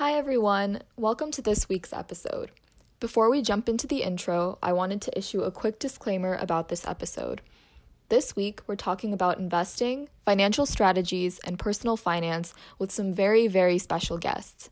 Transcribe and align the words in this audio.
Hi, 0.00 0.14
everyone. 0.14 0.80
Welcome 0.96 1.30
to 1.32 1.42
this 1.42 1.68
week's 1.68 1.92
episode. 1.92 2.52
Before 3.00 3.28
we 3.28 3.42
jump 3.42 3.68
into 3.68 3.86
the 3.86 4.02
intro, 4.02 4.56
I 4.62 4.72
wanted 4.72 5.02
to 5.02 5.18
issue 5.18 5.42
a 5.42 5.50
quick 5.50 5.78
disclaimer 5.78 6.38
about 6.40 6.70
this 6.70 6.86
episode. 6.86 7.42
This 8.08 8.34
week, 8.34 8.62
we're 8.66 8.76
talking 8.76 9.12
about 9.12 9.36
investing, 9.36 10.08
financial 10.24 10.64
strategies, 10.64 11.38
and 11.40 11.58
personal 11.58 11.98
finance 11.98 12.54
with 12.78 12.90
some 12.90 13.12
very, 13.12 13.46
very 13.46 13.76
special 13.76 14.16
guests. 14.16 14.70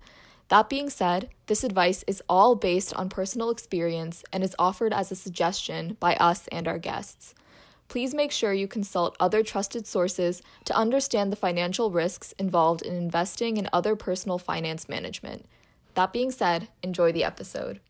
That 0.48 0.70
being 0.70 0.88
said, 0.88 1.28
this 1.46 1.62
advice 1.62 2.04
is 2.06 2.22
all 2.26 2.54
based 2.54 2.94
on 2.94 3.10
personal 3.10 3.50
experience 3.50 4.24
and 4.32 4.42
is 4.42 4.56
offered 4.58 4.94
as 4.94 5.12
a 5.12 5.14
suggestion 5.14 5.98
by 6.00 6.14
us 6.14 6.48
and 6.48 6.66
our 6.66 6.78
guests. 6.78 7.34
Please 7.88 8.14
make 8.14 8.30
sure 8.30 8.52
you 8.52 8.68
consult 8.68 9.16
other 9.18 9.42
trusted 9.42 9.86
sources 9.86 10.42
to 10.66 10.76
understand 10.76 11.32
the 11.32 11.36
financial 11.36 11.90
risks 11.90 12.32
involved 12.38 12.82
in 12.82 12.94
investing 12.94 13.56
in 13.56 13.68
other 13.72 13.96
personal 13.96 14.38
finance 14.38 14.88
management. 14.90 15.46
That 15.94 16.12
being 16.12 16.30
said, 16.30 16.68
enjoy 16.82 17.12
the 17.12 17.24
episode. 17.24 17.80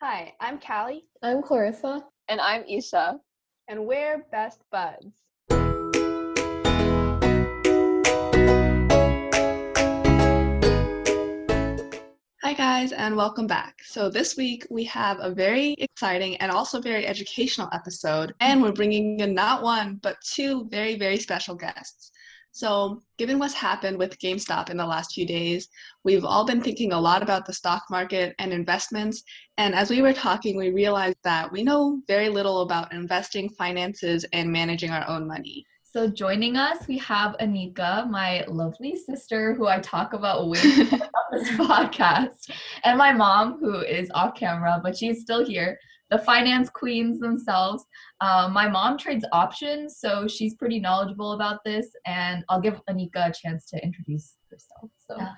Hi, 0.00 0.32
I'm 0.40 0.60
Callie. 0.60 1.04
I'm 1.22 1.42
Clarissa. 1.42 2.04
And 2.28 2.40
I'm 2.40 2.64
Isha. 2.68 3.18
And 3.66 3.84
we're 3.86 4.24
Best 4.30 4.60
Buds. 4.70 5.06
Hi, 12.44 12.54
guys, 12.54 12.90
and 12.90 13.14
welcome 13.14 13.46
back. 13.46 13.84
So, 13.84 14.10
this 14.10 14.36
week 14.36 14.66
we 14.68 14.82
have 14.86 15.18
a 15.20 15.30
very 15.30 15.76
exciting 15.78 16.34
and 16.38 16.50
also 16.50 16.80
very 16.80 17.06
educational 17.06 17.68
episode, 17.72 18.34
and 18.40 18.60
we're 18.60 18.72
bringing 18.72 19.20
in 19.20 19.32
not 19.32 19.62
one, 19.62 20.00
but 20.02 20.16
two 20.22 20.66
very, 20.68 20.96
very 20.96 21.18
special 21.18 21.54
guests. 21.54 22.10
So, 22.50 23.00
given 23.16 23.38
what's 23.38 23.54
happened 23.54 23.96
with 23.96 24.18
GameStop 24.18 24.70
in 24.70 24.76
the 24.76 24.84
last 24.84 25.14
few 25.14 25.24
days, 25.24 25.68
we've 26.02 26.24
all 26.24 26.44
been 26.44 26.60
thinking 26.60 26.92
a 26.92 27.00
lot 27.00 27.22
about 27.22 27.46
the 27.46 27.52
stock 27.52 27.84
market 27.92 28.34
and 28.40 28.52
investments. 28.52 29.22
And 29.56 29.72
as 29.72 29.88
we 29.88 30.02
were 30.02 30.12
talking, 30.12 30.56
we 30.56 30.70
realized 30.70 31.18
that 31.22 31.52
we 31.52 31.62
know 31.62 32.02
very 32.08 32.28
little 32.28 32.62
about 32.62 32.92
investing, 32.92 33.50
finances, 33.50 34.26
and 34.32 34.50
managing 34.50 34.90
our 34.90 35.08
own 35.08 35.28
money. 35.28 35.64
So, 35.92 36.08
joining 36.08 36.56
us, 36.56 36.88
we 36.88 36.96
have 37.00 37.36
Anika, 37.38 38.08
my 38.08 38.46
lovely 38.48 38.96
sister, 38.96 39.52
who 39.52 39.66
I 39.66 39.78
talk 39.80 40.14
about 40.14 40.48
way 40.48 40.58
on 40.64 41.10
this 41.32 41.50
podcast, 41.50 42.50
and 42.82 42.96
my 42.96 43.12
mom, 43.12 43.58
who 43.60 43.80
is 43.80 44.10
off 44.14 44.34
camera, 44.34 44.80
but 44.82 44.96
she's 44.96 45.20
still 45.20 45.44
here. 45.44 45.78
The 46.08 46.16
finance 46.16 46.70
queens 46.70 47.20
themselves. 47.20 47.84
Um, 48.22 48.54
my 48.54 48.70
mom 48.70 48.96
trades 48.96 49.26
options, 49.32 49.98
so 49.98 50.26
she's 50.26 50.54
pretty 50.54 50.80
knowledgeable 50.80 51.32
about 51.32 51.62
this, 51.62 51.88
and 52.06 52.42
I'll 52.48 52.62
give 52.62 52.80
Anika 52.88 53.28
a 53.28 53.32
chance 53.34 53.66
to 53.66 53.84
introduce 53.84 54.38
herself. 54.50 54.90
So. 54.96 55.16
Yeah. 55.18 55.32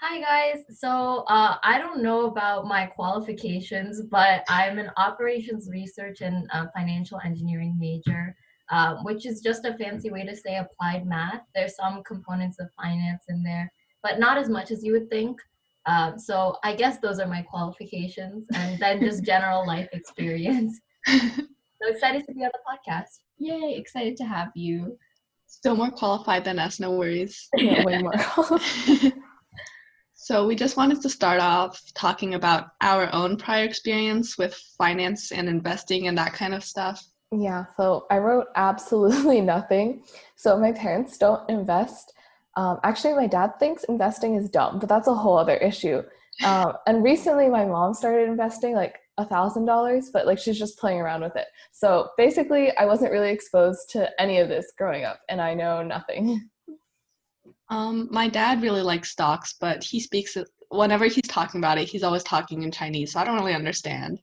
Hi 0.00 0.20
guys. 0.20 0.64
So 0.76 1.24
uh, 1.28 1.58
I 1.62 1.78
don't 1.78 2.02
know 2.02 2.26
about 2.26 2.64
my 2.64 2.86
qualifications, 2.86 4.02
but 4.10 4.42
I'm 4.48 4.80
an 4.80 4.90
operations 4.96 5.68
research 5.70 6.20
and 6.20 6.48
uh, 6.52 6.66
financial 6.74 7.20
engineering 7.24 7.76
major 7.78 8.34
um, 8.70 9.04
which 9.04 9.26
is 9.26 9.40
just 9.40 9.64
a 9.64 9.76
fancy 9.76 10.10
way 10.10 10.24
to 10.24 10.36
say 10.36 10.56
applied 10.56 11.06
math. 11.06 11.42
There's 11.54 11.76
some 11.76 12.02
components 12.04 12.58
of 12.60 12.70
finance 12.80 13.24
in 13.28 13.42
there, 13.42 13.70
but 14.02 14.18
not 14.18 14.38
as 14.38 14.48
much 14.48 14.70
as 14.70 14.84
you 14.84 14.92
would 14.92 15.10
think. 15.10 15.40
Um, 15.86 16.18
so 16.18 16.56
I 16.62 16.74
guess 16.74 16.98
those 16.98 17.18
are 17.18 17.26
my 17.26 17.42
qualifications, 17.42 18.46
and 18.54 18.78
then 18.78 19.00
just 19.00 19.24
general 19.24 19.66
life 19.66 19.88
experience. 19.92 20.80
so 21.06 21.88
excited 21.88 22.26
to 22.26 22.34
be 22.34 22.44
on 22.44 22.50
the 22.52 22.90
podcast. 22.92 23.20
Yay! 23.38 23.74
Excited 23.76 24.16
to 24.18 24.24
have 24.24 24.50
you. 24.54 24.98
Still 25.46 25.74
more 25.74 25.90
qualified 25.90 26.44
than 26.44 26.58
us, 26.58 26.78
no 26.78 26.92
worries. 26.92 27.48
Yeah, 27.56 27.84
way 27.84 28.02
more. 28.02 28.12
so 30.14 30.46
we 30.46 30.54
just 30.54 30.76
wanted 30.76 31.00
to 31.02 31.08
start 31.08 31.40
off 31.40 31.80
talking 31.94 32.34
about 32.34 32.68
our 32.82 33.12
own 33.12 33.36
prior 33.36 33.64
experience 33.64 34.38
with 34.38 34.54
finance 34.78 35.32
and 35.32 35.48
investing 35.48 36.06
and 36.06 36.16
that 36.18 36.34
kind 36.34 36.54
of 36.54 36.62
stuff. 36.62 37.04
Yeah, 37.32 37.66
so 37.76 38.06
I 38.10 38.18
wrote 38.18 38.46
absolutely 38.56 39.40
nothing. 39.40 40.02
So 40.36 40.58
my 40.58 40.72
parents 40.72 41.18
don't 41.18 41.48
invest. 41.48 42.12
Um, 42.56 42.78
actually, 42.82 43.14
my 43.14 43.26
dad 43.26 43.52
thinks 43.58 43.84
investing 43.84 44.34
is 44.34 44.50
dumb, 44.50 44.78
but 44.78 44.88
that's 44.88 45.08
a 45.08 45.14
whole 45.14 45.38
other 45.38 45.56
issue. 45.56 46.02
Um, 46.44 46.72
and 46.86 47.04
recently, 47.04 47.48
my 47.48 47.64
mom 47.64 47.94
started 47.94 48.28
investing 48.28 48.74
like 48.74 48.98
a 49.18 49.24
thousand 49.24 49.66
dollars, 49.66 50.10
but 50.12 50.26
like 50.26 50.38
she's 50.38 50.58
just 50.58 50.78
playing 50.78 51.00
around 51.00 51.22
with 51.22 51.36
it. 51.36 51.46
So 51.72 52.08
basically, 52.16 52.74
I 52.76 52.86
wasn't 52.86 53.12
really 53.12 53.30
exposed 53.30 53.90
to 53.90 54.10
any 54.20 54.38
of 54.38 54.48
this 54.48 54.72
growing 54.76 55.04
up, 55.04 55.20
and 55.28 55.40
I 55.40 55.54
know 55.54 55.82
nothing. 55.82 56.48
Um, 57.72 58.08
my 58.10 58.28
dad 58.28 58.62
really 58.62 58.82
likes 58.82 59.10
stocks, 59.12 59.54
but 59.60 59.84
he 59.84 60.00
speaks 60.00 60.36
whenever 60.70 61.06
he's 61.06 61.28
talking 61.28 61.60
about 61.60 61.78
it, 61.78 61.88
he's 61.88 62.02
always 62.02 62.24
talking 62.24 62.62
in 62.62 62.72
Chinese, 62.72 63.12
so 63.12 63.20
I 63.20 63.24
don't 63.24 63.36
really 63.36 63.54
understand. 63.54 64.18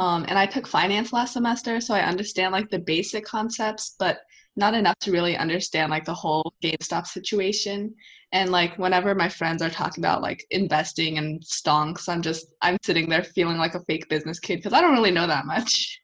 Um, 0.00 0.24
and 0.28 0.38
I 0.38 0.46
took 0.46 0.66
finance 0.66 1.12
last 1.12 1.34
semester, 1.34 1.78
so 1.78 1.92
I 1.92 2.00
understand 2.00 2.52
like 2.52 2.70
the 2.70 2.78
basic 2.78 3.22
concepts, 3.22 3.96
but 3.98 4.20
not 4.56 4.72
enough 4.72 4.98
to 5.00 5.12
really 5.12 5.36
understand 5.36 5.90
like 5.90 6.06
the 6.06 6.14
whole 6.14 6.54
GameStop 6.62 7.06
situation. 7.06 7.94
And 8.32 8.50
like 8.50 8.78
whenever 8.78 9.14
my 9.14 9.28
friends 9.28 9.60
are 9.60 9.68
talking 9.68 10.02
about 10.02 10.22
like 10.22 10.42
investing 10.52 11.18
and 11.18 11.42
stonks, 11.42 12.08
I'm 12.08 12.22
just 12.22 12.46
I'm 12.62 12.78
sitting 12.82 13.10
there 13.10 13.22
feeling 13.22 13.58
like 13.58 13.74
a 13.74 13.84
fake 13.84 14.08
business 14.08 14.38
kid 14.38 14.56
because 14.56 14.72
I 14.72 14.80
don't 14.80 14.94
really 14.94 15.10
know 15.10 15.26
that 15.26 15.44
much. 15.44 16.00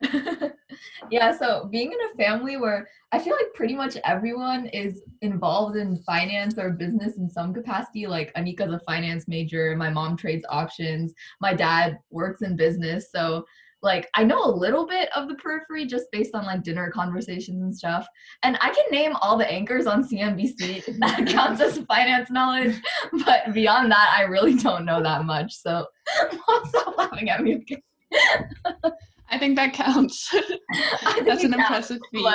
yeah, 1.10 1.36
so 1.36 1.68
being 1.70 1.92
in 1.92 1.98
a 2.12 2.16
family 2.16 2.56
where 2.56 2.88
I 3.12 3.18
feel 3.18 3.34
like 3.34 3.54
pretty 3.54 3.74
much 3.74 3.96
everyone 4.04 4.66
is 4.66 5.02
involved 5.22 5.76
in 5.76 5.96
finance 5.96 6.58
or 6.58 6.70
business 6.70 7.16
in 7.16 7.28
some 7.28 7.52
capacity. 7.54 8.06
Like 8.06 8.32
Anika's 8.34 8.72
a 8.72 8.80
finance 8.80 9.26
major, 9.28 9.74
my 9.76 9.90
mom 9.90 10.16
trades 10.16 10.44
options, 10.48 11.14
my 11.40 11.54
dad 11.54 11.98
works 12.10 12.42
in 12.42 12.56
business. 12.56 13.10
So 13.10 13.44
like 13.80 14.08
I 14.14 14.24
know 14.24 14.44
a 14.44 14.50
little 14.50 14.86
bit 14.86 15.08
of 15.14 15.28
the 15.28 15.36
periphery 15.36 15.86
just 15.86 16.10
based 16.10 16.34
on 16.34 16.44
like 16.44 16.62
dinner 16.62 16.90
conversations 16.90 17.62
and 17.62 17.74
stuff. 17.74 18.06
And 18.42 18.58
I 18.60 18.70
can 18.70 18.84
name 18.90 19.14
all 19.16 19.38
the 19.38 19.50
anchors 19.50 19.86
on 19.86 20.06
CNBC. 20.06 20.98
That 20.98 21.28
counts 21.28 21.60
as 21.60 21.78
finance 21.86 22.30
knowledge. 22.30 22.76
But 23.24 23.54
beyond 23.54 23.90
that, 23.92 24.14
I 24.16 24.22
really 24.22 24.56
don't 24.56 24.84
know 24.84 25.02
that 25.02 25.24
much. 25.24 25.54
So 25.54 25.86
stop 26.68 26.98
laughing 26.98 27.30
at 27.30 27.42
me. 27.42 27.64
I 29.30 29.38
think 29.38 29.56
that 29.56 29.72
counts. 29.72 30.34
That's 31.24 31.44
an 31.44 31.54
impressive 31.54 32.00
feat. 32.12 32.26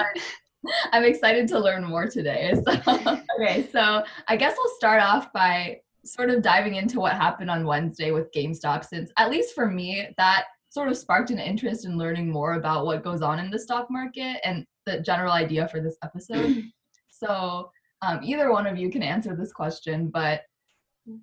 I'm 0.92 1.04
excited 1.04 1.48
to 1.50 1.60
learn 1.60 1.84
more 1.84 2.08
today. 2.08 2.54
So, 2.66 3.18
okay, 3.40 3.68
so 3.72 4.04
I 4.28 4.38
guess 4.38 4.56
we'll 4.58 4.76
start 4.76 5.02
off 5.02 5.32
by 5.34 5.80
sort 6.06 6.30
of 6.30 6.42
diving 6.42 6.76
into 6.76 7.00
what 7.00 7.14
happened 7.14 7.50
on 7.50 7.66
Wednesday 7.66 8.12
with 8.12 8.32
GameStop, 8.32 8.86
since 8.86 9.12
at 9.18 9.30
least 9.30 9.56
for 9.56 9.68
me, 9.68 10.08
that 10.18 10.46
sort 10.70 10.90
of 10.90 10.98
sparked 10.98 11.30
an 11.32 11.40
interest 11.40 11.86
in 11.86 11.98
learning 11.98 12.30
more 12.30 12.54
about 12.54 12.86
what 12.86 13.04
goes 13.04 13.22
on 13.22 13.40
in 13.40 13.50
the 13.50 13.60
stock 13.60 13.88
market 13.90 14.40
and 14.44 14.66
the 14.86 15.00
general 15.02 15.32
idea 15.32 15.68
for 15.68 15.82
this 15.82 15.98
episode. 16.04 16.64
so, 17.10 17.70
um, 18.02 18.20
either 18.22 18.52
one 18.52 18.68
of 18.68 18.78
you 18.78 18.90
can 18.90 19.04
answer 19.04 19.36
this 19.36 19.54
question, 19.54 20.10
but 20.10 20.42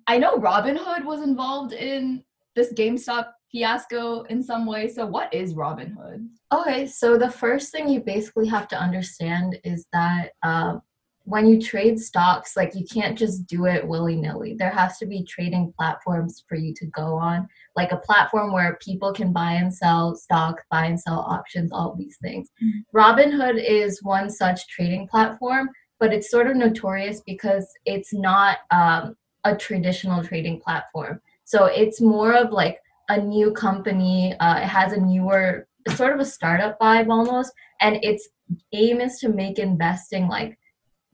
I 0.07 0.17
know 0.17 0.37
Robinhood 0.37 1.05
was 1.05 1.21
involved 1.21 1.73
in 1.73 2.23
this 2.55 2.73
GameStop 2.73 3.31
fiasco 3.51 4.23
in 4.23 4.41
some 4.41 4.65
way. 4.65 4.87
So, 4.87 5.05
what 5.05 5.33
is 5.33 5.53
Robinhood? 5.53 6.27
Okay, 6.51 6.85
so 6.85 7.17
the 7.17 7.29
first 7.29 7.71
thing 7.71 7.89
you 7.89 8.01
basically 8.01 8.47
have 8.47 8.67
to 8.69 8.79
understand 8.79 9.59
is 9.63 9.87
that 9.93 10.31
uh, 10.43 10.77
when 11.23 11.47
you 11.47 11.61
trade 11.61 11.99
stocks, 11.99 12.57
like 12.57 12.73
you 12.75 12.85
can't 12.91 13.17
just 13.17 13.45
do 13.45 13.65
it 13.65 13.87
willy 13.87 14.15
nilly. 14.15 14.55
There 14.57 14.71
has 14.71 14.97
to 14.97 15.05
be 15.05 15.23
trading 15.23 15.73
platforms 15.77 16.43
for 16.47 16.55
you 16.55 16.73
to 16.75 16.85
go 16.87 17.15
on, 17.15 17.47
like 17.75 17.91
a 17.91 17.97
platform 17.97 18.51
where 18.51 18.79
people 18.81 19.13
can 19.13 19.31
buy 19.31 19.53
and 19.53 19.73
sell 19.73 20.15
stock, 20.15 20.61
buy 20.71 20.85
and 20.85 20.99
sell 20.99 21.19
options, 21.19 21.71
all 21.71 21.95
these 21.95 22.17
things. 22.21 22.49
Mm-hmm. 22.63 22.97
Robinhood 22.97 23.63
is 23.63 24.01
one 24.01 24.29
such 24.29 24.67
trading 24.67 25.07
platform, 25.07 25.69
but 25.99 26.11
it's 26.13 26.31
sort 26.31 26.47
of 26.47 26.57
notorious 26.57 27.21
because 27.21 27.67
it's 27.85 28.13
not 28.13 28.57
um, 28.71 29.15
a 29.43 29.55
traditional 29.55 30.23
trading 30.23 30.59
platform. 30.59 31.21
So 31.43 31.65
it's 31.65 32.01
more 32.01 32.33
of 32.33 32.51
like 32.51 32.79
a 33.11 33.21
new 33.21 33.51
company. 33.51 34.35
Uh, 34.39 34.57
it 34.57 34.67
has 34.67 34.93
a 34.93 34.99
newer, 34.99 35.67
sort 35.95 36.13
of 36.13 36.19
a 36.19 36.25
startup 36.25 36.79
vibe 36.79 37.09
almost, 37.09 37.51
and 37.81 38.03
its 38.03 38.29
aim 38.73 39.01
is 39.01 39.19
to 39.19 39.29
make 39.29 39.59
investing 39.59 40.27
like 40.27 40.57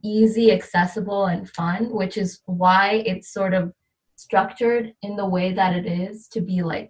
easy, 0.04 0.52
accessible, 0.52 1.26
and 1.26 1.50
fun, 1.50 1.90
which 1.92 2.18
is 2.18 2.42
why 2.46 3.04
it's 3.06 3.34
sort 3.34 3.54
of 3.54 3.74
structured 4.16 4.94
in 5.02 5.16
the 5.16 5.26
way 5.26 5.54
that 5.54 5.76
it 5.76 5.86
is 5.86 6.28
to 6.30 6.42
be 6.42 6.64
like 6.64 6.90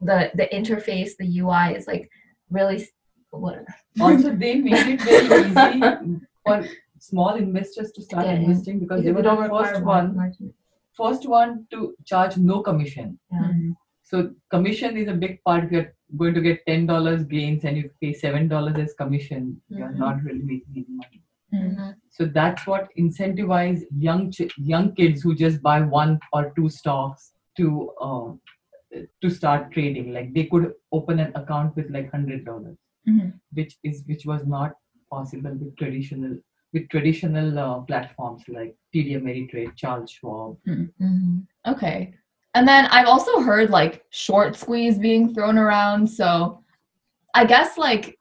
the 0.00 0.30
the 0.34 0.48
interface, 0.52 1.10
the 1.18 1.40
UI 1.40 1.76
is 1.76 1.86
like 1.86 2.08
really 2.50 2.86
what. 3.30 3.64
Also, 4.00 4.34
they 4.34 4.54
made 4.54 4.86
it 4.94 5.00
very 5.02 5.26
easy 5.26 6.20
for 6.46 6.64
small 6.98 7.34
investors 7.34 7.90
to 7.92 8.02
start 8.02 8.26
yeah, 8.26 8.32
investing 8.32 8.78
because 8.78 9.02
they 9.02 9.12
were 9.12 9.22
the 9.22 9.48
first 9.50 9.82
one, 9.82 10.06
first 10.96 11.28
one 11.28 11.66
to 11.70 11.94
charge 12.04 12.36
no 12.36 12.62
commission. 12.62 13.18
Yeah. 13.32 13.38
Mm-hmm. 13.38 13.70
So 14.10 14.30
commission 14.50 14.96
is 14.96 15.06
a 15.06 15.12
big 15.12 15.40
part. 15.44 15.64
If 15.64 15.70
you're 15.70 15.92
going 16.16 16.34
to 16.34 16.40
get 16.40 16.66
ten 16.66 16.84
dollars 16.84 17.22
gains 17.24 17.64
and 17.64 17.76
you 17.76 17.90
pay 18.02 18.12
seven 18.12 18.48
dollars 18.48 18.76
as 18.76 18.94
commission, 18.94 19.60
mm-hmm. 19.70 19.78
you're 19.78 19.92
not 19.92 20.22
really 20.24 20.42
making 20.42 20.72
any 20.76 20.86
money. 20.88 21.22
Mm-hmm. 21.54 21.90
So 22.10 22.24
that's 22.26 22.66
what 22.66 22.88
incentivize 22.98 23.82
young 23.96 24.32
ch- 24.32 24.56
young 24.56 24.94
kids 24.96 25.22
who 25.22 25.34
just 25.36 25.62
buy 25.62 25.80
one 25.80 26.18
or 26.32 26.52
two 26.56 26.68
stocks 26.68 27.32
to 27.58 27.90
uh, 28.00 28.32
to 29.22 29.30
start 29.30 29.70
trading. 29.70 30.12
Like 30.12 30.34
they 30.34 30.46
could 30.46 30.72
open 30.90 31.20
an 31.20 31.32
account 31.36 31.76
with 31.76 31.90
like 31.90 32.10
hundred 32.10 32.44
dollars, 32.44 32.78
mm-hmm. 33.08 33.30
which 33.52 33.76
is 33.84 34.02
which 34.06 34.26
was 34.26 34.44
not 34.44 34.72
possible 35.12 35.54
with 35.54 35.76
traditional 35.76 36.36
with 36.72 36.88
traditional 36.88 37.58
uh, 37.58 37.78
platforms 37.80 38.42
like 38.48 38.74
TD 38.94 39.20
Ameritrade, 39.20 39.76
Charles 39.76 40.10
Schwab. 40.10 40.56
Mm-hmm. 40.68 41.38
Okay. 41.66 42.14
And 42.54 42.66
then 42.66 42.86
I've 42.86 43.06
also 43.06 43.40
heard 43.40 43.70
like 43.70 44.04
short 44.10 44.56
squeeze 44.56 44.98
being 44.98 45.32
thrown 45.34 45.56
around. 45.56 46.06
So 46.08 46.62
I 47.34 47.44
guess 47.44 47.78
like 47.78 48.18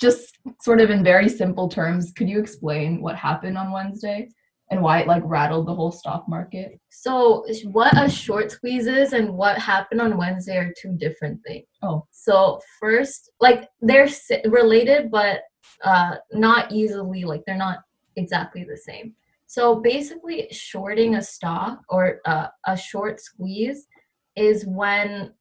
just 0.00 0.38
sort 0.62 0.80
of 0.80 0.90
in 0.90 1.02
very 1.04 1.28
simple 1.28 1.68
terms, 1.68 2.12
could 2.12 2.28
you 2.28 2.38
explain 2.38 3.02
what 3.02 3.16
happened 3.16 3.58
on 3.58 3.72
Wednesday 3.72 4.28
and 4.70 4.80
why 4.80 5.00
it 5.00 5.08
like 5.08 5.22
rattled 5.26 5.66
the 5.66 5.74
whole 5.74 5.90
stock 5.90 6.28
market? 6.28 6.78
So 6.90 7.44
what 7.64 7.96
a 7.98 8.08
short 8.08 8.52
squeeze 8.52 8.86
is 8.86 9.12
and 9.12 9.34
what 9.34 9.58
happened 9.58 10.00
on 10.00 10.16
Wednesday 10.16 10.56
are 10.56 10.72
two 10.80 10.96
different 10.96 11.40
things. 11.44 11.66
Oh. 11.82 12.06
So 12.12 12.60
first, 12.78 13.30
like 13.40 13.68
they're 13.80 14.08
related, 14.46 15.10
but 15.10 15.40
uh, 15.84 16.16
not 16.32 16.70
easily 16.70 17.24
like 17.24 17.42
they're 17.46 17.56
not 17.56 17.80
exactly 18.16 18.64
the 18.64 18.76
same. 18.76 19.14
So 19.50 19.80
basically, 19.80 20.46
shorting 20.52 21.16
a 21.16 21.22
stock 21.22 21.80
or 21.88 22.20
uh, 22.24 22.46
a 22.68 22.76
short 22.76 23.18
squeeze 23.20 23.88
is 24.36 24.64
when 24.64 25.32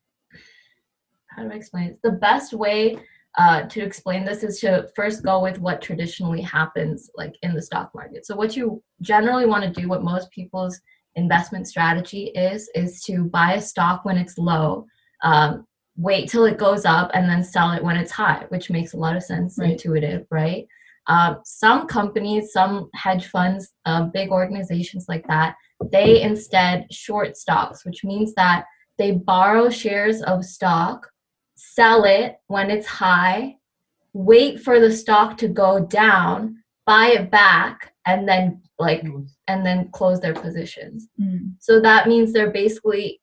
how 1.28 1.44
do 1.44 1.52
I 1.52 1.56
explain 1.56 1.90
it? 1.90 2.00
The 2.02 2.14
best 2.14 2.52
way 2.52 2.98
uh, 3.38 3.68
to 3.68 3.82
explain 3.82 4.26
this 4.26 4.42
is 4.42 4.60
to 4.62 4.90
first 4.96 5.22
go 5.22 5.44
with 5.44 5.60
what 5.60 5.84
traditionally 5.84 6.42
happens 6.42 7.12
like 7.18 7.36
in 7.44 7.54
the 7.54 7.62
stock 7.62 7.92
market. 7.94 8.26
So 8.26 8.36
what 8.36 8.58
you 8.58 8.82
generally 9.02 9.46
want 9.46 9.64
to 9.64 9.80
do, 9.80 9.88
what 9.88 10.02
most 10.02 10.32
people's 10.32 10.82
investment 11.14 11.68
strategy 11.68 12.32
is, 12.34 12.68
is 12.74 13.04
to 13.04 13.26
buy 13.26 13.54
a 13.54 13.62
stock 13.62 14.06
when 14.06 14.18
it's 14.18 14.40
low, 14.40 14.88
um, 15.22 15.68
wait 15.98 16.30
till 16.30 16.46
it 16.46 16.58
goes 16.58 16.84
up 16.84 17.12
and 17.14 17.30
then 17.30 17.44
sell 17.44 17.74
it 17.74 17.84
when 17.84 17.96
it's 17.96 18.12
high, 18.12 18.46
which 18.50 18.72
makes 18.72 18.94
a 18.94 18.98
lot 18.98 19.16
of 19.16 19.22
sense, 19.22 19.60
right. 19.60 19.74
intuitive, 19.74 20.26
right? 20.32 20.68
Um, 21.07 21.40
some 21.44 21.88
companies, 21.88 22.51
some 22.51 22.90
hedge 22.94 23.28
funds, 23.28 23.74
uh, 23.86 24.04
big 24.04 24.30
organizations 24.30 25.06
like 25.10 25.28
that, 25.28 25.56
they 25.92 26.22
instead 26.22 26.92
short 26.94 27.38
stocks, 27.38 27.86
which 27.86 28.04
means 28.04 28.34
that 28.36 28.66
they 28.98 29.12
borrow 29.12 29.69
shares 29.69 30.22
of 30.24 30.46
stock, 30.46 31.10
sell 31.56 32.04
it 32.04 32.38
when 32.48 32.69
it's 32.69 32.86
high, 32.86 33.56
wait 34.13 34.62
for 34.62 34.80
the 34.80 34.92
stock 34.92 35.38
to 35.38 35.48
go 35.48 35.86
down, 35.86 36.62
buy 36.86 37.07
it 37.07 37.31
back, 37.31 37.94
and 38.06 38.28
then 38.28 38.62
like 38.78 39.06
and 39.48 39.66
then 39.66 39.90
close 39.92 40.19
their 40.19 40.34
positions. 40.34 41.07
Mm. 41.19 41.54
So 41.60 41.81
that 41.81 42.07
means 42.07 42.34
they're 42.34 42.52
basically 42.52 43.22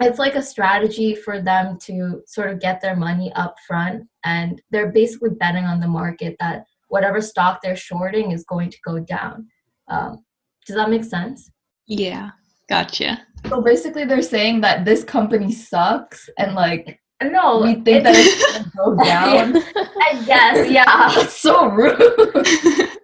it's 0.00 0.18
like 0.18 0.34
a 0.34 0.42
strategy 0.42 1.14
for 1.14 1.42
them 1.42 1.78
to 1.78 2.22
sort 2.26 2.50
of 2.50 2.60
get 2.60 2.80
their 2.80 2.96
money 2.96 3.30
up 3.34 3.56
front 3.66 4.08
and 4.24 4.60
they're 4.70 4.92
basically 4.92 5.30
betting 5.30 5.64
on 5.64 5.78
the 5.78 5.86
market 5.86 6.36
that 6.40 6.64
whatever 6.90 7.20
stock 7.20 7.60
they're 7.62 7.76
shorting 7.76 8.32
is 8.32 8.44
going 8.44 8.70
to 8.70 8.78
go 8.84 9.00
down. 9.00 9.48
Um, 9.88 10.24
does 10.66 10.76
that 10.76 10.90
make 10.90 11.04
sense? 11.04 11.50
Yeah 11.86 12.30
gotcha. 12.70 13.20
So 13.48 13.60
basically 13.60 14.04
they're 14.06 14.22
saying 14.22 14.62
that 14.62 14.86
this 14.86 15.04
company 15.04 15.52
sucks 15.52 16.30
and 16.38 16.54
like 16.54 16.98
no 17.22 17.60
we 17.60 17.74
think 17.74 18.04
that 18.04 18.14
it's 18.16 18.52
gonna 18.52 18.72
go 18.76 19.04
down. 19.04 19.56
I 19.56 20.22
guess 20.24 20.70
yeah. 20.70 21.10
So 21.28 21.66
rude. 21.66 22.00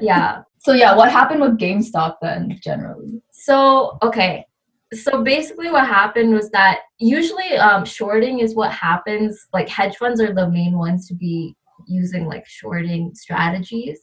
Yeah. 0.00 0.42
So 0.58 0.72
yeah 0.72 0.94
what 0.96 1.10
happened 1.10 1.40
with 1.40 1.58
gamestop 1.58 2.16
then 2.20 2.58
generally? 2.60 3.22
So 3.30 3.96
okay. 4.02 4.44
So 4.92 5.22
basically 5.22 5.70
what 5.70 5.86
happened 5.86 6.34
was 6.34 6.50
that 6.50 6.80
usually 6.98 7.56
um, 7.56 7.84
shorting 7.84 8.40
is 8.40 8.54
what 8.54 8.72
happens 8.72 9.46
like 9.52 9.68
hedge 9.68 9.96
funds 9.96 10.20
are 10.20 10.34
the 10.34 10.48
main 10.50 10.76
ones 10.76 11.06
to 11.08 11.14
be 11.14 11.54
using 11.86 12.26
like 12.26 12.46
shorting 12.46 13.14
strategies 13.14 14.00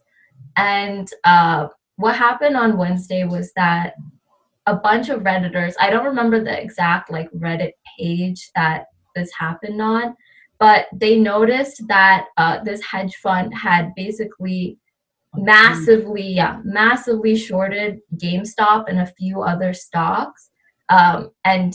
and 0.57 1.09
uh, 1.23 1.67
what 1.97 2.15
happened 2.15 2.55
on 2.55 2.77
wednesday 2.77 3.23
was 3.23 3.51
that 3.53 3.93
a 4.67 4.75
bunch 4.75 5.09
of 5.09 5.21
redditors 5.21 5.73
i 5.79 5.89
don't 5.89 6.05
remember 6.05 6.43
the 6.43 6.61
exact 6.61 7.11
like 7.11 7.29
reddit 7.31 7.71
page 7.97 8.49
that 8.55 8.85
this 9.15 9.31
happened 9.33 9.81
on 9.81 10.15
but 10.59 10.85
they 10.93 11.17
noticed 11.17 11.87
that 11.87 12.27
uh, 12.37 12.63
this 12.63 12.83
hedge 12.83 13.15
fund 13.15 13.53
had 13.53 13.93
basically 13.95 14.77
massively 15.35 16.27
yeah 16.27 16.59
massively 16.63 17.35
shorted 17.35 17.99
gamestop 18.17 18.85
and 18.87 18.99
a 18.99 19.13
few 19.17 19.41
other 19.41 19.73
stocks 19.73 20.51
um, 20.91 21.31
and 21.45 21.73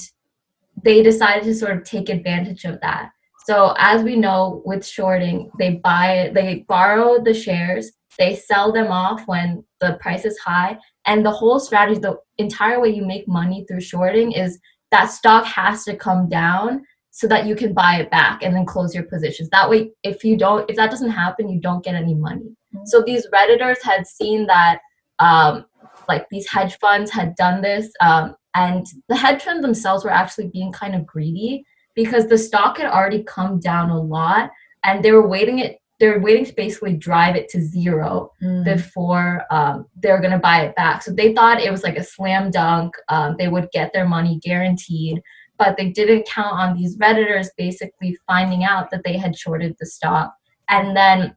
they 0.83 1.03
decided 1.03 1.45
to 1.45 1.55
sort 1.55 1.77
of 1.77 1.85
take 1.85 2.09
advantage 2.09 2.65
of 2.65 2.81
that. 2.81 3.11
So 3.49 3.75
as 3.79 4.03
we 4.03 4.17
know 4.17 4.61
with 4.65 4.85
shorting, 4.85 5.51
they 5.59 5.77
buy 5.77 6.33
they 6.35 6.65
borrow 6.69 7.23
the 7.23 7.33
shares, 7.33 7.93
they 8.19 8.35
sell 8.35 8.73
them 8.73 8.89
off 8.89 9.23
when 9.27 9.65
the 9.81 9.99
price 10.01 10.25
is 10.25 10.37
high, 10.39 10.79
and 11.07 11.25
the 11.25 11.31
whole 11.31 11.61
strategy, 11.61 12.01
the 12.01 12.19
entire 12.39 12.81
way 12.81 12.89
you 12.89 13.07
make 13.07 13.29
money 13.29 13.65
through 13.69 13.83
shorting 13.83 14.33
is 14.33 14.59
that 14.91 15.07
stock 15.07 15.45
has 15.45 15.85
to 15.85 15.97
come 15.97 16.29
down 16.29 16.83
so 17.13 17.29
that 17.29 17.47
you 17.47 17.55
can 17.55 17.73
buy 17.73 18.01
it 18.01 18.11
back 18.11 18.43
and 18.43 18.55
then 18.55 18.67
close 18.67 18.95
your 18.95 19.05
positions. 19.05 19.49
That 19.51 19.71
way, 19.71 19.93
if 20.03 20.25
you 20.25 20.37
don't, 20.37 20.69
if 20.69 20.77
that 20.77 20.91
doesn't 20.91 21.11
happen, 21.11 21.49
you 21.49 21.61
don't 21.61 21.85
get 21.85 21.95
any 21.95 22.15
money. 22.15 22.51
Mm-hmm. 22.75 22.85
So 22.87 23.03
these 23.07 23.29
redditors 23.33 23.81
had 23.83 24.07
seen 24.07 24.47
that, 24.49 24.81
um, 25.21 25.67
like 26.09 26.27
these 26.31 26.49
hedge 26.49 26.79
funds 26.79 27.11
had 27.11 27.37
done 27.37 27.63
this, 27.63 27.91
um, 28.01 28.35
and 28.55 28.85
the 29.09 29.17
hedge 29.17 29.43
funds 29.43 29.63
themselves 29.63 30.05
were 30.05 30.11
actually 30.11 30.49
being 30.49 30.73
kind 30.73 30.95
of 30.95 31.07
greedy 31.07 31.65
because 31.97 32.29
the 32.29 32.39
stock 32.39 32.77
had 32.77 32.87
already 32.87 33.25
come 33.25 33.59
down 33.59 33.91
a 33.91 34.01
lot 34.01 34.51
and 34.85 35.05
they 35.05 35.11
were 35.11 35.27
waiting 35.27 35.59
it 35.59 35.81
they 35.99 36.09
were 36.09 36.21
waiting 36.21 36.45
to 36.45 36.53
basically 36.53 36.93
drive 36.93 37.37
it 37.37 37.49
to 37.49 37.61
zero 37.61 38.31
mm. 38.43 38.63
before 38.65 39.45
um, 39.51 39.87
they 40.03 40.13
were 40.13 40.21
going 40.21 40.31
to 40.31 40.39
buy 40.39 40.61
it 40.61 40.77
back 40.77 41.03
so 41.03 41.11
they 41.11 41.35
thought 41.35 41.61
it 41.61 41.73
was 41.73 41.83
like 41.83 41.97
a 41.97 42.05
slam 42.05 42.51
dunk 42.51 42.95
um, 43.09 43.35
they 43.39 43.49
would 43.49 43.69
get 43.73 43.93
their 43.93 44.07
money 44.07 44.39
guaranteed 44.43 45.21
but 45.59 45.77
they 45.77 45.89
didn't 45.89 46.29
count 46.29 46.55
on 46.55 46.77
these 46.77 46.99
redditors 46.99 47.49
basically 47.57 48.17
finding 48.27 48.63
out 48.63 48.91
that 48.91 49.03
they 49.05 49.17
had 49.17 49.37
shorted 49.37 49.75
the 49.81 49.87
stock 49.87 50.35
and 50.69 50.95
then 50.97 51.35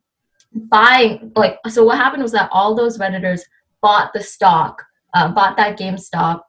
buying 0.54 1.32
like 1.36 1.58
so 1.70 1.86
what 1.86 1.98
happened 1.98 2.22
was 2.22 2.34
that 2.34 2.50
all 2.52 2.76
those 2.76 2.98
redditors 2.98 3.42
bought 3.82 4.12
the 4.14 4.22
stock 4.22 4.84
uh, 5.14 5.30
bought 5.30 5.56
that 5.56 5.80
gamestop 5.80 6.42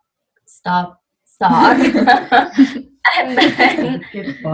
stop 0.46 1.00
stock 1.24 1.78
and 3.16 3.36
then 3.36 4.04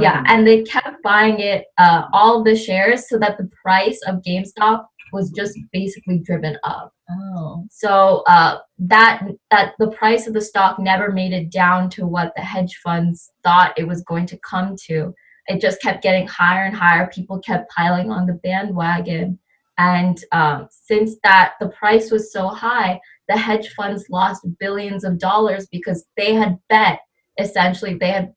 yeah 0.00 0.22
and 0.26 0.46
they 0.46 0.62
kept 0.62 1.02
buying 1.02 1.40
it 1.40 1.66
uh, 1.78 2.04
all 2.12 2.44
the 2.44 2.56
shares 2.56 3.08
so 3.08 3.18
that 3.18 3.36
the 3.38 3.50
price 3.62 4.00
of 4.06 4.22
gamestop 4.22 4.86
was 5.12 5.30
just 5.30 5.58
basically 5.72 6.18
driven 6.18 6.58
up. 6.64 6.92
Oh. 7.10 7.64
So 7.70 8.22
uh, 8.26 8.58
that 8.78 9.22
that 9.50 9.74
the 9.78 9.90
price 9.92 10.26
of 10.26 10.34
the 10.34 10.40
stock 10.40 10.78
never 10.78 11.12
made 11.12 11.32
it 11.32 11.50
down 11.50 11.88
to 11.90 12.06
what 12.06 12.32
the 12.36 12.42
hedge 12.42 12.76
funds 12.82 13.30
thought 13.44 13.78
it 13.78 13.86
was 13.86 14.02
going 14.02 14.26
to 14.26 14.38
come 14.38 14.76
to. 14.86 15.14
It 15.46 15.60
just 15.60 15.80
kept 15.80 16.02
getting 16.02 16.26
higher 16.26 16.64
and 16.64 16.74
higher. 16.74 17.08
People 17.14 17.38
kept 17.38 17.70
piling 17.70 18.10
on 18.10 18.26
the 18.26 18.34
bandwagon. 18.34 19.38
And 19.78 20.18
um, 20.32 20.68
since 20.70 21.16
that 21.22 21.52
the 21.60 21.68
price 21.68 22.10
was 22.10 22.32
so 22.32 22.48
high 22.48 22.98
the 23.28 23.36
hedge 23.36 23.74
funds 23.74 24.06
lost 24.10 24.46
billions 24.58 25.04
of 25.04 25.18
dollars 25.18 25.66
because 25.70 26.06
they 26.16 26.34
had 26.34 26.58
bet 26.68 27.00
essentially 27.38 27.94
they 27.94 28.10
had 28.10 28.32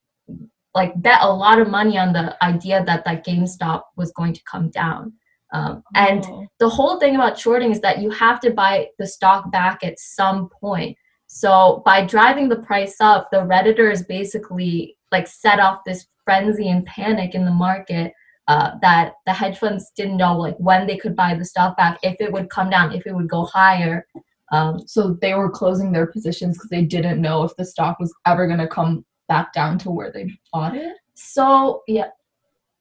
like 0.75 0.99
bet 1.01 1.19
a 1.21 1.33
lot 1.33 1.59
of 1.59 1.69
money 1.69 1.97
on 1.97 2.13
the 2.13 2.41
idea 2.43 2.83
that 2.85 3.03
that 3.05 3.25
GameStop 3.25 3.81
was 3.95 4.11
going 4.11 4.33
to 4.33 4.41
come 4.49 4.69
down. 4.69 5.13
Um, 5.51 5.83
and 5.95 6.23
oh. 6.25 6.45
the 6.59 6.69
whole 6.69 6.99
thing 6.99 7.15
about 7.15 7.39
shorting 7.39 7.71
is 7.71 7.81
that 7.81 7.99
you 7.99 8.11
have 8.11 8.39
to 8.41 8.51
buy 8.51 8.87
the 8.99 9.07
stock 9.07 9.51
back 9.51 9.83
at 9.83 9.99
some 9.99 10.49
point. 10.49 10.95
So 11.27 11.81
by 11.85 12.05
driving 12.05 12.49
the 12.49 12.57
price 12.57 12.97
up, 12.99 13.29
the 13.31 13.37
redditors 13.37 14.07
basically 14.07 14.95
like 15.11 15.27
set 15.27 15.59
off 15.59 15.81
this 15.85 16.05
frenzy 16.23 16.69
and 16.69 16.85
panic 16.85 17.33
in 17.33 17.45
the 17.45 17.51
market 17.51 18.13
uh, 18.47 18.71
that 18.81 19.13
the 19.25 19.33
hedge 19.33 19.57
funds 19.57 19.91
didn't 19.95 20.17
know 20.17 20.37
like 20.37 20.55
when 20.57 20.85
they 20.87 20.97
could 20.97 21.15
buy 21.15 21.35
the 21.35 21.45
stock 21.45 21.77
back, 21.77 21.99
if 22.03 22.15
it 22.19 22.31
would 22.31 22.49
come 22.49 22.69
down, 22.69 22.93
if 22.93 23.05
it 23.05 23.13
would 23.13 23.29
go 23.29 23.45
higher. 23.45 24.05
Um, 24.51 24.79
so 24.87 25.17
they 25.21 25.35
were 25.35 25.51
closing 25.51 25.91
their 25.91 26.07
positions 26.07 26.57
because 26.57 26.69
they 26.69 26.83
didn't 26.83 27.21
know 27.21 27.43
if 27.43 27.55
the 27.55 27.65
stock 27.65 27.99
was 27.99 28.13
ever 28.25 28.47
going 28.47 28.59
to 28.59 28.67
come 28.67 29.05
back 29.29 29.53
down 29.53 29.77
to 29.79 29.91
where 29.91 30.11
they 30.11 30.29
bought 30.51 30.75
it. 30.75 30.97
So 31.13 31.83
yeah, 31.87 32.09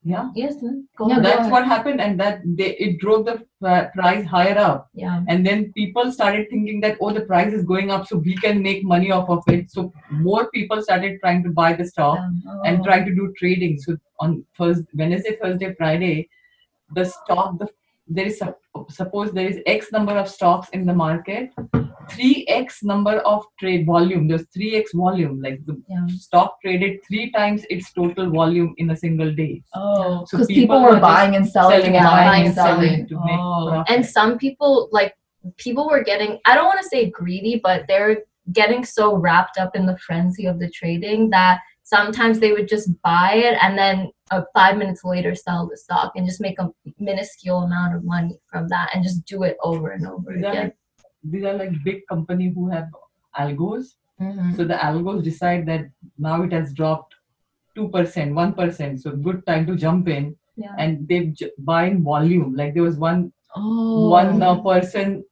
yeah. 0.05 0.31
Yes. 0.35 0.57
Go 0.97 1.09
yeah, 1.09 1.21
that's 1.21 1.51
what 1.51 1.67
happened, 1.67 2.01
and 2.01 2.19
that 2.19 2.41
they 2.45 2.71
it 2.77 2.99
drove 2.99 3.27
the 3.27 3.45
price 3.95 4.25
higher 4.25 4.57
up. 4.57 4.89
Yeah. 4.95 5.21
And 5.29 5.45
then 5.47 5.73
people 5.75 6.11
started 6.13 6.49
thinking 6.51 6.81
that 6.81 6.97
oh, 7.01 7.13
the 7.13 7.23
price 7.23 7.53
is 7.53 7.65
going 7.65 7.91
up, 7.91 8.07
so 8.07 8.17
we 8.17 8.37
can 8.37 8.63
make 8.63 8.85
money 8.85 9.11
off 9.11 9.29
of 9.29 9.43
it. 9.49 9.71
So 9.71 9.93
more 10.11 10.51
people 10.51 10.83
started 10.83 11.21
trying 11.21 11.43
to 11.45 11.51
buy 11.51 11.73
the 11.75 11.85
stock 11.85 12.19
oh. 12.21 12.63
and 12.65 12.83
trying 12.85 13.05
to 13.07 13.15
do 13.15 13.35
trading. 13.37 13.79
So 13.79 13.97
on 14.21 14.45
first 14.57 14.83
Wednesday, 14.95 15.37
Thursday, 15.43 15.75
Friday, 15.75 16.29
the 16.95 17.05
stock, 17.05 17.59
the 17.59 17.69
there 18.09 18.27
is 18.27 18.43
suppose 18.89 19.33
there 19.33 19.47
is 19.47 19.61
x 19.67 19.93
number 19.93 20.17
of 20.17 20.29
stocks 20.29 20.69
in 20.71 20.87
the 20.87 20.95
market 20.95 21.51
3x 22.11 22.83
number 22.83 23.17
of 23.33 23.45
trade 23.59 23.85
volume 23.85 24.27
there's 24.29 24.47
3x 24.57 24.87
volume 24.95 25.41
like 25.43 25.65
the 25.67 25.81
yeah. 25.89 26.07
stock 26.09 26.61
traded 26.63 26.99
three 27.07 27.31
times 27.33 27.65
its 27.69 27.93
total 27.93 28.31
volume 28.31 28.75
in 28.79 28.91
a 28.91 28.97
single 28.97 29.33
day 29.35 29.63
oh 29.75 30.25
so 30.27 30.39
people, 30.39 30.55
people 30.55 30.83
were 30.83 31.01
buying 31.01 31.37
and 31.37 31.47
selling, 31.47 31.81
selling 31.81 31.97
and 31.97 32.05
buying 32.05 32.47
and 32.47 32.55
selling, 32.55 33.09
selling 33.09 33.39
oh. 33.39 33.85
and 33.89 34.05
some 34.05 34.39
people 34.39 34.89
like 34.91 35.15
people 35.57 35.89
were 35.89 36.03
getting 36.03 36.39
i 36.47 36.55
don't 36.55 36.67
want 36.67 36.81
to 36.81 36.89
say 36.89 37.11
greedy 37.11 37.61
but 37.63 37.85
they're 37.89 38.19
getting 38.53 38.85
so 38.85 39.15
wrapped 39.15 39.59
up 39.59 39.77
in 39.77 39.85
the 39.85 39.99
frenzy 39.99 40.47
of 40.47 40.59
the 40.59 40.71
trading 40.71 41.29
that 41.29 41.61
sometimes 41.89 42.39
they 42.39 42.53
would 42.53 42.69
just 42.69 42.91
buy 43.03 43.33
it 43.33 43.57
and 43.63 43.79
then 43.79 44.11
uh, 44.31 44.43
five 44.53 44.77
minutes 44.77 45.03
later 45.05 45.35
sell 45.35 45.67
the 45.67 45.77
stock 45.77 46.13
and 46.15 46.27
just 46.27 46.41
make 46.41 46.59
a 46.59 46.69
minuscule 46.99 47.61
amount 47.61 47.95
of 47.97 48.05
money 48.05 48.39
from 48.51 48.69
that 48.69 48.91
and 48.93 49.03
just 49.03 49.25
do 49.25 49.43
it 49.43 49.57
over 49.63 49.93
and 49.93 50.07
over 50.07 50.35
these 50.35 50.45
again. 50.45 50.57
Are 50.57 50.65
like, 50.65 50.77
these 51.25 51.45
are 51.45 51.55
like 51.55 51.73
big 51.85 52.03
company 52.07 52.53
who 52.55 52.69
have 52.69 52.89
algos. 53.39 53.95
Mm-hmm. 54.21 54.55
So 54.57 54.65
the 54.65 54.75
algos 54.75 55.25
decide 55.25 55.65
that 55.67 55.87
now 56.19 56.43
it 56.43 56.53
has 56.53 56.75
dropped 56.75 57.15
two 57.75 57.89
percent, 57.89 58.35
one 58.35 58.53
percent. 58.53 59.01
So 59.01 59.13
good 59.13 59.47
time 59.47 59.67
to 59.69 59.77
jump 59.77 60.09
in, 60.09 60.37
yeah. 60.57 60.75
and 60.79 61.09
they 61.09 61.27
j- 61.27 61.53
buy 61.59 61.85
in 61.87 62.03
volume. 62.03 62.55
Like 62.55 62.75
there 62.75 62.83
was 62.83 62.97
one 62.97 63.33
oh. 63.57 64.11
one 64.11 64.43
uh, 64.43 64.57
person. 64.61 65.25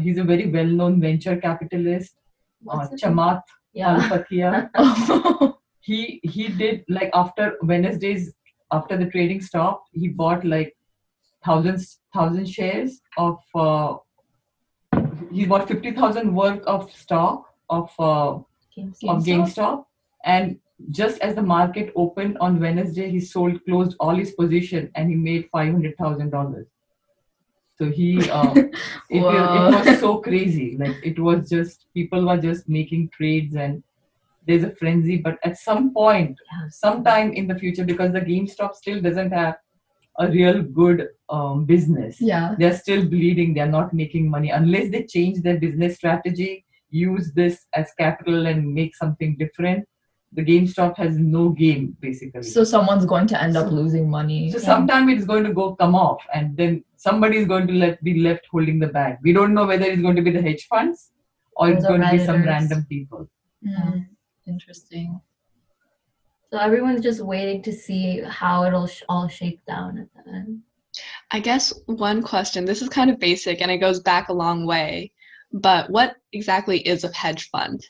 He's 0.00 0.18
a 0.18 0.24
very 0.24 0.50
well-known 0.50 1.00
venture 1.00 1.36
capitalist, 1.36 2.14
uh, 2.68 2.88
Chamath 3.02 3.42
yeah. 3.72 3.96
Palihapitiya. 3.96 5.54
he 5.80 6.20
he 6.22 6.48
did 6.48 6.84
like 6.88 7.10
after 7.14 7.56
Wednesdays 7.62 8.34
after 8.72 8.96
the 8.96 9.06
trading 9.06 9.40
stopped, 9.40 9.88
he 9.92 10.08
bought 10.08 10.44
like 10.44 10.76
thousands 11.44 12.00
thousand 12.14 12.48
shares 12.48 13.00
of 13.16 13.38
uh, 13.54 13.96
he 15.32 15.46
bought 15.46 15.68
fifty 15.68 15.92
thousand 15.92 16.34
worth 16.34 16.62
of 16.64 16.90
stock 16.92 17.46
of 17.68 17.90
uh, 17.98 18.38
GameStop. 18.76 19.08
of 19.08 19.24
GameStop, 19.24 19.84
and 20.24 20.58
just 20.90 21.20
as 21.20 21.34
the 21.34 21.42
market 21.42 21.92
opened 21.96 22.38
on 22.40 22.60
Wednesday, 22.60 23.10
he 23.10 23.20
sold 23.20 23.64
closed 23.64 23.96
all 24.00 24.14
his 24.14 24.32
position 24.32 24.90
and 24.94 25.10
he 25.10 25.16
made 25.16 25.48
five 25.50 25.72
hundred 25.72 25.96
thousand 25.96 26.30
dollars. 26.30 26.66
So 27.78 27.90
he, 27.90 28.28
uh, 28.28 28.52
it, 28.54 28.70
it 29.10 29.20
was 29.20 30.00
so 30.00 30.18
crazy. 30.18 30.76
Like 30.78 30.96
it 31.02 31.18
was 31.18 31.48
just 31.48 31.86
people 31.94 32.26
were 32.26 32.36
just 32.36 32.68
making 32.68 33.08
trades 33.08 33.56
and 33.56 33.82
there's 34.46 34.64
a 34.64 34.74
frenzy 34.76 35.16
but 35.16 35.38
at 35.44 35.58
some 35.58 35.92
point 35.92 36.36
sometime 36.68 37.32
in 37.32 37.46
the 37.46 37.54
future 37.54 37.84
because 37.84 38.12
the 38.12 38.20
gamestop 38.20 38.74
still 38.74 39.00
doesn't 39.00 39.30
have 39.30 39.56
a 40.18 40.28
real 40.28 40.62
good 40.62 41.08
um, 41.28 41.64
business 41.64 42.20
yeah 42.20 42.54
they're 42.58 42.76
still 42.76 43.04
bleeding 43.04 43.54
they're 43.54 43.66
not 43.66 43.92
making 43.92 44.28
money 44.28 44.50
unless 44.50 44.90
they 44.90 45.04
change 45.04 45.42
their 45.42 45.58
business 45.58 45.96
strategy 45.96 46.64
use 46.90 47.32
this 47.32 47.66
as 47.74 47.92
capital 47.98 48.46
and 48.46 48.74
make 48.74 48.96
something 48.96 49.36
different 49.36 49.86
the 50.32 50.44
GameStop 50.44 50.96
has 50.96 51.18
no 51.18 51.48
game 51.48 51.96
basically. 52.00 52.42
So 52.42 52.62
someone's 52.64 53.04
going 53.04 53.26
to 53.28 53.42
end 53.42 53.54
so, 53.54 53.64
up 53.64 53.72
losing 53.72 54.08
money. 54.08 54.50
So 54.52 54.58
yeah. 54.58 54.64
sometime 54.64 55.08
it's 55.08 55.24
going 55.24 55.44
to 55.44 55.52
go 55.52 55.74
come 55.74 55.94
off, 55.94 56.22
and 56.32 56.56
then 56.56 56.84
somebody 56.96 57.38
is 57.38 57.48
going 57.48 57.66
to 57.66 57.72
let 57.72 58.02
be 58.04 58.20
left 58.20 58.46
holding 58.50 58.78
the 58.78 58.86
bag. 58.86 59.18
We 59.22 59.32
don't 59.32 59.54
know 59.54 59.66
whether 59.66 59.86
it's 59.86 60.02
going 60.02 60.16
to 60.16 60.22
be 60.22 60.30
the 60.30 60.42
hedge 60.42 60.66
funds 60.68 61.10
or 61.56 61.70
it's 61.70 61.84
going 61.84 62.00
to 62.00 62.10
be 62.10 62.24
some 62.24 62.42
random 62.44 62.86
people. 62.88 63.28
Mm. 63.66 64.06
Interesting. 64.46 65.20
So 66.50 66.58
everyone's 66.58 67.02
just 67.02 67.20
waiting 67.20 67.62
to 67.62 67.72
see 67.72 68.20
how 68.22 68.64
it'll 68.64 68.88
sh- 68.88 69.02
all 69.08 69.28
shake 69.28 69.64
down 69.66 69.98
at 69.98 70.08
the 70.14 70.30
end. 70.32 70.62
I 71.30 71.38
guess 71.38 71.72
one 71.86 72.22
question, 72.22 72.64
this 72.64 72.82
is 72.82 72.88
kind 72.88 73.10
of 73.10 73.20
basic 73.20 73.60
and 73.60 73.70
it 73.70 73.78
goes 73.78 74.00
back 74.00 74.28
a 74.28 74.32
long 74.32 74.66
way, 74.66 75.12
but 75.52 75.88
what 75.90 76.16
exactly 76.32 76.80
is 76.80 77.04
a 77.04 77.12
hedge 77.12 77.48
fund? 77.50 77.86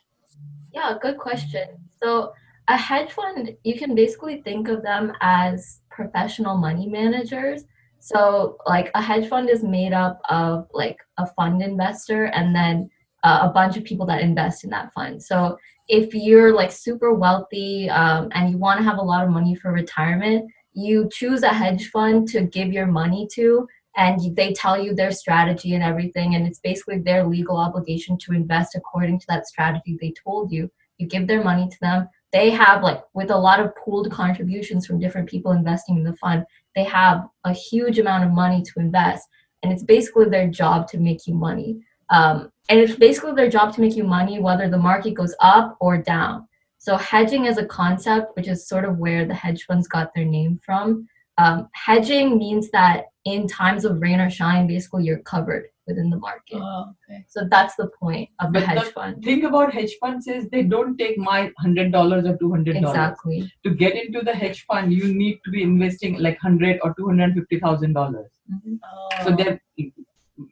Yeah, 0.75 0.99
good 1.01 1.17
question. 1.17 1.69
So 2.03 2.35
a 2.69 2.77
hedge 2.77 3.11
fund, 3.13 3.57
you 3.65 3.79
can 3.79 3.95
basically 3.95 4.43
think 4.43 4.69
of 4.69 4.83
them 4.83 5.13
as 5.23 5.81
professional 5.91 6.57
money 6.57 6.87
managers. 6.87 7.65
So 7.99 8.59
like 8.67 8.91
a 8.95 9.03
hedge 9.03 9.29
fund 9.29 9.49
is 9.49 9.63
made 9.63 9.93
up 9.93 10.21
of 10.29 10.69
like 10.73 10.99
a 11.17 11.27
fund 11.27 11.63
investor 11.63 12.27
and 12.27 12.55
then 12.55 12.91
uh, 13.23 13.41
a 13.43 13.53
bunch 13.53 13.77
of 13.77 13.85
people 13.85 14.07
that 14.07 14.23
invest 14.23 14.65
in 14.65 14.71
that 14.71 14.93
fund. 14.93 15.23
So 15.23 15.59
if 15.89 16.15
you're 16.15 16.55
like 16.55 16.73
super 16.73 17.13
wealthy 17.13 17.91
um, 17.91 18.29
and 18.33 18.51
you 18.51 18.59
want 18.59 18.79
to 18.79 18.85
have 18.85 18.99
a 18.99 19.03
lot 19.03 19.25
of 19.25 19.31
money 19.31 19.55
for 19.55 19.73
retirement, 19.73 20.51
you 20.73 21.09
choose 21.13 21.43
a 21.43 21.49
hedge 21.49 21.91
fund 21.91 22.29
to 22.29 22.43
give 22.43 22.73
your 22.73 22.87
money 22.87 23.29
to, 23.35 23.67
and 23.97 24.21
they 24.37 24.53
tell 24.53 24.81
you 24.81 24.95
their 24.95 25.11
strategy 25.11 25.75
and 25.75 25.83
everything. 25.83 26.37
And 26.37 26.47
it's 26.47 26.61
basically 26.61 26.99
their 27.01 27.27
legal 27.27 27.57
obligation 27.57 28.17
to 28.19 28.33
invest 28.33 28.77
according 28.77 29.19
to 29.19 29.27
that 29.29 29.49
strategy 29.49 29.99
they 30.01 30.13
told 30.13 30.53
you. 30.53 30.71
You 30.99 31.09
give 31.09 31.27
their 31.27 31.43
money 31.43 31.69
to 31.69 31.77
them. 31.81 32.09
They 32.33 32.51
have, 32.51 32.85
like, 32.85 33.03
with 33.13 33.33
a 33.33 33.37
lot 33.37 33.59
of 33.59 33.75
pooled 33.75 34.13
contributions 34.13 34.87
from 34.87 35.01
different 35.01 35.29
people 35.29 35.51
investing 35.51 35.97
in 35.97 36.05
the 36.05 36.15
fund, 36.17 36.45
they 36.77 36.85
have 36.85 37.27
a 37.45 37.53
huge 37.53 37.99
amount 37.99 38.23
of 38.23 38.31
money 38.31 38.63
to 38.63 38.73
invest. 38.77 39.27
And 39.63 39.73
it's 39.73 39.83
basically 39.83 40.27
their 40.27 40.49
job 40.49 40.87
to 40.89 40.99
make 40.99 41.27
you 41.27 41.35
money. 41.35 41.81
Um, 42.11 42.51
and 42.69 42.79
it's 42.79 42.97
basically 42.97 43.33
their 43.33 43.51
job 43.51 43.75
to 43.75 43.81
make 43.81 43.97
you 43.97 44.05
money 44.05 44.41
whether 44.41 44.69
the 44.69 44.79
market 44.79 45.15
goes 45.15 45.35
up 45.41 45.77
or 45.81 45.99
down. 45.99 46.47
So 46.79 46.97
hedging 46.97 47.47
as 47.47 47.59
a 47.59 47.67
concept, 47.67 48.37
which 48.37 48.49
is 48.49 48.67
sort 48.67 48.85
of 48.85 48.99
where 48.99 49.25
the 49.27 49.35
hedge 49.35 49.65
funds 49.65 49.87
got 49.87 50.15
their 50.15 50.25
name 50.25 50.61
from, 50.65 51.07
um, 51.39 51.69
hedging 51.75 52.39
means 52.39 52.71
that 52.71 53.07
in 53.25 53.47
times 53.47 53.85
of 53.85 54.01
rain 54.01 54.21
or 54.21 54.31
shine, 54.31 54.67
basically 54.67 55.05
you're 55.05 55.21
covered 55.21 55.67
within 55.87 56.11
the 56.11 56.17
market. 56.17 56.57
Oh, 56.57 56.93
okay. 57.09 57.25
So 57.29 57.47
that's 57.51 57.75
the 57.77 57.89
point 58.01 58.29
of 58.41 58.53
but 58.53 58.61
the 58.61 58.67
hedge 58.67 58.85
the 58.85 58.91
fund. 58.93 59.25
Thing 59.25 59.45
about 59.45 59.73
hedge 59.73 59.95
funds 60.01 60.27
is 60.27 60.49
they 60.49 60.63
don't 60.63 60.97
take 60.97 61.19
my 61.19 61.51
hundred 61.59 61.93
dollars 61.93 62.25
or 62.27 62.37
two 62.37 62.51
hundred 62.51 62.81
dollars. 62.81 62.97
Exactly. 62.97 63.53
To 63.65 63.75
get 63.75 63.95
into 63.95 64.21
the 64.21 64.33
hedge 64.33 64.65
fund, 64.67 64.93
you 64.93 65.13
need 65.13 65.41
to 65.45 65.51
be 65.51 65.63
investing 65.63 66.19
like 66.19 66.39
hundred 66.39 66.79
or 66.83 66.95
two 66.95 67.07
hundred 67.07 67.35
fifty 67.35 67.59
thousand 67.59 67.95
dollars. 67.95 68.31
Mm-hmm. 68.53 68.75
Oh. 68.85 69.25
So 69.25 69.37
they're 69.37 69.61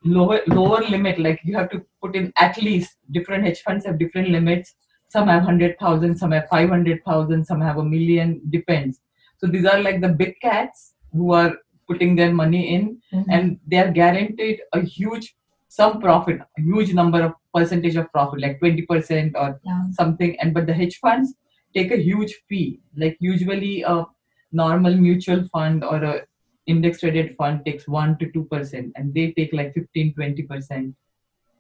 lower 0.05 0.41
lower 0.47 0.81
limit 0.83 1.19
like 1.19 1.41
you 1.45 1.57
have 1.57 1.71
to 1.71 1.85
put 2.03 2.17
in 2.17 2.33
at 2.39 2.61
least 2.63 2.97
different 3.11 3.45
hedge 3.45 3.61
funds 3.63 3.87
have 3.87 3.99
different 3.99 4.29
limits 4.29 4.75
some 5.09 5.29
have 5.29 5.45
100000 5.45 6.17
some 6.17 6.33
have 6.33 6.49
500000 6.49 7.45
some 7.45 7.61
have 7.61 7.79
a 7.79 7.85
million 7.85 8.41
depends 8.51 9.01
so 9.39 9.47
these 9.47 9.65
are 9.65 9.81
like 9.81 10.01
the 10.01 10.09
big 10.09 10.39
cats 10.41 10.95
who 11.13 11.33
are 11.33 11.55
putting 11.89 12.15
their 12.17 12.33
money 12.33 12.75
in 12.75 13.01
mm-hmm. 13.13 13.31
and 13.31 13.59
they 13.67 13.79
are 13.79 13.91
guaranteed 13.91 14.61
a 14.73 14.81
huge 14.81 15.35
some 15.69 16.01
profit 16.01 16.41
a 16.59 16.63
huge 16.63 16.93
number 16.93 17.23
of 17.23 17.33
percentage 17.55 17.97
of 17.97 18.11
profit 18.13 18.41
like 18.41 18.61
20% 18.61 19.33
or 19.35 19.61
yeah. 19.65 19.83
something 19.93 20.39
and 20.41 20.53
but 20.55 20.67
the 20.67 20.75
hedge 20.75 20.99
funds 20.99 21.35
take 21.75 21.91
a 21.93 21.97
huge 21.97 22.35
fee 22.49 22.81
like 22.97 23.17
usually 23.21 23.83
a 23.83 24.05
normal 24.53 24.95
mutual 24.95 25.47
fund 25.49 25.85
or 25.85 26.03
a 26.03 26.23
index 26.69 27.01
traded 27.01 27.35
fund 27.37 27.65
takes 27.65 27.89
1 27.89 28.19
to 28.19 28.27
2% 28.27 28.93
and 28.97 29.15
they 29.15 29.33
take 29.33 29.53
like 29.53 29.75
15 29.75 30.15
20% 30.15 30.95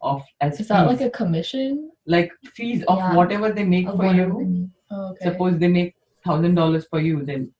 of 0.00 0.22
as 0.40 0.52
is 0.52 0.58
fees. 0.58 0.68
that 0.68 0.86
like 0.86 1.00
a 1.00 1.10
commission 1.10 1.90
like 2.06 2.30
fees 2.54 2.84
of 2.86 2.98
yeah. 2.98 3.14
whatever 3.14 3.50
they 3.50 3.64
make 3.64 3.88
of 3.88 3.96
for 3.96 4.14
you 4.14 4.70
oh, 4.92 5.10
okay. 5.10 5.24
suppose 5.24 5.58
they 5.58 5.68
make 5.68 5.94
thousand 6.24 6.54
dollars 6.54 6.86
for 6.88 7.00
you 7.00 7.24
then 7.24 7.50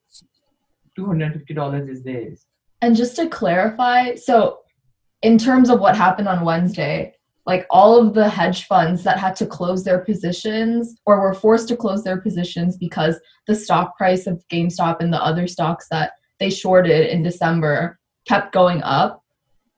$250 0.97 1.91
is 1.91 2.03
theirs 2.05 2.47
and 2.83 2.95
just 2.95 3.17
to 3.17 3.29
clarify 3.29 4.15
so 4.15 4.61
in 5.23 5.37
terms 5.37 5.69
of 5.69 5.81
what 5.81 5.97
happened 5.97 6.29
on 6.29 6.45
wednesday 6.45 7.13
like 7.49 7.67
all 7.71 7.99
of 7.99 8.13
the 8.13 8.29
hedge 8.29 8.67
funds 8.67 9.03
that 9.03 9.19
had 9.19 9.35
to 9.35 9.47
close 9.47 9.83
their 9.83 10.01
positions 10.01 10.97
or 11.07 11.21
were 11.21 11.35
forced 11.35 11.67
to 11.69 11.77
close 11.77 12.05
their 12.05 12.21
positions 12.21 12.77
because 12.77 13.19
the 13.47 13.55
stock 13.55 13.97
price 13.97 14.27
of 14.27 14.47
GameStop 14.53 15.01
and 15.01 15.11
the 15.11 15.25
other 15.25 15.47
stocks 15.47 15.87
that 15.91 16.13
they 16.41 16.51
shorted 16.51 17.11
in 17.11 17.23
December 17.23 17.99
kept 18.29 18.53
going 18.53 18.83
up. 18.83 19.23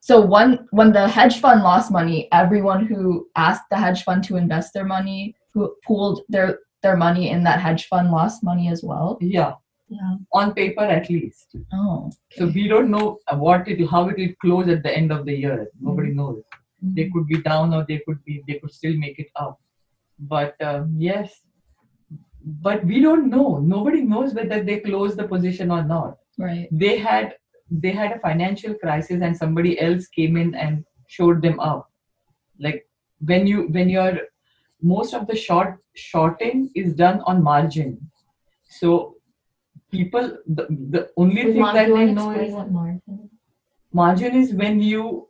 So 0.01 0.21
one 0.21 0.67
when 0.71 0.93
the 0.93 1.09
hedge 1.09 1.41
fund 1.41 1.63
lost 1.63 1.91
money, 1.93 2.29
everyone 2.33 2.87
who 2.87 3.29
asked 3.37 3.69
the 3.71 3.77
hedge 3.77 4.03
fund 4.03 4.25
to 4.25 4.37
invest 4.37 4.73
their 4.75 4.85
money, 4.85 5.35
who 5.55 5.75
pooled 5.87 6.23
their 6.29 6.59
their 6.83 6.97
money 6.97 7.31
in 7.31 7.45
that 7.45 7.61
hedge 7.61 7.87
fund 7.87 8.11
lost 8.11 8.43
money 8.43 8.69
as 8.69 8.83
well. 8.83 9.19
Yeah. 9.21 9.55
Yeah. 9.89 10.15
On 10.33 10.55
paper 10.55 10.83
at 10.83 11.11
least. 11.11 11.57
Oh. 11.73 12.07
Okay. 12.07 12.39
So 12.39 12.47
we 12.47 12.69
don't 12.69 12.91
know 12.91 13.19
what 13.35 13.69
it 13.69 13.85
how 13.87 14.09
it 14.09 14.17
will 14.17 14.35
close 14.41 14.69
at 14.69 14.83
the 14.83 14.97
end 14.97 15.13
of 15.13 15.27
the 15.27 15.35
year. 15.35 15.69
Nobody 15.81 16.09
mm-hmm. 16.09 16.19
knows. 16.19 16.43
Mm-hmm. 16.83 16.95
They 16.95 17.11
could 17.11 17.27
be 17.27 17.43
down 17.43 17.75
or 17.75 17.85
they 17.87 18.01
could 18.07 18.25
be 18.25 18.43
they 18.49 18.59
could 18.61 18.73
still 18.73 18.97
make 18.97 19.19
it 19.19 19.31
up. 19.37 19.61
But 20.19 20.55
um, 20.63 20.95
yes, 20.97 21.41
but 22.69 22.85
we 22.85 23.01
don't 23.01 23.29
know. 23.29 23.59
Nobody 23.59 24.03
knows 24.03 24.33
whether 24.33 24.63
they 24.63 24.81
close 24.81 25.17
the 25.17 25.29
position 25.29 25.71
or 25.71 25.83
not 25.83 26.17
right. 26.41 26.69
They 26.71 26.99
had 26.99 27.35
they 27.71 27.93
had 27.93 28.13
a 28.13 28.19
financial 28.19 28.75
crisis 28.75 29.23
and 29.23 29.37
somebody 29.37 29.79
else 29.81 30.07
came 30.09 30.37
in 30.37 30.55
and 30.55 30.85
showed 31.07 31.43
them 31.43 31.61
up. 31.61 31.91
Like 32.59 32.87
when 33.21 33.47
you 33.47 33.69
when 33.69 33.89
you're 33.89 34.19
most 34.83 35.15
of 35.15 35.27
the 35.27 35.37
short 35.37 35.79
shorting 35.95 36.71
is 36.75 36.95
done 36.95 37.21
on 37.27 37.43
margin. 37.43 38.11
So 38.69 39.17
people 39.91 40.39
the, 40.47 40.67
the 40.91 41.11
only 41.17 41.43
thing 41.43 41.63
that 41.63 41.89
they 41.89 42.07
know 42.13 42.31
is 42.33 42.53
margin? 42.53 43.31
Margin 43.93 44.35
is 44.35 44.53
when 44.55 44.81
you 44.81 45.29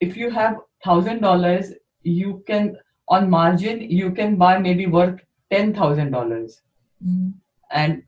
if 0.00 0.16
you 0.16 0.30
have 0.30 0.56
thousand 0.84 1.20
dollars 1.20 1.72
you 2.02 2.42
can 2.46 2.76
on 3.08 3.28
margin 3.28 3.80
you 3.80 4.10
can 4.12 4.36
buy 4.36 4.58
maybe 4.58 4.86
worth 4.86 5.20
ten 5.50 5.74
thousand 5.74 6.10
dollars. 6.10 6.62
Mm. 7.06 7.32
and 7.70 8.02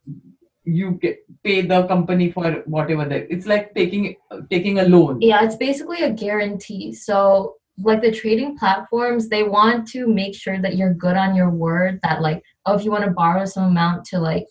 you 0.65 0.93
get, 0.93 1.19
pay 1.43 1.63
the 1.63 1.87
company 1.87 2.31
for 2.31 2.63
whatever 2.67 3.05
that 3.05 3.27
it's 3.31 3.47
like 3.47 3.75
taking 3.75 4.15
taking 4.49 4.79
a 4.79 4.85
loan 4.85 5.21
Yeah, 5.21 5.45
it's 5.45 5.57
basically 5.57 6.03
a 6.03 6.11
guarantee. 6.13 6.93
So, 6.95 7.57
like 7.79 8.01
the 8.03 8.13
trading 8.13 8.57
platforms, 8.57 9.29
they 9.29 9.43
want 9.43 9.89
to 9.89 10.07
make 10.07 10.35
sure 10.35 10.61
that 10.61 10.77
you're 10.77 10.95
good 10.95 11.17
on 11.17 11.35
your 11.35 11.51
word 11.51 11.99
that, 12.03 12.21
like, 12.23 12.43
oh, 12.67 12.75
if 12.75 12.85
you 12.85 12.91
want 12.93 13.05
to 13.05 13.11
borrow 13.11 13.45
some 13.45 13.65
amount 13.65 14.05
to, 14.07 14.21
like, 14.21 14.47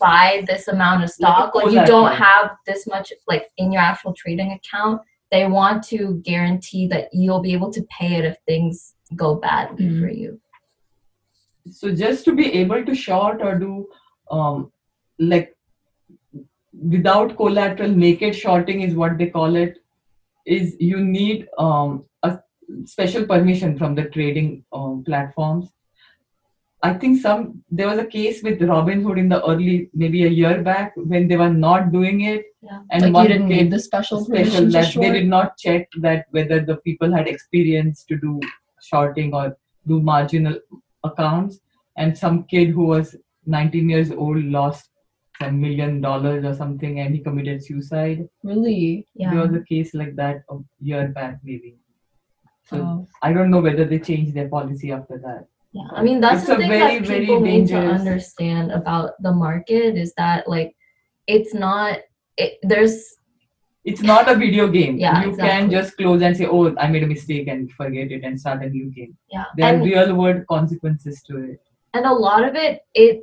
buy 0.00 0.42
this 0.48 0.66
amount 0.66 1.04
of 1.04 1.10
stock, 1.10 1.54
like, 1.54 1.70
you 1.70 1.84
don't 1.84 2.12
have 2.16 2.50
this 2.66 2.86
much, 2.88 3.12
like, 3.28 3.48
in 3.58 3.70
your 3.70 3.82
actual 3.82 4.12
trading 4.14 4.52
account. 4.52 5.00
They 5.30 5.46
want 5.46 5.84
to 5.84 6.20
guarantee 6.24 6.88
that 6.88 7.10
you'll 7.12 7.42
be 7.42 7.52
able 7.52 7.70
to 7.72 7.82
pay 7.96 8.16
it 8.16 8.24
if 8.24 8.36
things 8.46 8.94
go 9.14 9.36
badly 9.36 9.84
Mhm. 9.86 10.00
for 10.00 10.08
you. 10.10 10.40
so 11.70 11.94
just 11.94 12.24
to 12.24 12.32
be 12.34 12.46
able 12.54 12.82
to 12.82 12.94
short 12.94 13.42
or 13.42 13.58
do 13.58 13.86
um, 14.30 14.72
like 15.18 15.56
without 16.72 17.36
collateral 17.36 17.90
naked 17.90 18.34
shorting 18.34 18.82
is 18.82 18.94
what 18.94 19.18
they 19.18 19.26
call 19.26 19.56
it 19.56 19.78
is 20.46 20.76
you 20.78 21.00
need 21.00 21.48
um, 21.58 22.04
a 22.22 22.38
special 22.84 23.26
permission 23.26 23.76
from 23.76 23.94
the 23.94 24.04
trading 24.04 24.64
um, 24.72 25.02
platforms. 25.04 25.70
I 26.80 26.94
think 26.94 27.20
some 27.20 27.64
there 27.70 27.88
was 27.88 27.98
a 27.98 28.06
case 28.06 28.40
with 28.42 28.60
robinhood 28.60 29.18
in 29.18 29.28
the 29.28 29.44
early 29.44 29.90
maybe 29.92 30.24
a 30.24 30.28
year 30.28 30.62
back 30.62 30.92
when 30.94 31.26
they 31.26 31.36
were 31.36 31.52
not 31.52 31.90
doing 31.92 32.20
it. 32.20 32.44
Yeah. 32.62 32.80
and 32.90 33.12
like 33.12 33.28
didn't 33.28 33.48
need 33.48 33.70
the 33.70 33.78
special 33.78 34.24
special 34.24 34.36
permission 34.36 34.70
that 34.70 34.94
they 34.94 35.12
did 35.12 35.28
not 35.28 35.56
check 35.58 35.88
that 36.00 36.26
whether 36.30 36.60
the 36.60 36.76
people 36.78 37.12
had 37.12 37.28
experience 37.28 38.04
to 38.04 38.16
do 38.16 38.40
shorting 38.82 39.34
or 39.34 39.56
do 39.86 40.00
marginal 40.00 40.58
accounts. 41.02 41.60
And 41.96 42.16
some 42.16 42.44
kid 42.44 42.68
who 42.68 42.84
was 42.84 43.16
19 43.46 43.88
years 43.88 44.12
old 44.12 44.42
lost 44.44 44.90
some 45.40 45.60
million 45.60 46.00
dollars 46.00 46.44
or 46.44 46.54
something 46.54 47.00
and 47.00 47.14
he 47.14 47.20
committed 47.20 47.64
suicide 47.64 48.28
Really? 48.42 49.06
Yeah. 49.14 49.30
there 49.34 49.42
was 49.46 49.54
a 49.54 49.64
case 49.64 49.94
like 49.94 50.16
that 50.16 50.42
a 50.50 50.56
year 50.80 51.08
back 51.08 51.38
maybe 51.42 51.76
so 52.70 52.76
Oh. 52.82 53.06
i 53.22 53.32
don't 53.32 53.50
know 53.50 53.60
whether 53.60 53.84
they 53.84 53.98
changed 53.98 54.34
their 54.34 54.48
policy 54.48 54.92
after 54.98 55.18
that 55.28 55.44
Yeah, 55.78 55.88
I 56.00 56.02
mean 56.04 56.20
that's 56.24 56.40
It's 56.42 56.48
the 56.50 56.54
a 56.54 56.58
thing 56.60 56.70
very, 56.72 56.98
that 56.98 57.06
very 57.08 57.20
people 57.26 57.40
need 57.46 57.66
to 57.68 57.74
dangerous- 57.74 58.00
understand 58.00 58.72
about 58.80 59.10
the 59.26 59.32
market 59.44 59.96
is 60.04 60.12
that 60.20 60.48
like 60.54 60.70
it's 61.36 61.52
not 61.54 61.98
it, 62.44 62.52
there's 62.72 62.94
it's 63.90 64.02
not 64.10 64.30
a 64.32 64.34
video 64.42 64.64
game 64.76 64.94
Yeah, 65.02 65.22
you 65.22 65.30
exactly. 65.30 65.50
can 65.50 65.70
just 65.76 65.96
close 65.98 66.22
and 66.28 66.36
say 66.40 66.46
oh 66.56 66.62
i 66.84 66.88
made 66.94 67.04
a 67.08 67.10
mistake 67.14 67.48
and 67.54 67.70
forget 67.80 68.10
it 68.16 68.24
and 68.30 68.40
start 68.44 68.62
a 68.68 68.70
new 68.76 68.86
game 68.98 69.12
yeah 69.36 69.44
there 69.58 69.68
are 69.74 69.82
real 69.90 70.14
world 70.22 70.42
consequences 70.54 71.22
to 71.28 71.36
it 71.50 71.60
and 71.94 72.04
a 72.12 72.16
lot 72.26 72.42
of 72.48 72.54
it 72.64 72.80
it 73.04 73.20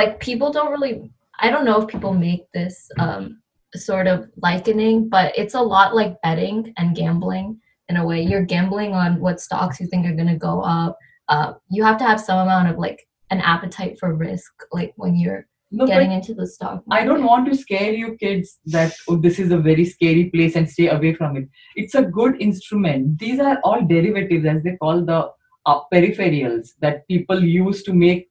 like 0.00 0.14
people 0.28 0.50
don't 0.58 0.72
really 0.76 0.94
I 1.40 1.50
don't 1.50 1.64
know 1.64 1.80
if 1.80 1.88
people 1.88 2.14
make 2.14 2.50
this 2.52 2.88
um 2.98 3.40
sort 3.74 4.06
of 4.06 4.28
likening 4.36 5.08
but 5.08 5.36
it's 5.36 5.54
a 5.54 5.60
lot 5.60 5.94
like 5.94 6.20
betting 6.22 6.72
and 6.76 6.94
gambling 6.94 7.60
in 7.88 7.96
a 7.96 8.06
way 8.06 8.22
you're 8.22 8.44
gambling 8.44 8.94
on 8.94 9.20
what 9.20 9.40
stocks 9.40 9.80
you 9.80 9.86
think 9.86 10.06
are 10.06 10.14
going 10.14 10.28
to 10.28 10.36
go 10.36 10.60
up 10.62 10.96
uh, 11.28 11.54
you 11.70 11.82
have 11.82 11.98
to 11.98 12.04
have 12.04 12.20
some 12.20 12.38
amount 12.38 12.68
of 12.68 12.78
like 12.78 13.06
an 13.30 13.40
appetite 13.40 13.98
for 13.98 14.14
risk 14.14 14.52
like 14.72 14.92
when 14.96 15.16
you're 15.16 15.46
no, 15.70 15.86
getting 15.86 16.12
into 16.12 16.34
the 16.34 16.46
stock 16.46 16.84
I 16.90 17.04
don't 17.04 17.24
want 17.24 17.46
to 17.50 17.56
scare 17.56 17.92
you 17.92 18.16
kids 18.16 18.60
that 18.66 18.94
oh, 19.08 19.16
this 19.16 19.38
is 19.38 19.50
a 19.50 19.58
very 19.58 19.84
scary 19.84 20.30
place 20.30 20.54
and 20.54 20.70
stay 20.70 20.88
away 20.88 21.14
from 21.14 21.36
it. 21.36 21.48
It's 21.74 21.96
a 21.96 22.02
good 22.02 22.40
instrument. 22.40 23.18
These 23.18 23.40
are 23.40 23.58
all 23.64 23.84
derivatives, 23.84 24.46
as 24.46 24.62
they 24.62 24.76
call 24.76 25.04
the 25.04 25.30
uh, 25.66 25.80
peripherals 25.92 26.68
that 26.80 27.08
people 27.08 27.42
use 27.42 27.82
to 27.84 27.92
make 27.92 28.30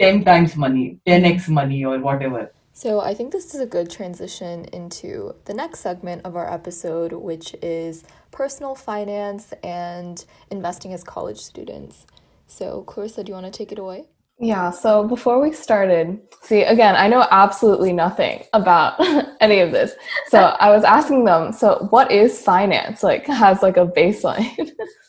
10 0.00 0.24
times 0.24 0.56
money, 0.56 0.98
10x 1.06 1.48
money, 1.48 1.84
or 1.84 1.98
whatever. 1.98 2.52
So, 2.72 3.00
I 3.00 3.12
think 3.12 3.32
this 3.32 3.54
is 3.54 3.60
a 3.60 3.66
good 3.66 3.90
transition 3.90 4.66
into 4.66 5.34
the 5.46 5.54
next 5.54 5.80
segment 5.80 6.22
of 6.24 6.36
our 6.36 6.52
episode, 6.52 7.12
which 7.12 7.54
is 7.60 8.04
personal 8.30 8.76
finance 8.76 9.52
and 9.64 10.24
investing 10.50 10.92
as 10.92 11.02
college 11.02 11.38
students. 11.38 12.06
So, 12.46 12.82
Clarissa, 12.82 13.24
do 13.24 13.30
you 13.30 13.34
want 13.34 13.52
to 13.52 13.56
take 13.56 13.72
it 13.72 13.78
away? 13.80 14.04
Yeah, 14.40 14.70
so 14.70 15.02
before 15.02 15.40
we 15.40 15.52
started, 15.52 16.20
see, 16.42 16.62
again, 16.62 16.94
I 16.94 17.08
know 17.08 17.26
absolutely 17.32 17.92
nothing 17.92 18.44
about 18.52 18.94
any 19.40 19.58
of 19.58 19.72
this. 19.72 19.94
So 20.28 20.38
I 20.38 20.70
was 20.70 20.84
asking 20.84 21.24
them, 21.24 21.52
so 21.52 21.88
what 21.90 22.12
is 22.12 22.40
finance? 22.40 23.02
Like, 23.02 23.26
has 23.26 23.62
like 23.62 23.76
a 23.76 23.86
baseline. 23.86 24.70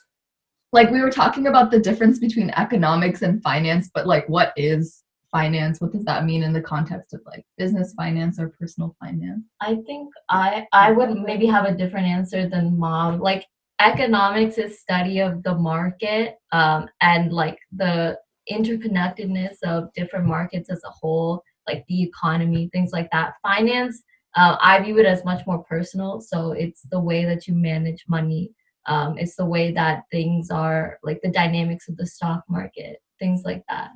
like 0.72 0.92
we 0.92 1.02
were 1.02 1.12
talking 1.12 1.48
about 1.48 1.72
the 1.72 1.80
difference 1.80 2.20
between 2.20 2.50
economics 2.52 3.22
and 3.22 3.42
finance 3.42 3.90
but 3.94 4.08
like 4.08 4.28
what 4.30 4.54
is 4.56 5.04
finance 5.32 5.80
what 5.80 5.92
does 5.92 6.06
that 6.06 6.26
mean 6.26 6.42
in 6.44 6.54
the 6.54 6.62
context 6.62 7.14
of 7.14 7.22
like 7.26 7.46
business 7.58 7.94
finance 7.94 8.40
or 8.40 8.50
personal 8.60 8.96
finance 9.00 9.44
I 9.62 9.78
think 9.86 10.10
I 10.30 10.68
I 10.74 10.92
would 10.92 11.18
maybe 11.18 11.46
have 11.46 11.66
a 11.66 11.76
different 11.76 12.08
answer 12.08 12.50
than 12.50 12.78
mom. 12.78 13.20
Like 13.20 13.46
economics 13.80 14.58
is 14.58 14.80
study 14.80 15.20
of 15.20 15.42
the 15.44 15.56
market 15.56 16.38
um, 16.52 16.88
and 17.02 17.32
like 17.32 17.58
the 17.76 18.18
interconnectedness 18.52 19.58
of 19.64 19.94
different 19.94 20.26
markets 20.26 20.70
as 20.70 20.82
a 20.86 20.90
whole, 20.90 21.44
like 21.68 21.86
the 21.88 22.04
economy, 22.04 22.70
things 22.74 22.92
like 22.92 23.10
that. 23.12 23.34
Finance, 23.42 24.04
uh, 24.36 24.58
I 24.62 24.82
view 24.82 24.98
it 25.00 25.06
as 25.06 25.24
much 25.24 25.46
more 25.48 25.64
personal. 25.64 26.20
So 26.20 26.52
it's 26.52 26.82
the 26.92 27.00
way 27.00 27.26
that 27.26 27.48
you 27.48 27.54
manage 27.54 28.04
money. 28.08 28.52
Um, 28.94 29.18
it's 29.22 29.36
the 29.36 29.46
way 29.56 29.66
that 29.82 29.98
things 30.12 30.50
are 30.50 30.98
like 31.08 31.20
the 31.22 31.30
dynamics 31.42 31.86
of 31.90 31.96
the 31.98 32.08
stock 32.16 32.42
market, 32.50 32.96
things 33.22 33.42
like 33.50 33.64
that. 33.70 33.90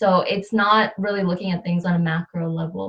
So 0.00 0.08
it's 0.34 0.52
not 0.52 0.92
really 0.98 1.22
looking 1.30 1.50
at 1.52 1.62
things 1.62 1.84
on 1.88 1.94
a 1.94 2.02
macro 2.12 2.44
level. 2.62 2.88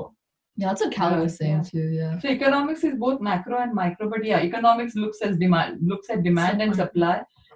yeah 0.58 0.68
that's 0.70 0.82
what 0.84 0.96
Callie 0.98 1.22
was 1.28 1.36
saying 1.42 1.62
Yeah. 1.64 1.72
too 1.72 1.88
yeah 2.00 2.14
So 2.22 2.28
economics 2.38 2.82
is 2.90 2.96
both 3.06 3.20
macro 3.30 3.56
and 3.64 3.74
micro, 3.82 4.04
but 4.14 4.22
yeah, 4.30 4.40
economics 4.50 4.94
looks 5.04 5.20
as 5.28 5.34
demand 5.46 5.72
looks 5.92 6.08
at 6.14 6.24
demand 6.30 6.58
and 6.66 6.74
supply 6.82 7.16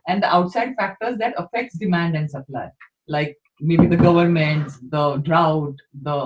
and 0.10 0.18
the 0.24 0.30
outside 0.38 0.72
factors 0.82 1.16
that 1.22 1.34
affects 1.44 1.76
demand 1.86 2.12
and 2.20 2.28
supply, 2.36 2.68
like 3.16 3.32
maybe 3.70 3.86
the 3.94 4.02
government, 4.08 4.66
the 4.96 5.06
drought, 5.28 5.76
the 6.08 6.18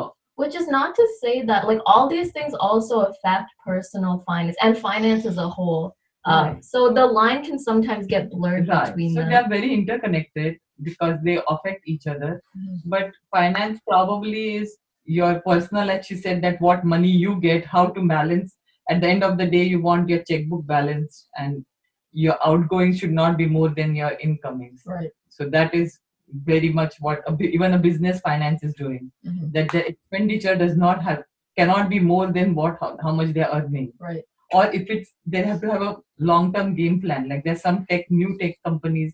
Which 0.42 0.56
is 0.62 0.68
not 0.78 0.90
to 1.00 1.06
say 1.22 1.36
that 1.50 1.62
like 1.72 1.82
all 1.92 2.06
these 2.16 2.32
things 2.38 2.54
also 2.68 2.96
affect 3.12 3.48
personal 3.70 4.16
finance 4.30 4.58
and 4.66 4.74
finance 4.90 5.24
as 5.32 5.38
a 5.48 5.50
whole. 5.58 5.86
Um, 6.26 6.46
Right. 6.48 6.64
So 6.66 6.94
the 6.94 7.06
line 7.06 7.44
can 7.44 7.60
sometimes 7.60 8.08
get 8.08 8.30
blurred 8.32 8.68
Right. 8.68 8.88
between 8.88 9.14
So 9.14 9.20
them. 9.22 9.30
they 9.30 9.36
are 9.36 9.50
very 9.50 9.74
interconnected 9.74 10.58
because 10.82 11.18
they 11.24 11.40
affect 11.50 11.82
each 11.86 12.08
other. 12.08 12.42
Mhm. 12.58 12.82
But 12.86 13.12
finance 13.32 13.80
probably 13.88 14.56
is 14.56 14.78
your 15.06 15.42
personal, 15.42 15.88
like 15.88 16.04
she 16.04 16.16
said, 16.16 16.42
that 16.44 16.62
what 16.62 16.86
money 16.86 17.10
you 17.10 17.40
get, 17.42 17.66
how 17.66 17.88
to 17.88 18.08
balance. 18.08 18.58
At 18.90 19.02
the 19.02 19.08
end 19.08 19.24
of 19.24 19.38
the 19.38 19.46
day, 19.46 19.64
you 19.64 19.82
want 19.82 20.10
your 20.10 20.24
checkbook 20.24 20.66
balance 20.66 21.28
and 21.38 21.66
your 22.12 22.38
outgoing 22.46 22.94
should 22.94 23.12
not 23.12 23.38
be 23.38 23.46
more 23.46 23.70
than 23.70 23.96
your 23.96 24.12
incomings. 24.22 24.84
right 24.86 25.12
So 25.30 25.50
that 25.50 25.74
is 25.74 26.00
very 26.46 26.70
much 26.70 26.96
what 27.00 27.22
a, 27.28 27.36
even 27.44 27.74
a 27.74 27.78
business 27.78 28.20
finance 28.22 28.64
is 28.64 28.74
doing. 28.76 29.12
Mhm. 29.26 29.52
That 29.54 29.70
the 29.72 29.88
expenditure 29.88 30.56
does 30.56 30.78
not 30.78 31.04
have 31.04 31.24
cannot 31.58 31.90
be 31.90 32.00
more 32.00 32.28
than 32.32 32.56
what 32.56 32.78
how, 32.80 32.98
how 33.02 33.12
much 33.12 33.32
they 33.34 33.42
are 33.44 33.52
earning 33.62 33.90
right 34.00 34.24
or 34.54 34.66
if 34.74 34.90
it's 34.90 35.12
they 35.26 35.42
have 35.44 35.62
to 35.62 35.72
have 35.72 35.82
a 35.82 35.96
long-term 36.20 36.76
game 36.76 37.02
plan 37.02 37.28
like 37.30 37.44
there's 37.44 37.62
some 37.62 37.86
tech 37.90 38.10
new 38.10 38.38
tech 38.40 38.56
companies 38.66 39.14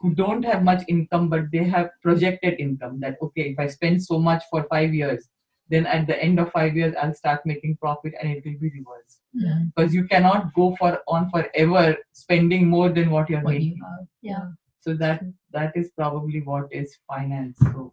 who 0.00 0.14
don't 0.14 0.44
have 0.44 0.62
much 0.64 0.82
income 0.88 1.28
but 1.28 1.50
they 1.52 1.64
have 1.64 1.90
projected 2.02 2.58
income 2.58 2.98
that 3.00 3.16
okay 3.22 3.50
if 3.52 3.58
i 3.58 3.66
spend 3.66 4.02
so 4.02 4.18
much 4.18 4.42
for 4.50 4.62
five 4.70 4.94
years 4.94 5.28
then 5.68 5.86
at 5.86 6.06
the 6.06 6.20
end 6.22 6.40
of 6.40 6.50
five 6.52 6.76
years 6.76 6.94
i'll 7.00 7.14
start 7.14 7.40
making 7.46 7.76
profit 7.76 8.14
and 8.20 8.30
it 8.30 8.42
will 8.44 8.58
be 8.60 8.70
reversed. 8.78 9.20
Yeah. 9.32 9.58
Because 9.76 9.94
you 9.94 10.04
cannot 10.08 10.52
go 10.54 10.74
for 10.76 10.98
on 11.06 11.30
forever 11.30 11.96
spending 12.12 12.66
more 12.68 12.88
than 12.88 13.10
what 13.10 13.30
you're 13.30 13.42
what 13.42 13.54
making. 13.54 13.76
you 13.76 14.06
Yeah. 14.30 14.46
so 14.80 14.94
that 14.94 15.22
that 15.52 15.76
is 15.76 15.90
probably 15.96 16.40
what 16.40 16.66
is 16.72 16.96
finance. 17.06 17.56
So 17.60 17.92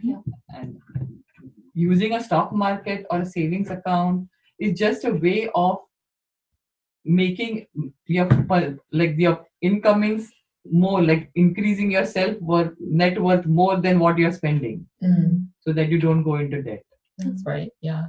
Yeah. 0.00 0.20
and 0.54 0.80
using 1.74 2.12
a 2.14 2.22
stock 2.22 2.52
market 2.52 3.06
or 3.10 3.20
a 3.22 3.26
savings 3.26 3.70
account 3.70 4.28
is 4.58 4.78
just 4.78 5.04
a 5.04 5.12
way 5.12 5.48
of 5.54 5.78
making 7.04 7.66
your 8.06 8.28
like 8.92 9.14
your 9.16 9.46
incomings 9.62 10.30
more 10.70 11.02
like 11.02 11.30
increasing 11.34 11.90
your 11.90 12.04
self 12.04 12.38
worth 12.40 12.72
net 12.78 13.20
worth 13.20 13.46
more 13.46 13.80
than 13.80 13.98
what 13.98 14.18
you're 14.18 14.32
spending 14.32 14.86
Mm, 15.02 15.46
so 15.60 15.72
that 15.72 15.88
you 15.88 15.98
don't 16.00 16.24
go 16.24 16.34
into 16.36 16.62
debt. 16.62 16.82
That's 17.18 17.44
right 17.46 17.70
yeah. 17.80 18.08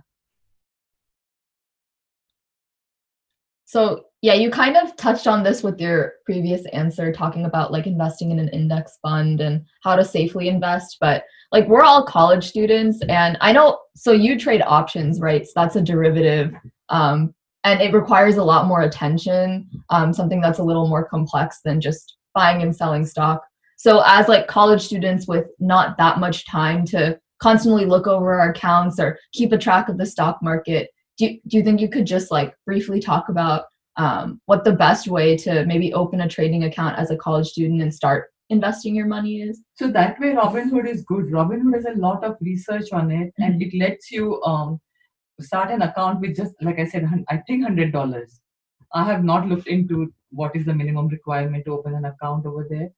So 3.66 4.06
yeah 4.22 4.34
you 4.34 4.50
kind 4.52 4.76
of 4.76 4.96
touched 4.98 5.28
on 5.28 5.44
this 5.44 5.64
with 5.64 5.80
your 5.80 6.14
previous 6.26 6.66
answer 6.74 7.14
talking 7.14 7.46
about 7.46 7.72
like 7.72 7.88
investing 7.88 8.32
in 8.32 8.40
an 8.40 8.50
index 8.50 8.98
fund 9.02 9.40
and 9.40 9.66
how 9.84 9.96
to 9.96 10.04
safely 10.04 10.50
invest 10.50 10.98
but 11.00 11.24
like 11.52 11.68
we're 11.68 11.84
all 11.84 12.06
college 12.06 12.48
students 12.48 13.00
and 13.10 13.38
i 13.42 13.52
know 13.52 13.80
so 13.96 14.12
you 14.12 14.40
trade 14.40 14.62
options 14.66 15.20
right? 15.20 15.46
So 15.46 15.52
that's 15.56 15.76
a 15.76 15.82
derivative 15.82 16.54
um 16.90 17.34
and 17.64 17.82
it 17.82 17.94
requires 17.94 18.38
a 18.38 18.44
lot 18.44 18.68
more 18.68 18.82
attention 18.82 19.70
um, 19.90 20.14
something 20.14 20.42
that's 20.42 20.60
a 20.60 20.64
little 20.64 20.88
more 20.88 21.06
complex 21.06 21.60
than 21.64 21.82
just 21.82 22.16
buying 22.34 22.62
and 22.62 22.74
selling 22.76 23.06
stock. 23.06 23.44
So 23.76 24.02
as 24.06 24.28
like 24.28 24.48
college 24.48 24.82
students 24.82 25.28
with 25.28 25.48
not 25.60 25.98
that 25.98 26.20
much 26.20 26.46
time 26.46 26.86
to 26.88 27.20
constantly 27.42 27.86
look 27.86 28.08
over 28.08 28.40
our 28.40 28.52
accounts 28.52 29.00
or 29.00 29.18
keep 29.34 29.52
a 29.52 29.58
track 29.58 29.90
of 29.90 29.98
the 29.98 30.06
stock 30.06 30.40
market 30.42 30.90
do 31.18 31.26
you, 31.26 31.40
do 31.48 31.58
you 31.58 31.64
think 31.64 31.82
you 31.82 31.90
could 31.90 32.08
just 32.08 32.32
like 32.32 32.56
briefly 32.66 33.00
talk 33.00 33.30
about 33.30 33.66
um, 33.98 34.42
what 34.46 34.64
the 34.64 34.72
best 34.72 35.08
way 35.08 35.36
to 35.38 35.66
maybe 35.66 35.94
open 35.94 36.22
a 36.22 36.30
trading 36.30 36.64
account 36.64 36.98
as 36.98 37.12
a 37.12 37.18
college 37.18 37.48
student 37.48 37.82
and 37.82 37.94
start 37.94 38.30
investing 38.50 38.96
your 38.96 39.08
money 39.08 39.42
is. 39.42 39.62
So 39.76 39.90
that 39.92 40.20
way 40.20 40.34
robinhood 40.34 40.88
is 40.88 41.04
good. 41.04 41.26
Robinhood 41.26 41.76
has 41.76 41.86
a 41.86 42.00
lot 42.00 42.24
of 42.24 42.38
research 42.42 42.92
on 42.92 43.12
it 43.12 43.28
mm-hmm. 43.28 43.44
and 43.44 43.62
it 43.62 43.74
lets 43.78 44.12
you 44.12 44.42
um, 44.44 44.80
start 45.40 45.72
an 45.72 45.82
account 45.82 46.20
with 46.20 46.36
just 46.36 46.54
like 46.62 46.80
i 46.80 46.86
said 46.86 47.08
i 47.30 47.38
think 47.48 47.66
$100 47.66 48.30
i 48.94 49.06
have 49.06 49.24
not 49.24 49.48
looked 49.48 49.68
into 49.68 50.12
what 50.32 50.56
is 50.56 50.66
the 50.66 50.74
minimum 50.74 51.08
requirement 51.08 51.66
to 51.66 51.74
open 51.74 51.96
an 51.96 52.06
account 52.06 52.46
over 52.46 52.68
there. 52.70 52.90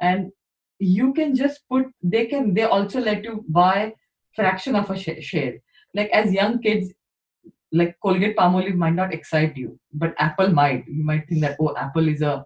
And 0.00 0.30
you 0.78 1.12
can 1.12 1.34
just 1.34 1.60
put 1.68 1.86
they 2.02 2.26
can 2.26 2.54
they 2.54 2.62
also 2.62 3.00
let 3.00 3.24
you 3.24 3.44
buy 3.48 3.92
fraction 4.34 4.76
of 4.76 4.90
a 4.90 4.98
share. 4.98 5.54
Like 5.94 6.10
as 6.10 6.32
young 6.32 6.60
kids 6.60 6.92
like 7.72 7.96
colgate 8.02 8.36
palmolive 8.36 8.76
might 8.76 8.94
not 8.94 9.12
excite 9.12 9.56
you 9.56 9.78
but 9.92 10.14
apple 10.18 10.48
might. 10.50 10.84
You 10.86 11.04
might 11.04 11.28
think 11.28 11.40
that 11.42 11.56
oh 11.60 11.76
apple 11.76 12.08
is 12.08 12.22
a 12.22 12.44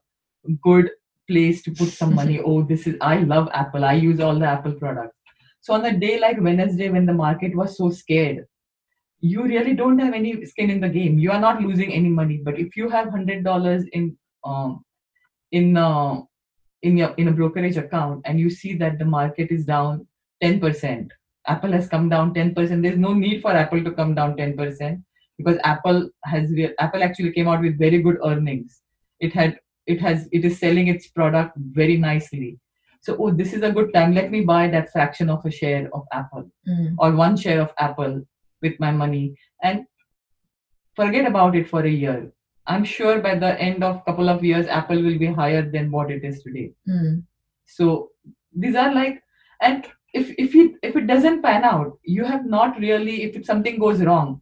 good 0.63 0.91
place 1.29 1.63
to 1.63 1.73
put 1.73 1.89
some 1.89 2.15
money 2.15 2.41
oh 2.45 2.63
this 2.63 2.87
is 2.87 2.97
i 3.01 3.17
love 3.19 3.49
apple 3.53 3.85
i 3.85 3.93
use 3.93 4.21
all 4.21 4.39
the 4.39 4.47
apple 4.47 4.73
products. 4.73 5.17
So 5.61 5.75
on 5.75 5.85
a 5.85 5.97
day 5.97 6.19
like 6.19 6.41
wednesday 6.41 6.89
when 6.91 7.07
the 7.07 7.13
market 7.13 7.55
was 7.55 7.77
so 7.77 7.91
scared 7.91 8.47
you 9.21 9.45
really 9.45 9.75
don't 9.75 10.01
have 10.01 10.15
any 10.15 10.45
skin 10.47 10.69
in 10.69 10.81
the 10.81 10.89
game. 10.89 11.17
You 11.17 11.31
are 11.31 11.39
not 11.41 11.63
losing 11.63 11.93
any 11.93 12.09
money 12.09 12.41
but 12.45 12.59
if 12.59 12.77
you 12.77 12.89
have 12.89 13.11
hundred 13.11 13.45
dollars 13.45 13.85
in 13.93 14.17
um 14.45 14.85
in 15.53 15.77
uh, 15.77 16.21
in 16.83 16.97
your 16.97 17.11
in 17.19 17.29
a 17.29 17.33
brokerage 17.33 17.77
account 17.77 18.23
and 18.25 18.41
you 18.41 18.51
see 18.51 18.75
that 18.75 18.99
the 18.99 19.05
market 19.05 19.53
is 19.53 19.65
down 19.65 20.07
10% 20.43 21.09
apple 21.47 21.73
has 21.73 21.87
come 21.89 22.09
down 22.09 22.35
10% 22.35 22.83
there's 22.83 22.99
no 22.99 23.15
need 23.15 23.41
for 23.43 23.53
apple 23.53 23.85
to 23.85 23.93
come 23.93 24.15
down 24.17 24.37
10% 24.37 25.01
because 25.39 25.59
apple 25.65 26.09
has 26.25 26.51
apple 26.79 27.03
actually 27.03 27.33
came 27.33 27.49
out 27.49 27.61
with 27.61 27.79
very 27.79 28.03
good 28.03 28.19
earnings. 28.25 28.81
It 29.21 29.33
had 29.33 29.59
it 29.87 30.01
has 30.01 30.29
it 30.33 30.45
is 30.45 30.59
selling 30.59 30.89
its 30.89 31.09
product 31.09 31.57
very 31.57 31.97
nicely. 31.97 32.59
So 33.01 33.17
oh 33.19 33.31
this 33.31 33.53
is 33.53 33.63
a 33.63 33.73
good 33.73 33.93
time. 33.95 34.15
Let 34.15 34.31
me 34.31 34.43
buy 34.43 34.69
that 34.69 34.93
fraction 34.93 35.31
of 35.31 35.45
a 35.45 35.51
share 35.51 35.89
of 35.93 36.05
apple 36.13 36.51
mm. 36.69 36.95
or 36.99 37.13
one 37.13 37.37
share 37.37 37.61
of 37.61 37.73
apple 37.79 38.23
with 38.61 38.79
my 38.79 38.93
money 38.93 39.35
and 39.63 39.85
forget 40.95 41.27
about 41.27 41.57
it 41.57 41.69
for 41.69 41.85
a 41.85 41.91
year. 41.91 42.33
I'm 42.67 42.85
sure 42.85 43.21
by 43.21 43.35
the 43.35 43.61
end 43.61 43.83
of 43.83 44.05
couple 44.05 44.29
of 44.29 44.45
years 44.45 44.69
apple 44.69 45.03
will 45.03 45.19
be 45.19 45.27
higher 45.27 45.69
than 45.69 45.91
what 45.91 46.11
it 46.11 46.25
is 46.25 46.43
today. 46.43 46.73
Mm. 46.89 47.25
so 47.65 48.11
these 48.55 48.75
are 48.75 48.95
like 48.95 49.23
and 49.61 49.87
if 50.13 50.33
if 50.39 50.55
it 50.55 50.73
if 50.83 50.97
it 50.97 51.07
doesn't 51.07 51.43
pan 51.43 51.65
out 51.65 51.99
you 52.05 52.25
have 52.25 52.47
not 52.47 52.79
really 52.79 53.23
if 53.23 53.45
something 53.47 53.79
goes 53.79 54.03
wrong 54.03 54.41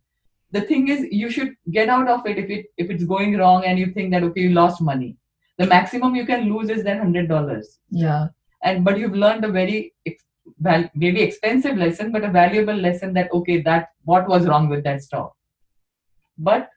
the 0.52 0.60
thing 0.60 0.88
is 0.88 1.06
you 1.10 1.30
should 1.30 1.54
get 1.70 1.88
out 1.88 2.08
of 2.08 2.26
it 2.26 2.38
if 2.38 2.50
it 2.50 2.66
if 2.76 2.90
it's 2.90 3.04
going 3.04 3.36
wrong 3.36 3.64
and 3.64 3.78
you 3.78 3.92
think 3.92 4.10
that 4.10 4.22
okay 4.22 4.42
you 4.42 4.50
lost 4.50 4.80
money 4.80 5.16
the 5.60 5.66
maximum 5.66 6.14
you 6.16 6.24
can 6.24 6.48
lose 6.52 6.70
is 6.70 6.82
then 6.84 6.98
hundred 6.98 7.28
dollars. 7.28 7.78
Yeah. 7.90 8.28
And 8.62 8.84
but 8.84 8.98
you've 8.98 9.20
learned 9.24 9.44
a 9.44 9.52
very 9.60 9.92
val- 10.58 10.90
maybe 10.94 11.20
expensive 11.22 11.76
lesson 11.76 12.12
but 12.12 12.24
a 12.24 12.30
valuable 12.36 12.78
lesson 12.86 13.12
that 13.14 13.32
okay 13.38 13.60
that 13.68 13.88
what 14.04 14.28
was 14.28 14.46
wrong 14.46 14.68
with 14.70 14.84
that 14.84 15.02
stock? 15.02 15.34
But 16.38 16.70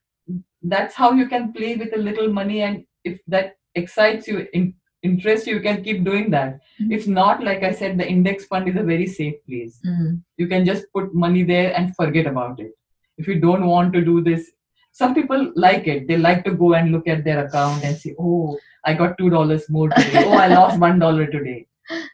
that's 0.61 0.95
how 0.95 1.11
you 1.13 1.27
can 1.27 1.53
play 1.53 1.75
with 1.75 1.93
a 1.93 2.05
little 2.07 2.31
money 2.31 2.61
and 2.61 2.83
if 3.05 3.19
that 3.27 3.55
excites 3.75 4.27
you 4.27 4.47
in, 4.53 4.73
interests 5.01 5.47
you 5.47 5.61
can 5.61 5.83
keep 5.83 6.03
doing 6.03 6.29
that. 6.31 6.59
Mm-hmm. 6.81 6.91
if 6.97 7.07
not 7.15 7.41
like 7.47 7.63
i 7.67 7.71
said 7.79 7.97
the 7.97 8.05
index 8.11 8.45
fund 8.51 8.69
is 8.69 8.77
a 8.81 8.83
very 8.91 9.07
safe 9.07 9.35
place. 9.47 9.79
Mm-hmm. 9.85 10.15
you 10.37 10.47
can 10.47 10.65
just 10.65 10.85
put 10.93 11.13
money 11.23 11.43
there 11.43 11.73
and 11.77 11.95
forget 11.95 12.27
about 12.27 12.59
it. 12.59 12.71
If 13.17 13.27
you 13.27 13.39
don't 13.39 13.65
want 13.71 13.93
to 13.93 14.03
do 14.11 14.21
this 14.29 14.51
some 14.93 15.15
people 15.15 15.51
like 15.55 15.87
it. 15.87 16.07
They 16.07 16.17
like 16.17 16.45
to 16.45 16.51
go 16.51 16.75
and 16.75 16.91
look 16.91 17.07
at 17.07 17.23
their 17.23 17.45
account 17.45 17.83
and 17.83 17.97
say 17.97 18.15
oh 18.19 18.57
i 18.85 18.93
got 18.93 19.17
two 19.17 19.29
dollars 19.29 19.69
more 19.69 19.89
today. 19.89 20.23
Oh 20.25 20.33
i 20.33 20.47
lost 20.47 20.79
one 20.79 20.99
dollar 20.99 21.27
today. 21.27 21.67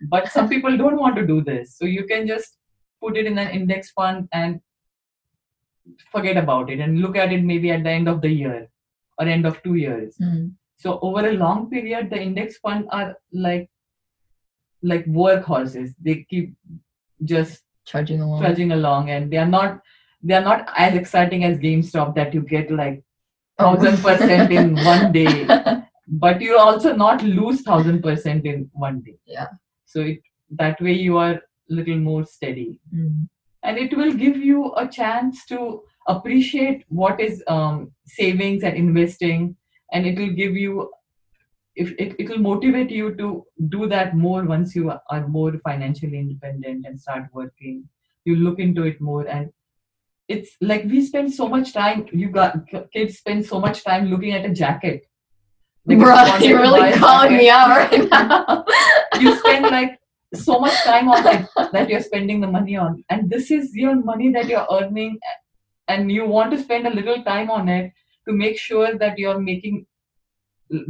But 0.09 0.31
some 0.31 0.49
people 0.49 0.77
don't 0.77 0.99
want 0.99 1.15
to 1.15 1.25
do 1.27 1.41
this. 1.41 1.77
So 1.77 1.85
you 1.85 2.05
can 2.05 2.27
just 2.27 2.57
put 3.01 3.17
it 3.17 3.25
in 3.25 3.37
an 3.37 3.49
index 3.49 3.91
fund 3.91 4.27
and 4.33 4.59
forget 6.11 6.37
about 6.37 6.69
it 6.69 6.79
and 6.79 6.99
look 7.01 7.15
at 7.15 7.31
it 7.31 7.43
maybe 7.43 7.71
at 7.71 7.83
the 7.83 7.89
end 7.89 8.07
of 8.07 8.21
the 8.21 8.29
year 8.29 8.67
or 9.17 9.25
end 9.25 9.45
of 9.45 9.61
two 9.63 9.75
years. 9.75 10.15
Mm. 10.21 10.53
so 10.77 10.99
over 11.01 11.27
a 11.27 11.33
long 11.33 11.69
period 11.69 12.09
the 12.09 12.19
index 12.25 12.57
fund 12.57 12.87
are 12.97 13.15
like 13.33 13.69
like 14.81 15.05
workhorses 15.05 15.89
they 15.99 16.25
keep 16.29 16.53
just 17.23 17.63
trudging 17.85 18.21
along. 18.21 18.41
trudging 18.41 18.71
along 18.71 19.09
and 19.09 19.31
they 19.31 19.37
are 19.37 19.51
not 19.57 19.81
they 20.21 20.33
are 20.33 20.43
not 20.43 20.67
as 20.75 20.95
exciting 20.95 21.43
as 21.43 21.57
GameStop 21.57 22.15
that 22.15 22.33
you 22.33 22.41
get 22.41 22.71
like 22.71 23.03
thousand 23.57 23.97
percent 23.97 24.51
in 24.51 24.75
one 24.83 25.11
day, 25.11 25.45
but 26.09 26.41
you 26.41 26.57
also 26.57 26.95
not 26.95 27.23
lose 27.23 27.61
thousand 27.61 28.01
percent 28.01 28.45
in 28.45 28.69
one 28.73 29.01
day. 29.01 29.17
Yeah. 29.25 29.47
So 29.85 30.01
it, 30.01 30.19
that 30.51 30.81
way 30.81 30.93
you 30.93 31.17
are 31.17 31.33
a 31.33 31.41
little 31.69 31.97
more 31.97 32.25
steady, 32.25 32.79
mm. 32.93 33.27
and 33.63 33.77
it 33.77 33.95
will 33.95 34.13
give 34.13 34.37
you 34.37 34.73
a 34.75 34.87
chance 34.87 35.45
to 35.47 35.83
appreciate 36.07 36.83
what 36.89 37.19
is 37.19 37.43
um, 37.47 37.91
savings 38.05 38.63
and 38.63 38.75
investing, 38.75 39.55
and 39.93 40.05
it 40.05 40.17
will 40.17 40.33
give 40.33 40.55
you. 40.55 40.91
If 41.75 41.91
it, 41.97 42.15
it 42.19 42.27
will 42.27 42.39
motivate 42.39 42.89
you 42.89 43.15
to 43.15 43.45
do 43.69 43.87
that 43.87 44.13
more 44.13 44.43
once 44.43 44.75
you 44.75 44.91
are 44.91 45.27
more 45.27 45.53
financially 45.59 46.19
independent 46.19 46.85
and 46.85 46.99
start 46.99 47.27
working 47.31 47.87
you 48.25 48.35
look 48.35 48.59
into 48.59 48.83
it 48.83 48.99
more 49.01 49.27
and 49.27 49.51
it's 50.27 50.55
like 50.61 50.83
we 50.85 51.03
spend 51.05 51.33
so 51.33 51.47
much 51.47 51.73
time 51.73 52.05
you 52.11 52.29
got 52.29 52.55
kids 52.93 53.17
spend 53.17 53.45
so 53.45 53.59
much 53.59 53.83
time 53.83 54.05
looking 54.07 54.33
at 54.33 54.45
a 54.45 54.53
jacket 54.53 55.08
you're 56.41 56.59
really 56.59 56.91
calling 56.93 57.37
me 57.37 57.49
out 57.49 57.69
right 57.69 58.09
now. 58.09 58.65
You 59.19 59.35
spend 59.37 59.65
like 59.65 59.99
so 60.33 60.59
much 60.59 60.75
time 60.83 61.09
on 61.09 61.23
that 61.23 61.49
that 61.71 61.89
you're 61.89 62.01
spending 62.01 62.39
the 62.39 62.47
money 62.47 62.75
on 62.77 63.03
and 63.09 63.29
this 63.29 63.49
is 63.49 63.75
your 63.75 63.95
money 63.95 64.31
that 64.31 64.47
you're 64.47 64.67
earning 64.71 65.17
and 65.87 66.11
you 66.11 66.25
want 66.25 66.51
to 66.51 66.59
spend 66.59 66.85
a 66.85 66.93
little 66.93 67.23
time 67.23 67.49
on 67.49 67.67
it 67.67 67.91
to 68.27 68.33
make 68.33 68.57
sure 68.59 68.95
that 68.97 69.17
you're 69.17 69.39
making 69.39 69.85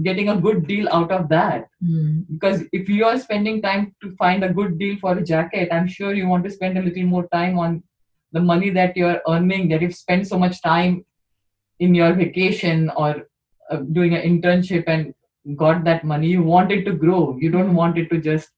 getting 0.03 0.27
a 0.27 0.35
good 0.35 0.67
deal 0.67 0.89
out 0.91 1.09
of 1.09 1.29
that. 1.29 1.69
Mm. 1.81 2.25
because 2.31 2.63
if 2.73 2.89
you 2.89 3.05
are 3.05 3.17
spending 3.17 3.61
time 3.61 3.95
to 4.01 4.11
find 4.17 4.43
a 4.43 4.51
good 4.51 4.77
deal 4.77 4.97
for 4.99 5.17
a 5.17 5.23
jacket 5.23 5.69
i'm 5.71 5.87
sure 5.87 6.13
you 6.13 6.27
want 6.27 6.43
to 6.43 6.51
spend 6.51 6.77
a 6.77 6.81
little 6.81 7.03
more 7.03 7.27
time 7.29 7.57
on 7.57 7.81
the 8.33 8.41
money 8.41 8.69
that 8.69 8.97
you're 8.97 9.21
earning 9.27 9.69
that 9.69 9.81
you've 9.81 9.95
spent 9.95 10.27
so 10.27 10.37
much 10.37 10.61
time 10.61 11.05
in 11.79 11.95
your 11.95 12.13
vacation 12.13 12.91
or 12.97 13.29
uh, 13.69 13.77
doing 13.77 14.13
an 14.15 14.21
internship 14.21 14.83
and 14.87 15.13
got 15.55 15.83
that 15.83 16.03
money 16.03 16.27
you 16.27 16.43
want 16.43 16.71
it 16.71 16.83
to 16.85 16.93
grow. 16.93 17.37
You 17.39 17.51
don't 17.51 17.73
want 17.73 17.97
it 17.97 18.09
to 18.09 18.19
just 18.19 18.49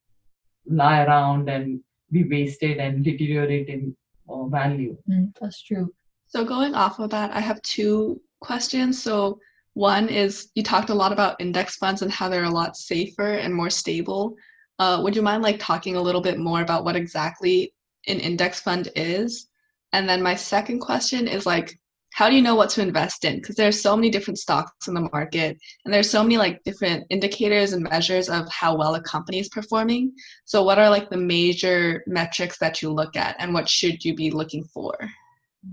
lie 0.65 1.04
around 1.04 1.50
and 1.50 1.82
be 2.12 2.24
wasted 2.24 2.78
and 2.78 3.04
deteriorate 3.04 3.67
in 3.67 3.95
uh, 4.30 4.45
value. 4.45 4.97
Mm, 5.10 5.34
that's 5.39 5.62
true. 5.62 5.93
So 6.28 6.45
going 6.45 6.76
off 6.76 7.00
of 7.00 7.10
that 7.10 7.32
i 7.32 7.39
have 7.39 7.62
two 7.62 8.21
questions. 8.39 9.02
So 9.02 9.39
one 9.74 10.10
is 10.10 10.50
you 10.56 10.63
talked 10.63 10.89
a 10.89 10.93
lot 10.93 11.12
about 11.13 11.39
index 11.39 11.76
funds 11.76 12.02
and 12.02 12.12
how 12.12 12.30
they're 12.30 12.43
a 12.43 12.50
lot 12.50 12.76
safer 12.76 13.34
and 13.34 13.54
more 13.54 13.69
stable. 13.69 14.36
Uh, 14.80 15.00
would 15.04 15.15
you 15.15 15.21
mind 15.21 15.43
like 15.43 15.60
talking 15.60 15.95
a 15.95 16.02
little 16.02 16.21
bit 16.21 16.39
more 16.39 16.62
about 16.62 16.84
what 16.84 16.95
exactly 16.95 17.74
an 18.08 18.19
index 18.19 18.60
fund 18.60 18.89
is? 18.95 19.47
And 19.93 20.08
then 20.08 20.21
my 20.21 20.36
second 20.36 20.80
question 20.80 21.28
is 21.28 21.45
like, 21.45 21.80
how 22.13 22.30
do 22.30 22.36
you 22.36 22.41
know 22.41 22.56
what 22.56 22.69
to 22.71 22.82
invest 22.82 23.24
in? 23.24 23.38
Because 23.38 23.56
there's 23.56 23.82
so 23.82 23.95
many 23.95 24.10
different 24.10 24.38
stocks 24.38 24.88
in 24.88 24.93
the 24.93 25.10
market, 25.13 25.58
and 25.86 25.93
there's 25.93 26.10
so 26.10 26.21
many 26.21 26.38
like 26.38 26.62
different 26.63 27.06
indicators 27.10 27.74
and 27.74 27.84
measures 27.84 28.30
of 28.30 28.50
how 28.50 28.76
well 28.76 28.95
a 28.95 29.02
company 29.02 29.39
is 29.39 29.50
performing. 29.50 30.13
So, 30.45 30.63
what 30.63 30.78
are 30.78 30.89
like 30.89 31.10
the 31.10 31.17
major 31.17 32.04
metrics 32.08 32.58
that 32.60 32.82
you 32.82 32.91
look 32.91 33.15
at, 33.15 33.38
and 33.39 33.54
what 33.54 33.69
should 33.69 34.04
you 34.04 34.13
be 34.13 34.30
looking 34.30 34.63
for? 34.65 34.97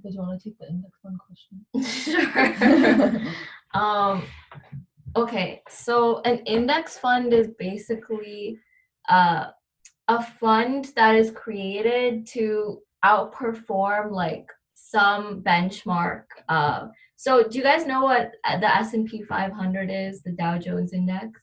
Do 0.03 0.11
you 0.11 0.21
want 0.21 0.41
to 0.41 0.49
take 0.49 0.59
the 0.59 0.69
index 0.69 0.99
fund 1.03 1.19
question? 1.27 1.65
sure. 3.25 3.35
um, 3.81 4.23
okay, 5.17 5.63
so 5.69 6.21
an 6.21 6.39
index 6.41 6.99
fund 6.99 7.33
is 7.33 7.49
basically 7.59 8.59
uh, 9.09 9.47
a 10.07 10.23
fund 10.23 10.93
that 10.95 11.17
is 11.17 11.31
created 11.33 12.27
to 12.29 12.81
outperform 13.05 14.13
like 14.13 14.47
some 14.91 15.43
benchmark. 15.43 16.25
Uh, 16.49 16.89
so 17.17 17.43
do 17.43 17.59
you 17.59 17.65
guys 17.65 17.87
know 17.87 18.03
what 18.03 18.33
the 18.45 18.77
S&P 18.77 19.23
500 19.23 19.91
is, 19.91 20.23
the 20.23 20.33
Dow 20.33 20.59
Jones 20.59 20.93
Index? 20.93 21.41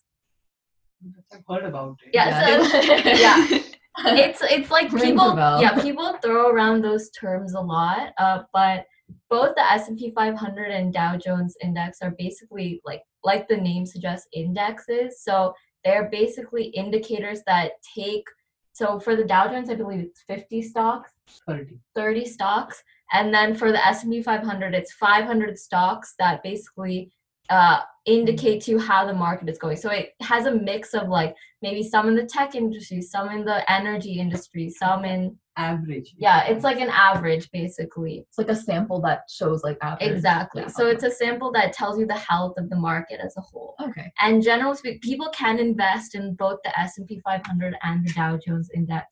I've 1.32 1.44
heard 1.48 1.66
about 1.66 1.98
it. 2.06 2.12
Yeah, 2.14 2.48
yeah. 2.48 2.68
So, 2.68 3.58
yeah. 3.58 3.62
It's 3.98 4.42
it's 4.42 4.70
like 4.70 4.90
people 4.90 5.38
yeah, 5.62 5.82
people 5.82 6.18
throw 6.22 6.50
around 6.50 6.82
those 6.82 7.10
terms 7.12 7.54
a 7.54 7.62
lot. 7.62 8.12
Uh, 8.18 8.44
but 8.52 8.86
both 9.30 9.56
the 9.56 9.72
S&P 9.72 10.12
500 10.12 10.70
and 10.70 10.94
Dow 10.94 11.16
Jones 11.16 11.56
index 11.64 12.00
are 12.02 12.14
basically 12.18 12.82
like 12.84 13.04
like 13.24 13.48
the 13.48 13.56
name 13.56 13.86
suggests 13.86 14.28
indexes. 14.34 15.24
So 15.24 15.54
they're 15.86 16.10
basically 16.12 16.66
indicators 16.66 17.40
that 17.48 17.72
take 17.98 18.26
so 18.74 19.00
for 19.00 19.16
the 19.16 19.24
Dow 19.24 19.48
Jones, 19.48 19.70
I 19.70 19.76
believe 19.76 20.02
it's 20.02 20.24
50 20.28 20.62
stocks, 20.62 21.14
30, 21.48 21.80
30 21.96 22.26
stocks, 22.26 22.84
and 23.14 23.34
then 23.34 23.56
for 23.56 23.72
the 23.72 23.86
S&P 23.86 24.22
500, 24.22 24.74
it's 24.74 24.94
500 24.94 25.58
stocks 25.58 26.16
that 26.20 26.44
basically 26.44 27.12
uh, 27.50 27.82
indicate 28.06 28.62
to 28.64 28.72
you 28.72 28.80
how 28.80 29.06
the 29.06 29.14
market 29.14 29.50
is 29.50 29.58
going. 29.58 29.78
So 29.78 29.90
it 29.92 30.14
has 30.22 30.46
a 30.46 30.52
mix 30.52 30.94
of 30.94 31.08
like 31.10 31.36
maybe 31.62 31.84
some 31.84 32.08
in 32.08 32.16
the 32.16 32.26
tech 32.26 32.56
industry, 32.56 33.02
some 33.02 33.30
in 33.30 33.46
the 33.46 33.70
energy 33.72 34.20
industry, 34.20 34.70
some 34.70 35.06
in 35.06 35.38
average. 35.58 36.14
yeah, 36.18 36.44
it's 36.46 36.64
like 36.64 36.80
an 36.82 36.90
average 36.90 37.50
basically. 37.52 38.26
It's 38.28 38.38
like 38.38 38.50
a 38.50 38.56
sample 38.56 39.00
that 39.02 39.24
shows 39.30 39.64
like 39.64 39.78
average. 39.82 40.10
Exactly. 40.12 40.64
Yeah, 40.64 40.68
So 40.68 40.88
okay. 40.88 40.96
it's 40.96 41.04
a 41.04 41.12
sample 41.12 41.52
that 41.54 41.74
tells 41.74 41.98
you 42.00 42.06
the 42.06 42.14
health 42.16 42.56
of 42.58 42.70
the 42.70 42.76
market 42.76 43.20
as 43.24 43.36
a 43.38 43.42
whole. 43.42 43.76
okay. 43.82 44.12
And 44.20 44.44
generally 44.44 44.76
speaking, 44.76 45.00
people 45.00 45.30
can 45.30 45.60
invest 45.60 46.16
in 46.16 46.34
both 46.36 46.60
the 46.64 46.78
S&P 46.80 47.22
500 47.24 47.76
and 47.84 48.06
the 48.06 48.14
Dow 48.14 48.38
Jones 48.38 48.70
index. 48.76 49.06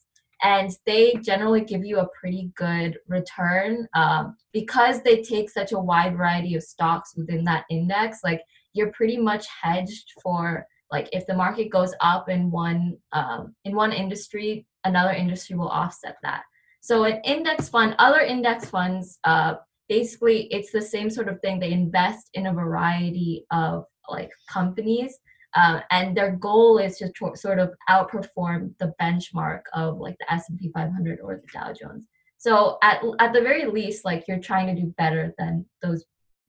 And 0.43 0.71
they 0.85 1.15
generally 1.21 1.61
give 1.61 1.85
you 1.85 1.99
a 1.99 2.09
pretty 2.19 2.51
good 2.55 2.97
return 3.07 3.87
um, 3.95 4.35
because 4.51 5.01
they 5.01 5.21
take 5.21 5.49
such 5.49 5.71
a 5.71 5.79
wide 5.79 6.17
variety 6.17 6.55
of 6.55 6.63
stocks 6.63 7.15
within 7.15 7.43
that 7.45 7.63
index. 7.69 8.19
Like 8.23 8.41
you're 8.73 8.91
pretty 8.91 9.17
much 9.17 9.45
hedged 9.61 10.11
for 10.21 10.67
like 10.91 11.09
if 11.11 11.25
the 11.25 11.33
market 11.33 11.71
goes 11.71 11.93
up 12.01 12.29
in 12.29 12.51
one 12.51 12.97
um, 13.13 13.55
in 13.65 13.75
one 13.75 13.93
industry, 13.93 14.65
another 14.83 15.11
industry 15.11 15.55
will 15.55 15.69
offset 15.69 16.17
that. 16.23 16.43
So 16.81 17.05
an 17.05 17.21
index 17.23 17.69
fund, 17.69 17.95
other 17.97 18.19
index 18.19 18.69
funds, 18.69 19.17
uh, 19.23 19.55
basically 19.87 20.47
it's 20.51 20.71
the 20.71 20.81
same 20.81 21.09
sort 21.09 21.29
of 21.29 21.39
thing. 21.39 21.59
They 21.59 21.71
invest 21.71 22.29
in 22.33 22.47
a 22.47 22.53
variety 22.53 23.45
of 23.51 23.85
like 24.09 24.31
companies 24.49 25.17
uh, 25.55 25.81
and 25.91 26.15
their 26.17 26.35
goal 26.35 26.77
is 26.77 26.97
to 26.97 27.11
tr- 27.11 27.35
sort 27.35 27.59
of 27.59 27.73
outperform 27.89 28.73
the 28.79 28.93
benchmark 29.01 29.61
of 29.73 29.97
like 29.99 30.15
the 30.19 30.31
S&P 30.33 30.71
500 30.73 31.19
or 31.21 31.35
the 31.41 31.47
Dow 31.53 31.73
Jones. 31.73 32.07
So 32.37 32.77
at 32.83 33.01
at 33.19 33.33
the 33.33 33.41
very 33.41 33.65
least, 33.65 34.03
like 34.03 34.25
you're 34.27 34.39
trying 34.39 34.67
to 34.75 34.81
do 34.81 34.93
better 34.97 35.33
than 35.37 35.65
those 35.81 36.03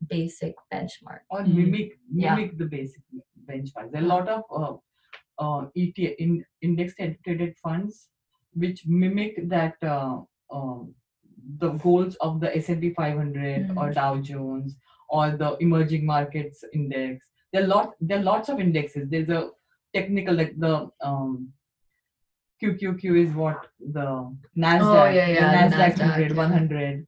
basic 0.09 0.55
benchmarks. 0.73 1.27
or 1.31 1.45
mimic 1.45 1.99
Yeah. 2.11 2.35
mimic 2.35 2.59
the 2.59 2.67
basic 2.67 3.03
benchmarks. 3.49 3.95
A 3.97 4.01
lot 4.01 4.29
of 4.29 4.43
uh, 4.51 4.75
uh, 5.39 5.67
ETF 5.77 6.15
in 6.19 6.45
index 6.63 6.95
traded 7.25 7.57
funds 7.63 8.09
which 8.55 8.87
mimic 8.87 9.49
that 9.49 9.75
uh, 9.83 10.21
um, 10.51 10.95
the 11.59 11.71
goals 11.73 12.15
of 12.17 12.41
the 12.41 12.57
S&P 12.57 12.91
500 12.95 13.73
or 13.77 13.91
Dow 13.93 14.17
Jones 14.19 14.77
or 15.09 15.33
the 15.33 15.57
emerging 15.61 16.07
markets 16.07 16.65
index. 16.73 17.27
There 17.55 17.63
are 17.63 17.67
lot 17.69 17.93
there 18.01 18.19
are 18.19 18.23
lots 18.23 18.49
of 18.49 18.59
indexes. 18.59 19.09
There's 19.09 19.29
a 19.29 19.51
technical 19.95 20.35
like 20.35 20.59
the 20.59 20.91
um, 21.01 21.53
QQQ 22.61 23.27
is 23.27 23.33
what 23.33 23.69
the 23.79 24.37
Nasdaq, 24.59 24.83
oh, 24.83 25.11
yeah, 25.11 25.29
yeah, 25.29 25.69
the 25.69 25.77
Nasdaq, 25.77 25.95
Nasdaq, 25.95 25.99
100, 25.99 26.31
yeah. 26.31 26.37
100. 26.37 27.07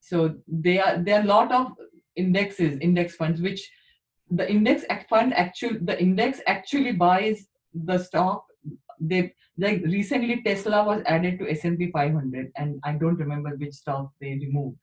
So 0.00 0.34
they 0.48 0.80
are 0.80 0.96
there 0.96 1.20
are 1.20 1.24
a 1.24 1.26
lot 1.26 1.52
of 1.52 1.72
indexes, 2.16 2.78
index 2.80 3.16
funds, 3.16 3.42
which 3.42 3.70
the 4.30 4.50
index 4.50 4.84
fund 5.10 5.34
actually 5.34 5.78
the 5.82 6.00
index 6.00 6.40
actually 6.46 6.92
buys 6.92 7.48
the 7.74 7.98
stock. 7.98 8.46
They 8.98 9.34
like 9.58 9.82
recently 9.84 10.42
Tesla 10.42 10.84
was 10.84 11.02
added 11.04 11.38
to 11.40 11.50
S&P 11.50 11.90
500, 11.90 12.50
and 12.56 12.80
I 12.82 12.92
don't 12.92 13.16
remember 13.16 13.50
which 13.56 13.74
stock 13.74 14.10
they 14.22 14.38
removed. 14.46 14.78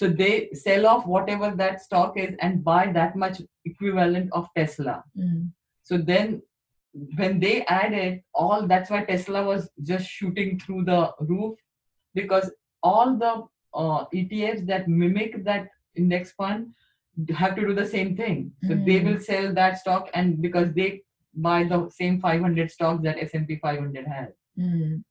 So 0.00 0.08
they 0.08 0.48
sell 0.54 0.86
off 0.86 1.06
whatever 1.06 1.50
that 1.56 1.82
stock 1.82 2.16
is 2.16 2.34
and 2.40 2.64
buy 2.64 2.90
that 2.90 3.16
much 3.16 3.42
equivalent 3.66 4.30
of 4.32 4.46
Tesla. 4.56 5.04
Mm. 5.14 5.50
So 5.82 5.98
then 5.98 6.40
when 7.16 7.38
they 7.38 7.66
added 7.66 8.22
all 8.32 8.66
that's 8.66 8.88
why 8.88 9.04
Tesla 9.04 9.42
was 9.44 9.68
just 9.82 10.06
shooting 10.08 10.58
through 10.58 10.84
the 10.84 11.12
roof 11.20 11.58
because 12.14 12.50
all 12.82 13.18
the 13.24 13.32
uh, 13.74 14.06
ETFs 14.14 14.64
that 14.68 14.88
mimic 14.88 15.44
that 15.44 15.68
index 15.94 16.32
fund 16.32 16.68
have 17.36 17.54
to 17.56 17.66
do 17.66 17.74
the 17.74 17.84
same 17.84 18.16
thing. 18.16 18.38
So 18.68 18.76
they 18.86 19.00
Mm. 19.00 19.04
will 19.06 19.20
sell 19.26 19.52
that 19.58 19.76
stock 19.82 20.08
and 20.14 20.40
because 20.46 20.72
they 20.78 20.88
buy 21.48 21.58
the 21.64 21.80
same 21.90 22.16
500 22.22 22.70
stocks 22.70 23.02
that 23.02 23.18
S&P 23.26 23.56
500 23.56 24.06
has. 24.06 24.32
Mm. 24.58 25.04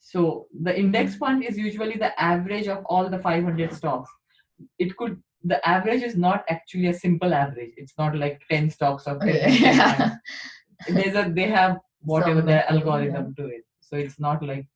So 0.00 0.48
the 0.66 0.76
index 0.76 1.14
fund 1.14 1.44
is 1.44 1.56
usually 1.56 1.96
the 1.96 2.10
average 2.20 2.66
of 2.66 2.84
all 2.86 3.08
the 3.08 3.20
500 3.20 3.72
stocks. 3.72 4.10
It 4.78 4.96
could 4.96 5.22
the 5.44 5.66
average 5.68 6.02
is 6.02 6.16
not 6.16 6.44
actually 6.48 6.86
a 6.86 6.94
simple 6.94 7.34
average. 7.34 7.72
It's 7.76 7.94
not 7.98 8.16
like 8.16 8.40
10 8.50 8.70
stocks 8.70 9.06
or 9.06 9.18
10 9.18 9.28
Okay, 9.28 9.50
yeah. 9.60 10.16
There's 10.88 11.16
a 11.16 11.30
they 11.30 11.48
have 11.48 11.78
whatever 12.00 12.40
Some 12.40 12.46
their 12.46 12.70
algorithm 12.70 13.34
to 13.36 13.46
it. 13.46 13.64
So 13.80 13.96
it's 13.96 14.18
not 14.18 14.42
like 14.42 14.66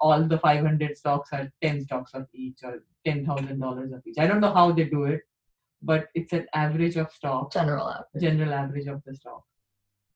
all 0.00 0.22
the 0.22 0.38
500 0.38 0.96
stocks 0.96 1.30
are 1.32 1.50
10 1.62 1.84
stocks 1.84 2.14
of 2.14 2.26
each 2.34 2.58
or 2.62 2.84
$10,000 3.06 3.94
of 3.94 4.02
each. 4.06 4.18
I 4.18 4.26
don't 4.26 4.40
know 4.40 4.52
how 4.52 4.72
they 4.72 4.84
do 4.84 5.04
it, 5.04 5.20
but 5.82 6.08
it's 6.14 6.32
an 6.32 6.46
average 6.54 6.96
of 6.96 7.10
stocks 7.12 7.54
General 7.54 7.88
average. 7.88 8.22
general 8.22 8.54
average 8.54 8.86
of 8.86 9.02
the 9.04 9.14
stock. 9.14 9.42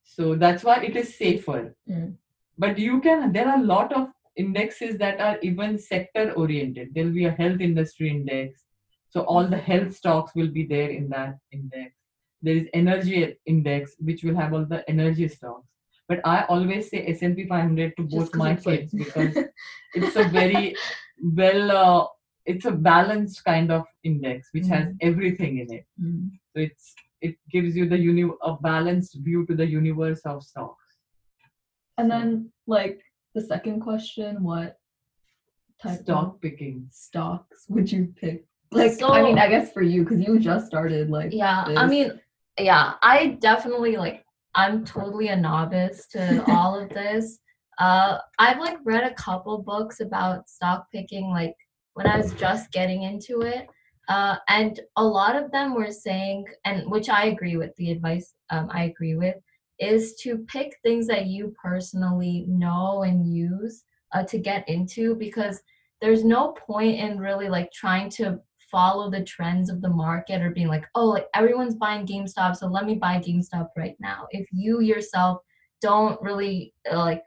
So 0.04 0.34
that's 0.34 0.62
why 0.62 0.82
it 0.82 0.96
is 0.96 1.16
safer. 1.16 1.74
Mm. 1.90 2.14
But 2.58 2.78
you 2.78 3.00
can, 3.00 3.32
there 3.32 3.48
are 3.48 3.58
a 3.58 3.64
lot 3.64 3.92
of 3.92 4.08
indexes 4.36 4.98
that 4.98 5.20
are 5.20 5.38
even 5.40 5.78
sector 5.78 6.32
oriented. 6.32 6.94
There 6.94 7.04
will 7.04 7.12
be 7.12 7.24
a 7.24 7.30
health 7.30 7.60
industry 7.60 8.10
index. 8.10 8.64
So 9.14 9.20
all 9.20 9.46
the 9.46 9.56
health 9.56 9.94
stocks 9.94 10.32
will 10.34 10.48
be 10.48 10.66
there 10.66 10.90
in 10.90 11.08
that 11.10 11.38
index. 11.52 11.94
There 12.42 12.56
is 12.56 12.66
energy 12.74 13.36
index, 13.46 13.94
which 14.00 14.24
will 14.24 14.34
have 14.34 14.52
all 14.52 14.64
the 14.64 14.88
energy 14.90 15.28
stocks. 15.28 15.68
But 16.08 16.20
I 16.24 16.44
always 16.48 16.90
say 16.90 17.06
S&P 17.06 17.46
500 17.46 17.96
to 17.96 18.02
both 18.02 18.34
my 18.34 18.56
kids 18.56 18.92
because 18.92 19.38
it's 19.94 20.16
a 20.16 20.24
very 20.24 20.74
well, 21.22 21.70
uh, 21.70 22.06
it's 22.44 22.64
a 22.64 22.72
balanced 22.72 23.44
kind 23.44 23.70
of 23.70 23.84
index 24.02 24.48
which 24.50 24.66
has 24.66 24.88
everything 25.00 25.58
in 25.58 25.72
it. 25.72 25.86
Mm. 26.02 26.30
So 26.52 26.62
it's 26.62 26.94
it 27.20 27.36
gives 27.50 27.76
you 27.76 27.88
the 27.88 27.96
uni- 27.96 28.36
a 28.42 28.54
balanced 28.60 29.14
view 29.20 29.46
to 29.46 29.54
the 29.54 29.66
universe 29.66 30.20
of 30.26 30.42
stocks. 30.42 30.84
And 31.96 32.10
then 32.10 32.50
like 32.66 33.00
the 33.34 33.40
second 33.40 33.80
question, 33.80 34.42
what 34.42 34.76
type 35.80 36.00
of 36.00 36.04
Stock 36.04 36.34
of 36.34 36.40
picking. 36.40 36.88
stocks 36.90 37.64
would 37.68 37.90
you 37.90 38.12
pick? 38.20 38.44
Like 38.74 38.92
so, 38.92 39.12
I 39.12 39.22
mean, 39.22 39.38
I 39.38 39.48
guess 39.48 39.72
for 39.72 39.82
you 39.82 40.02
because 40.02 40.20
you 40.20 40.38
just 40.38 40.66
started 40.66 41.08
like 41.08 41.32
Yeah, 41.32 41.64
I 41.66 41.86
mean, 41.86 42.20
yeah, 42.58 42.94
I 43.02 43.38
definitely 43.40 43.96
like 43.96 44.24
I'm 44.54 44.84
totally 44.84 45.28
a 45.28 45.36
novice 45.36 46.06
to 46.08 46.44
all 46.48 46.78
of 46.78 46.88
this. 47.00 47.38
Uh 47.78 48.18
I've 48.38 48.58
like 48.58 48.78
read 48.84 49.04
a 49.04 49.14
couple 49.14 49.58
books 49.58 50.00
about 50.00 50.48
stock 50.48 50.86
picking 50.92 51.30
like 51.30 51.54
when 51.94 52.06
I 52.06 52.18
was 52.18 52.32
just 52.34 52.72
getting 52.72 53.04
into 53.04 53.42
it. 53.42 53.68
Uh 54.08 54.36
and 54.48 54.80
a 54.96 55.04
lot 55.04 55.36
of 55.36 55.52
them 55.52 55.74
were 55.74 55.92
saying 55.92 56.44
and 56.64 56.90
which 56.90 57.08
I 57.08 57.26
agree 57.26 57.56
with 57.56 57.74
the 57.76 57.92
advice 57.92 58.34
um 58.50 58.68
I 58.72 58.84
agree 58.84 59.14
with 59.14 59.36
is 59.78 60.14
to 60.16 60.38
pick 60.38 60.76
things 60.82 61.06
that 61.06 61.26
you 61.26 61.54
personally 61.62 62.44
know 62.48 63.02
and 63.02 63.26
use 63.32 63.84
uh, 64.12 64.22
to 64.22 64.38
get 64.38 64.68
into 64.68 65.16
because 65.16 65.60
there's 66.00 66.24
no 66.24 66.52
point 66.52 66.98
in 66.98 67.18
really 67.18 67.48
like 67.48 67.72
trying 67.72 68.08
to 68.10 68.38
follow 68.74 69.08
the 69.08 69.22
trends 69.22 69.70
of 69.70 69.80
the 69.80 69.88
market 69.88 70.42
or 70.42 70.50
being 70.50 70.66
like, 70.66 70.84
oh, 70.96 71.06
like 71.06 71.28
everyone's 71.32 71.76
buying 71.76 72.04
GameStop, 72.04 72.56
so 72.56 72.66
let 72.66 72.86
me 72.86 72.96
buy 72.96 73.18
GameStop 73.18 73.68
right 73.76 73.94
now. 74.00 74.26
If 74.30 74.48
you 74.50 74.80
yourself 74.80 75.38
don't 75.80 76.20
really 76.20 76.74
uh, 76.90 76.98
like 76.98 77.22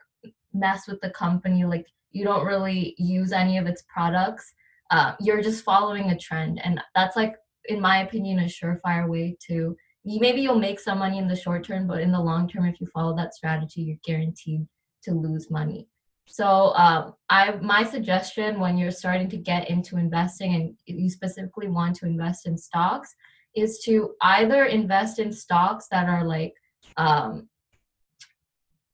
mess 0.53 0.89
with 0.89 0.99
the 0.99 1.11
company, 1.11 1.63
like 1.63 1.85
you 2.11 2.25
don't 2.25 2.45
really 2.45 2.95
use 2.97 3.31
any 3.31 3.57
of 3.57 3.65
its 3.65 3.83
products, 3.87 4.45
uh, 4.91 5.13
you're 5.21 5.41
just 5.41 5.63
following 5.63 6.09
a 6.09 6.17
trend, 6.17 6.59
and 6.65 6.81
that's 6.95 7.15
like, 7.15 7.35
in 7.69 7.79
my 7.79 7.99
opinion, 7.99 8.39
a 8.39 8.43
surefire 8.43 9.07
way 9.07 9.37
to. 9.47 9.75
Maybe 10.03 10.41
you'll 10.41 10.59
make 10.59 10.79
some 10.79 10.99
money 10.99 11.17
in 11.17 11.27
the 11.27 11.35
short 11.35 11.65
term, 11.65 11.87
but 11.87 12.01
in 12.01 12.11
the 12.11 12.19
long 12.29 12.47
term, 12.49 12.65
if 12.65 12.79
you 12.81 12.87
follow 12.93 13.15
that 13.17 13.33
strategy, 13.33 13.81
you're 13.81 13.97
guaranteed 14.05 14.65
to 15.03 15.11
lose 15.11 15.49
money. 15.49 15.87
So 16.27 16.73
um, 16.75 17.15
I 17.29 17.51
my 17.61 17.83
suggestion 17.83 18.59
when 18.59 18.77
you're 18.77 18.91
starting 18.91 19.29
to 19.29 19.37
get 19.37 19.69
into 19.69 19.97
investing 19.97 20.53
and 20.55 20.75
you 20.85 21.09
specifically 21.09 21.67
want 21.67 21.95
to 21.97 22.05
invest 22.05 22.45
in 22.45 22.57
stocks 22.57 23.15
is 23.55 23.79
to 23.85 24.13
either 24.21 24.65
invest 24.65 25.19
in 25.19 25.31
stocks 25.33 25.87
that 25.89 26.07
are 26.07 26.23
like 26.23 26.53
um, 26.97 27.49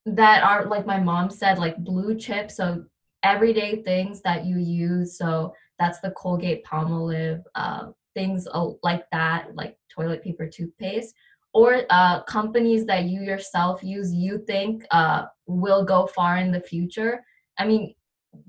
that 0.06 0.43
are 0.43 0.65
like 0.67 0.86
my 0.86 1.00
mom 1.00 1.30
said 1.30 1.58
like 1.58 1.78
blue 1.78 2.15
chip 2.15 2.52
so 2.52 2.84
everyday 3.24 3.82
things 3.82 4.22
that 4.22 4.46
you 4.46 4.58
use. 4.58 5.17
So 5.17 5.54
that's 5.80 6.00
the 6.02 6.12
Colgate 6.12 6.63
Palmolive 6.63 7.41
uh, 7.56 7.88
things 8.13 8.48
uh, 8.54 8.69
like 8.84 9.10
that 9.12 9.56
like 9.56 9.76
toilet 9.89 10.24
paper 10.24 10.48
toothpaste 10.48 11.15
or 11.54 11.84
uh, 11.89 12.24
companies 12.24 12.86
that 12.86 13.06
you 13.06 13.22
yourself 13.22 13.84
use 13.84 14.13
you 14.13 14.44
think 14.48 14.84
uh, 14.92 15.26
will 15.46 15.84
go 15.86 16.08
far 16.08 16.38
in 16.38 16.52
the 16.52 16.62
future 16.62 17.24
i 17.60 17.66
mean 17.66 17.94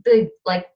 the 0.05 0.31
like 0.47 0.67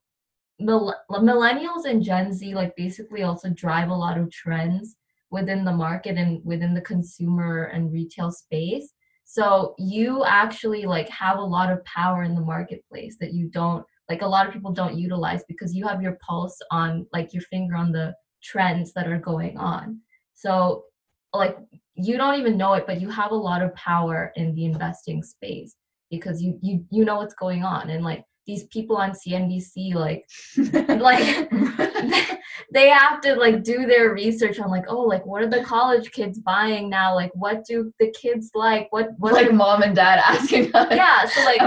mill- 0.59 0.95
millennials 1.11 1.85
and 1.85 2.03
Gen 2.03 2.33
Z 2.33 2.55
like 2.55 2.75
basically 2.77 3.23
also 3.23 3.51
drive 3.51 3.89
a 3.89 3.95
lot 3.95 4.19
of 4.19 4.31
trends 4.31 4.97
within 5.31 5.65
the 5.65 5.73
market 5.73 6.17
and 6.17 6.41
within 6.45 6.75
the 6.75 6.81
consumer 6.81 7.65
and 7.65 7.93
retail 7.93 8.31
space. 8.31 8.95
So 9.25 9.75
you 9.79 10.25
actually 10.25 10.87
like 10.87 11.09
have 11.11 11.39
a 11.39 11.43
lot 11.43 11.71
of 11.71 11.85
power 11.85 12.23
in 12.23 12.35
the 12.35 12.41
marketplace 12.41 13.17
that 13.21 13.35
you 13.35 13.49
don't 13.49 13.85
like 14.09 14.23
a 14.23 14.27
lot 14.27 14.47
of 14.47 14.55
people 14.55 14.73
don't 14.73 14.97
utilize 14.97 15.43
because 15.49 15.75
you 15.75 15.87
have 15.87 16.03
your 16.03 16.17
pulse 16.27 16.59
on 16.71 17.07
like 17.13 17.35
your 17.35 17.43
finger 17.43 17.77
on 17.77 17.93
the 17.93 18.15
trends 18.43 18.95
that 18.95 19.07
are 19.07 19.19
going 19.19 19.59
on. 19.59 20.01
So 20.33 20.85
like 21.33 21.57
you 21.95 22.17
don't 22.17 22.39
even 22.39 22.57
know 22.57 22.75
it 22.75 22.87
but 22.87 23.01
you 23.01 23.09
have 23.09 23.33
a 23.33 23.35
lot 23.35 23.63
of 23.63 23.75
power 23.75 24.33
in 24.37 24.55
the 24.55 24.65
investing 24.65 25.23
space 25.23 25.77
because 26.11 26.43
you 26.43 26.59
you 26.63 26.85
you 26.91 27.05
know 27.05 27.17
what's 27.17 27.35
going 27.35 27.65
on. 27.65 27.91
And 27.91 28.05
like 28.05 28.25
these 28.47 28.65
people 28.65 28.97
on 28.97 29.11
CNBC 29.11 29.95
like 29.95 30.25
like 31.01 31.51
they 32.73 32.89
have 32.89 33.21
to 33.21 33.35
like 33.35 33.63
do 33.63 33.85
their 33.85 34.15
research 34.15 34.59
on 34.59 34.71
like 34.71 34.85
oh 34.89 35.03
like 35.03 35.25
what 35.27 35.43
are 35.43 35.51
the 35.51 35.63
college 35.63 36.11
kids 36.13 36.39
buying 36.39 36.89
now? 36.89 37.15
Like 37.15 37.31
what 37.35 37.65
do 37.65 37.93
the 38.01 38.11
kids 38.13 38.51
like? 38.55 38.89
What 38.91 39.11
what 39.19 39.35
like 39.35 39.51
are, 39.51 39.53
mom 39.53 39.83
and 39.83 39.95
dad 39.95 40.21
asking 40.25 40.75
us 40.75 40.89
yeah 40.91 41.27
so 41.27 41.45
like 41.45 41.61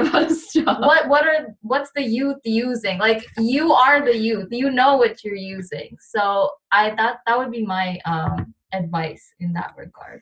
what 0.81 1.07
what 1.07 1.27
are 1.27 1.55
what's 1.61 1.91
the 1.95 2.03
youth 2.03 2.39
using? 2.43 2.97
Like 2.97 3.25
you 3.37 3.71
are 3.73 4.03
the 4.03 4.17
youth. 4.17 4.47
You 4.51 4.71
know 4.71 4.97
what 4.97 5.23
you're 5.23 5.35
using. 5.35 5.97
So 5.99 6.49
i 6.71 6.95
that 6.95 7.17
that 7.27 7.37
would 7.37 7.51
be 7.51 7.65
my 7.65 7.99
um 8.05 8.53
advice 8.73 9.33
in 9.39 9.53
that 9.53 9.73
regard. 9.77 10.21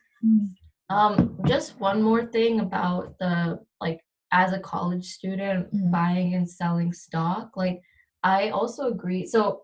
Um 0.89 1.37
just 1.45 1.79
one 1.79 2.01
more 2.01 2.25
thing 2.25 2.59
about 2.61 3.17
the 3.19 3.59
like 3.79 4.01
as 4.31 4.53
a 4.53 4.59
college 4.59 5.05
student 5.05 5.71
Mhm. 5.73 5.91
buying 5.91 6.35
and 6.35 6.47
selling 6.49 6.93
stock 6.93 7.55
like 7.55 7.81
i 8.23 8.49
also 8.49 8.87
agree 8.87 9.25
so 9.25 9.63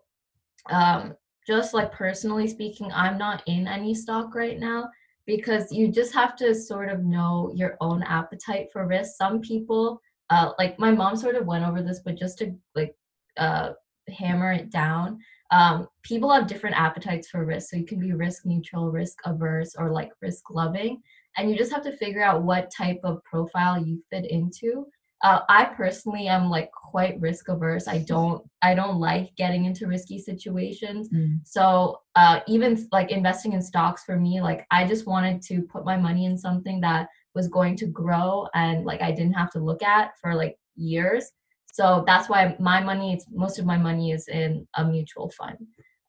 um 0.69 1.15
just 1.45 1.73
like 1.73 1.91
personally 1.91 2.47
speaking 2.47 2.91
i'm 2.91 3.17
not 3.17 3.43
in 3.45 3.67
any 3.67 3.93
stock 3.93 4.33
right 4.33 4.59
now 4.59 4.89
because 5.27 5.71
you 5.71 5.91
just 5.91 6.13
have 6.13 6.35
to 6.37 6.53
sort 6.55 6.89
of 6.89 7.03
know 7.03 7.51
your 7.55 7.77
own 7.81 8.03
appetite 8.03 8.67
for 8.71 8.87
risk. 8.87 9.11
Some 9.17 9.39
people 9.41 10.01
uh 10.29 10.51
like 10.57 10.79
my 10.79 10.91
mom 10.91 11.15
sort 11.15 11.35
of 11.35 11.45
went 11.45 11.65
over 11.65 11.81
this 11.83 12.01
but 12.05 12.15
just 12.17 12.37
to 12.39 12.55
like 12.75 12.95
uh 13.37 13.73
hammer 14.09 14.51
it 14.51 14.71
down 14.71 15.19
um 15.55 15.87
people 16.03 16.31
have 16.31 16.47
different 16.47 16.75
appetites 16.75 17.29
for 17.29 17.45
risk. 17.45 17.69
So 17.69 17.77
you 17.77 17.85
can 17.85 17.99
be 17.99 18.11
risk 18.13 18.45
neutral 18.45 18.91
risk 18.91 19.17
averse 19.25 19.75
or 19.77 19.89
like 19.89 20.11
risk 20.21 20.43
loving. 20.51 21.01
And 21.37 21.49
you 21.49 21.57
just 21.57 21.71
have 21.71 21.83
to 21.83 21.97
figure 21.97 22.23
out 22.23 22.43
what 22.43 22.71
type 22.71 22.99
of 23.03 23.23
profile 23.23 23.83
you 23.83 24.03
fit 24.11 24.25
into. 24.29 24.85
Uh, 25.23 25.39
i 25.47 25.63
personally 25.63 26.27
am 26.27 26.49
like 26.49 26.69
quite 26.71 27.19
risk 27.21 27.47
averse. 27.47 27.87
I 27.87 27.99
don't 27.99 28.43
i 28.61 28.75
don't 28.75 28.99
like 28.99 29.35
getting 29.37 29.63
into 29.65 29.87
risky 29.87 30.19
situations. 30.19 31.09
Mm. 31.09 31.39
so 31.45 31.99
uh, 32.15 32.39
even 32.47 32.87
like 32.91 33.11
investing 33.11 33.53
in 33.53 33.61
stocks 33.61 34.03
for 34.03 34.17
me 34.25 34.41
like 34.41 34.65
i 34.71 34.85
just 34.91 35.07
wanted 35.07 35.41
to 35.49 35.61
put 35.73 35.85
my 35.91 35.97
money 36.07 36.25
in 36.25 36.37
something 36.37 36.81
that 36.81 37.07
was 37.33 37.47
going 37.47 37.75
to 37.77 37.87
grow 37.87 38.47
and 38.53 38.85
like 38.85 39.01
i 39.01 39.11
didn't 39.11 39.39
have 39.41 39.51
to 39.51 39.59
look 39.69 39.83
at 39.83 40.11
for 40.21 40.35
like 40.35 40.55
years 40.75 41.31
so 41.75 42.03
that's 42.07 42.29
why 42.29 42.55
my 42.57 42.81
money 42.81 43.15
is 43.15 43.25
most 43.31 43.59
of 43.59 43.65
my 43.65 43.77
money 43.77 44.11
is 44.11 44.27
in 44.29 44.65
a 44.75 44.85
mutual 44.85 45.29
fund 45.37 45.57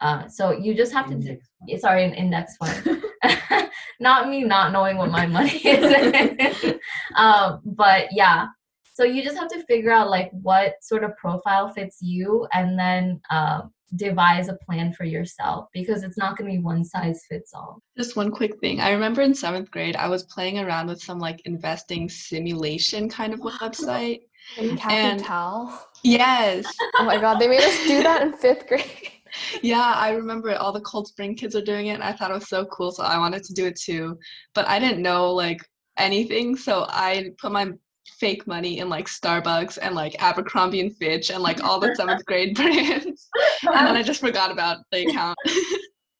uh, 0.00 0.28
so 0.28 0.50
you 0.52 0.74
just 0.74 0.92
have 0.92 1.06
to 1.06 1.14
do, 1.14 1.28
Index 1.28 1.48
fund. 1.58 1.80
sorry 1.80 2.04
an 2.04 2.14
index 2.14 2.56
fund 2.56 3.02
not 4.00 4.28
me 4.28 4.44
not 4.44 4.72
knowing 4.72 4.96
what 4.96 5.10
my 5.10 5.26
money 5.26 5.58
is 5.64 5.84
in. 5.92 6.78
um, 7.16 7.60
but 7.64 8.06
yeah 8.12 8.46
so 8.94 9.02
you 9.04 9.22
just 9.22 9.36
have 9.36 9.48
to 9.48 9.62
figure 9.64 9.90
out 9.90 10.08
like 10.08 10.30
what 10.42 10.74
sort 10.82 11.04
of 11.04 11.16
profile 11.16 11.68
fits 11.72 11.98
you 12.00 12.46
and 12.52 12.78
then 12.78 13.20
um, 13.30 13.72
devise 13.94 14.48
a 14.48 14.58
plan 14.64 14.92
for 14.92 15.04
yourself 15.04 15.68
because 15.72 16.02
it's 16.02 16.18
not 16.18 16.36
going 16.36 16.50
to 16.50 16.56
be 16.56 16.62
one 16.62 16.84
size 16.84 17.24
fits 17.28 17.52
all 17.54 17.80
Just 17.96 18.16
one 18.16 18.30
quick 18.30 18.58
thing. 18.58 18.80
I 18.80 18.90
remember 18.90 19.22
in 19.22 19.34
seventh 19.34 19.70
grade, 19.70 19.96
I 19.96 20.08
was 20.08 20.24
playing 20.24 20.58
around 20.58 20.88
with 20.88 21.00
some 21.00 21.18
like 21.18 21.40
investing 21.44 22.08
simulation 22.08 23.08
kind 23.08 23.32
of 23.32 23.40
website. 23.60 24.22
In 24.58 24.70
And- 24.70 24.78
Capital. 25.22 25.78
Yes. 26.02 26.64
Oh 26.98 27.04
my 27.04 27.20
god, 27.20 27.38
they 27.38 27.48
made 27.48 27.62
us 27.62 27.78
do 27.86 28.02
that 28.02 28.22
in 28.22 28.32
fifth 28.34 28.66
grade. 28.68 28.84
Yeah, 29.62 29.92
I 29.94 30.10
remember 30.12 30.48
it. 30.50 30.56
all 30.58 30.72
the 30.72 30.80
Cold 30.80 31.08
Spring 31.08 31.34
kids 31.34 31.54
are 31.56 31.60
doing 31.64 31.88
it, 31.88 31.94
and 31.94 32.02
I 32.02 32.12
thought 32.12 32.30
it 32.30 32.34
was 32.34 32.48
so 32.48 32.64
cool, 32.66 32.90
so 32.92 33.02
I 33.02 33.18
wanted 33.18 33.42
to 33.44 33.52
do 33.54 33.66
it 33.66 33.76
too. 33.78 34.18
But 34.54 34.66
I 34.68 34.78
didn't 34.78 35.02
know 35.02 35.32
like 35.32 35.58
anything, 35.98 36.56
so 36.56 36.86
I 36.88 37.30
put 37.38 37.52
my 37.52 37.70
fake 38.18 38.46
money 38.46 38.78
in 38.78 38.88
like 38.88 39.06
Starbucks 39.08 39.78
and 39.82 39.94
like 39.94 40.22
Abercrombie 40.22 40.80
and 40.80 40.96
Fitch 40.96 41.30
and 41.30 41.42
like 41.42 41.62
all 41.62 41.80
the 41.80 41.94
seventh 41.96 42.24
grade 42.24 42.54
brands, 42.56 43.28
and 43.66 43.86
then 43.86 43.96
I 43.96 44.02
just 44.02 44.20
forgot 44.20 44.50
about 44.50 44.78
the 44.92 45.06
account. 45.08 45.36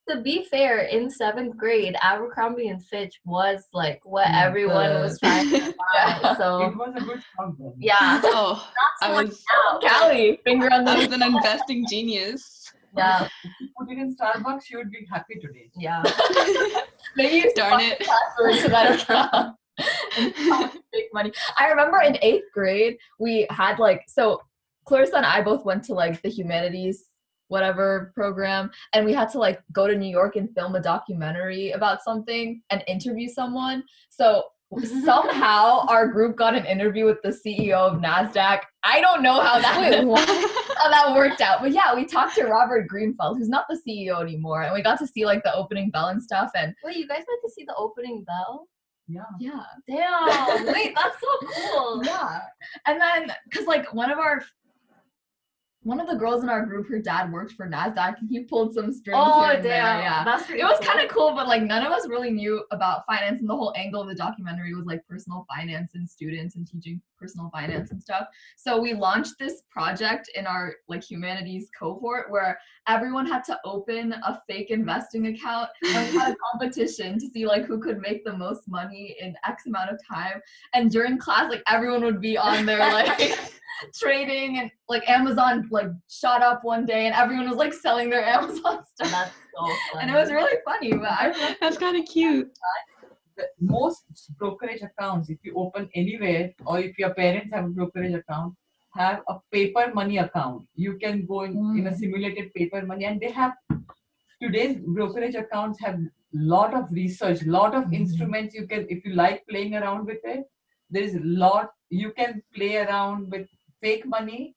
to 0.09 0.21
be 0.21 0.45
fair 0.45 0.81
in 0.83 1.11
seventh 1.11 1.57
grade 1.57 1.97
abercrombie 2.03 2.69
and 2.69 2.85
fitch 2.87 3.21
was 3.25 3.65
like 3.73 4.01
what 4.05 4.27
Mm, 4.29 4.43
everyone 4.47 4.95
the- 4.95 5.01
was 5.01 5.19
trying 5.19 5.51
to 5.51 5.59
buy 5.79 6.19
Yeah. 6.23 6.37
so 6.37 6.63
It 6.63 6.77
was 6.77 6.95
a 6.97 7.01
good 7.05 7.21
stock 7.33 7.55
yeah 7.79 8.21
oh, 8.25 8.53
not 8.55 8.93
so 9.01 9.07
I 9.19 9.23
was 9.23 9.45
now. 9.73 9.89
Callie, 9.89 10.41
finger 10.45 10.73
on 10.73 10.87
I 10.87 10.97
was 10.97 11.13
an 11.13 11.23
investing 11.23 11.85
genius. 11.89 12.73
yeah 12.97 13.29
If 13.45 13.51
you 13.61 13.69
put 13.79 13.91
it 13.91 13.99
in 13.99 14.15
Starbucks, 14.17 14.71
you 14.71 14.79
would 14.79 14.91
be 14.91 15.07
happy 15.13 15.35
today. 15.41 15.71
yeah 15.77 16.03
maybe 17.17 17.37
you 17.37 17.53
Darn 17.55 17.81
it. 17.81 17.99
password 18.01 18.63
to 18.63 18.69
that 18.69 19.03
account. 19.03 19.57
Big 20.93 21.07
money. 21.13 21.33
I 21.59 21.69
remember 21.69 22.01
in 22.01 22.17
eighth 22.23 22.47
grade 22.55 22.97
we 23.19 23.47
had 23.51 23.79
like 23.79 24.03
so 24.09 24.41
Clarissa 24.87 25.17
and 25.17 25.27
I 25.27 25.43
both 25.43 25.65
went 25.65 25.83
to 25.85 25.95
like 25.95 26.23
the 26.23 26.29
humanities 26.31 27.07
whatever 27.49 28.13
program 28.15 28.71
and 28.93 29.05
we 29.05 29.13
had 29.13 29.31
to 29.31 29.39
like 29.39 29.61
go 29.73 29.87
to 29.87 29.97
New 29.97 30.11
York 30.11 30.37
and 30.37 30.53
film 30.55 30.75
a 30.75 30.81
documentary 30.81 31.71
about 31.71 32.03
something 32.03 32.63
and 32.71 32.83
interview 32.87 33.29
someone. 33.29 33.85
So 34.11 34.45
somehow 35.05 35.87
our 35.89 36.09
group 36.09 36.37
got 36.37 36.55
an 36.55 36.67
interview 36.67 37.05
with 37.05 37.23
the 37.23 37.29
CEO 37.29 37.75
of 37.75 38.01
Nasdaq. 38.01 38.63
I 38.83 39.01
don't 39.01 39.23
know 39.23 39.41
how 39.41 39.61
that 39.61 40.05
Wait, 40.05 40.29
how 40.77 40.91
that 40.91 41.15
worked 41.15 41.41
out. 41.41 41.61
But 41.61 41.73
yeah, 41.73 41.95
we 41.95 42.05
talked 42.05 42.35
to 42.37 42.45
Robert 42.45 42.89
Greifeld, 42.89 43.39
who's 43.39 43.49
not 43.49 43.67
the 43.69 43.81
CEO 43.87 44.21
anymore, 44.21 44.63
and 44.63 44.75
we 44.75 44.83
got 44.83 44.99
to 44.99 45.07
see 45.07 45.25
like 45.25 45.43
the 45.45 45.55
opening 45.55 45.91
bell 45.91 46.09
and 46.09 46.23
stuff. 46.23 46.51
And 46.57 46.75
wait 46.85 46.97
you 46.97 47.07
guys 47.07 47.25
went 47.29 47.41
to 47.45 47.51
see 47.53 47.65
the 47.65 47.75
opening 47.77 48.25
bell 48.25 48.67
Yeah. 49.07 49.23
yeah, 49.39 49.63
damn 49.89 50.67
wait 50.67 50.95
that's 50.97 51.17
so 51.21 51.47
cool 51.47 52.05
yeah. 52.05 52.41
And 52.87 53.01
then, 53.01 53.33
cause 53.53 53.67
like 53.67 53.93
one 53.95 54.11
of 54.11 54.19
our 54.19 54.43
one 55.87 56.01
of 56.01 56.09
the 56.09 56.17
girls 56.17 56.43
in 56.43 56.49
our 56.49 56.67
group, 56.67 56.89
her 56.89 56.99
dad 56.99 57.31
worked 57.33 57.53
for 57.53 57.69
Nasdaq, 57.69 58.17
and 58.19 58.29
he 58.29 58.41
pulled 58.41 58.75
some 58.75 58.93
strings. 58.93 59.17
oh 59.23 59.45
here 59.45 59.53
and 59.55 59.65
there, 59.65 59.83
damn 59.83 60.03
yeah. 60.03 60.25
that's 60.25 60.45
pretty 60.47 60.61
It 60.61 60.65
was 60.65 60.79
cool. 60.81 60.89
kind 60.89 61.01
of 61.01 61.09
cool, 61.09 61.33
but 61.33 61.47
like 61.47 61.63
none 61.63 61.87
of 61.87 61.93
us 61.93 62.09
really 62.09 62.31
knew 62.31 62.65
about 62.73 63.07
finance, 63.07 63.39
and 63.41 63.49
the 63.49 63.55
whole 63.55 63.73
angle 63.77 64.03
of 64.03 64.09
the 64.09 64.15
documentary 64.17 64.75
was 64.75 64.85
like 64.85 65.07
personal 65.09 65.47
finance 65.49 65.93
and 65.95 66.09
students 66.11 66.57
and 66.57 66.67
teaching 66.67 67.01
personal 67.17 67.51
finance 67.51 67.93
and 67.93 68.03
stuff. 68.03 68.27
So 68.57 68.81
we 68.81 68.95
launched 68.95 69.35
this 69.39 69.63
project 69.71 70.29
in 70.35 70.45
our 70.47 70.75
like 70.89 71.05
humanities 71.05 71.69
cohort 71.79 72.31
where 72.31 72.59
everyone 72.89 73.27
had 73.27 73.43
to 73.45 73.59
open 73.65 74.13
a 74.13 74.41
fake 74.49 74.71
investing 74.71 75.29
account 75.29 75.69
and 75.85 76.13
we 76.13 76.19
had 76.19 76.33
a 76.33 76.37
competition 76.53 77.19
to 77.19 77.29
see 77.33 77.47
like 77.47 77.65
who 77.65 77.81
could 77.81 77.99
make 78.01 78.25
the 78.25 78.37
most 78.37 78.69
money 78.69 79.17
in 79.21 79.35
X 79.47 79.67
amount 79.67 79.91
of 79.91 80.01
time. 80.07 80.41
And 80.75 80.91
during 80.91 81.17
class, 81.17 81.49
like 81.51 81.63
everyone 81.69 82.03
would 82.05 82.21
be 82.21 82.37
on 82.37 82.67
there 82.67 82.81
like 82.93 83.39
trading 83.95 84.59
and 84.59 84.71
like 84.89 85.09
Amazon 85.09 85.69
like 85.71 85.89
shot 86.09 86.43
up 86.43 86.61
one 86.63 86.87
day 86.87 87.07
and 87.07 87.15
everyone 87.15 87.49
was 87.49 87.59
like 87.59 87.73
selling 87.73 88.11
their 88.11 88.25
Amazon 88.37 88.85
stuff. 88.95 89.11
that's 89.11 89.35
so 89.55 89.67
funny. 89.93 90.03
And 90.03 90.11
it 90.11 90.15
was 90.15 90.31
really 90.31 90.59
funny, 90.65 90.93
but 90.93 91.11
I 91.11 91.29
remember 91.29 91.57
That's 91.61 91.79
kind 91.79 91.97
of 91.97 92.05
cute. 92.07 92.51
The 93.37 93.45
most 93.61 94.05
brokerage 94.39 94.83
accounts, 94.83 95.29
if 95.29 95.39
you 95.43 95.55
open 95.57 95.91
anywhere, 95.95 96.53
or 96.65 96.81
if 96.81 96.99
your 96.99 97.13
parents 97.13 97.53
have 97.53 97.67
a 97.67 97.69
brokerage 97.69 98.15
account, 98.15 98.55
have 98.95 99.21
a 99.29 99.37
paper 99.53 99.93
money 99.93 100.17
account. 100.19 100.67
You 100.75 100.97
can 100.97 101.27
go 101.27 101.43
in, 101.43 101.53
in 101.79 101.87
a 101.87 101.91
mm. 101.91 101.97
simulated 101.99 102.55
paper 102.55 102.81
money, 102.81 103.05
and 103.05 103.21
they 103.21 103.31
have 103.31 103.53
today's 104.43 104.79
brokerage 104.79 105.35
accounts 105.35 105.79
have 105.81 105.99
lot 106.33 106.75
of 106.75 106.91
research, 106.91 107.43
lot 107.45 107.75
of 107.75 107.85
mm-hmm. 107.85 107.95
instruments. 107.95 108.55
You 108.55 108.67
can, 108.67 108.87
if 108.89 109.05
you 109.05 109.15
like 109.15 109.45
playing 109.49 109.75
around 109.75 110.07
with 110.07 110.21
it, 110.25 110.45
there 110.91 111.03
is 111.03 111.15
a 111.15 111.21
lot 111.23 111.71
you 111.91 112.13
can 112.13 112.43
play 112.55 112.77
around 112.77 113.31
with 113.31 113.49
fake 113.83 114.07
money 114.07 114.55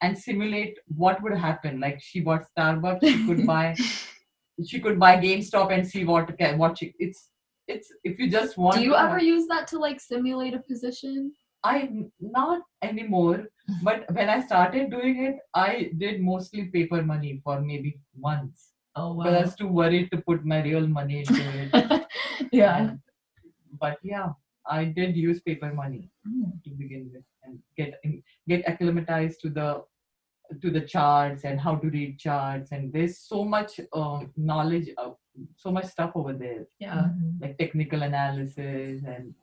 and 0.00 0.16
simulate 0.16 0.78
what 0.96 1.22
would 1.22 1.36
happen. 1.36 1.80
Like 1.80 2.00
she 2.00 2.20
bought 2.20 2.44
Starbucks, 2.56 3.00
she 3.06 3.26
could 3.26 3.46
buy 3.52 3.74
she 4.66 4.80
could 4.80 4.98
buy 4.98 5.16
GameStop 5.16 5.72
and 5.72 5.86
see 5.86 6.04
what 6.04 6.30
what 6.56 6.78
she 6.78 6.94
it's 6.98 7.30
it's 7.68 7.92
if 8.04 8.18
you 8.18 8.30
just 8.30 8.58
want 8.58 8.76
Do 8.76 8.82
you 8.82 8.94
ever 8.94 9.18
have- 9.18 9.22
use 9.22 9.46
that 9.48 9.66
to 9.68 9.78
like 9.78 10.00
simulate 10.00 10.54
a 10.54 10.60
position? 10.60 11.32
I 11.64 11.88
not 12.20 12.62
anymore 12.82 13.46
but 13.82 14.04
when 14.14 14.28
I 14.28 14.40
started 14.44 14.90
doing 14.90 15.24
it 15.26 15.36
I 15.54 15.90
did 15.98 16.20
mostly 16.20 16.64
paper 16.76 17.02
money 17.02 17.40
for 17.44 17.60
maybe 17.60 17.98
months 18.16 18.70
Oh 18.96 19.14
but 19.14 19.32
I 19.34 19.42
was 19.42 19.54
too 19.56 19.68
worried 19.68 20.10
to 20.10 20.18
put 20.28 20.44
my 20.44 20.62
real 20.62 20.86
money 20.86 21.20
into 21.20 21.42
it 21.62 22.06
yeah. 22.52 22.78
And- 22.78 22.98
but 23.80 23.98
yeah 24.02 24.30
I 24.66 24.84
did 24.84 25.16
use 25.16 25.40
paper 25.40 25.72
money 25.72 26.10
Mm. 26.28 26.50
to 26.64 26.70
begin 26.70 27.10
with 27.12 27.24
and 27.44 27.58
get 27.76 28.00
get 28.48 28.62
acclimatized 28.68 29.40
to 29.40 29.50
the 29.50 29.82
to 30.60 30.70
the 30.70 30.80
charts 30.80 31.44
and 31.44 31.58
how 31.60 31.74
to 31.76 31.88
read 31.88 32.18
charts 32.18 32.72
and 32.72 32.92
there's 32.92 33.18
so 33.18 33.42
much 33.44 33.80
um, 33.94 34.30
knowledge 34.36 34.88
of 34.98 35.16
so 35.56 35.70
much 35.70 35.86
stuff 35.86 36.10
over 36.14 36.32
there 36.34 36.66
Yeah. 36.78 37.06
like 37.40 37.56
technical 37.58 38.02
analysis 38.02 39.02
and 39.06 39.34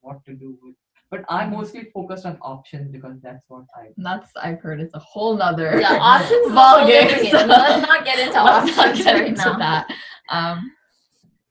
what 0.00 0.24
to 0.26 0.34
do 0.34 0.56
with 0.62 0.74
but 1.10 1.24
i'm 1.28 1.50
mostly 1.50 1.84
focused 1.92 2.24
on 2.26 2.38
options 2.40 2.88
because 2.90 3.16
that's 3.20 3.44
what 3.48 3.64
I. 3.76 3.88
That's 3.96 4.30
I've 4.36 4.60
heard 4.60 4.80
it's 4.80 4.94
a 4.94 4.98
whole 5.00 5.36
nother 5.36 5.80
Yeah, 5.80 5.98
options 6.00 6.46
is 6.46 6.52
ball 6.52 6.86
game. 6.86 7.30
so. 7.30 7.46
Let's 7.46 7.86
not 7.88 8.04
get 8.04 8.18
into 8.20 8.42
let's 8.50 8.76
not 8.76 8.88
options 8.88 9.04
get 9.04 9.12
right 9.14 9.26
into 9.28 9.44
now. 9.44 9.58
that. 9.58 9.86
Um, 10.30 10.70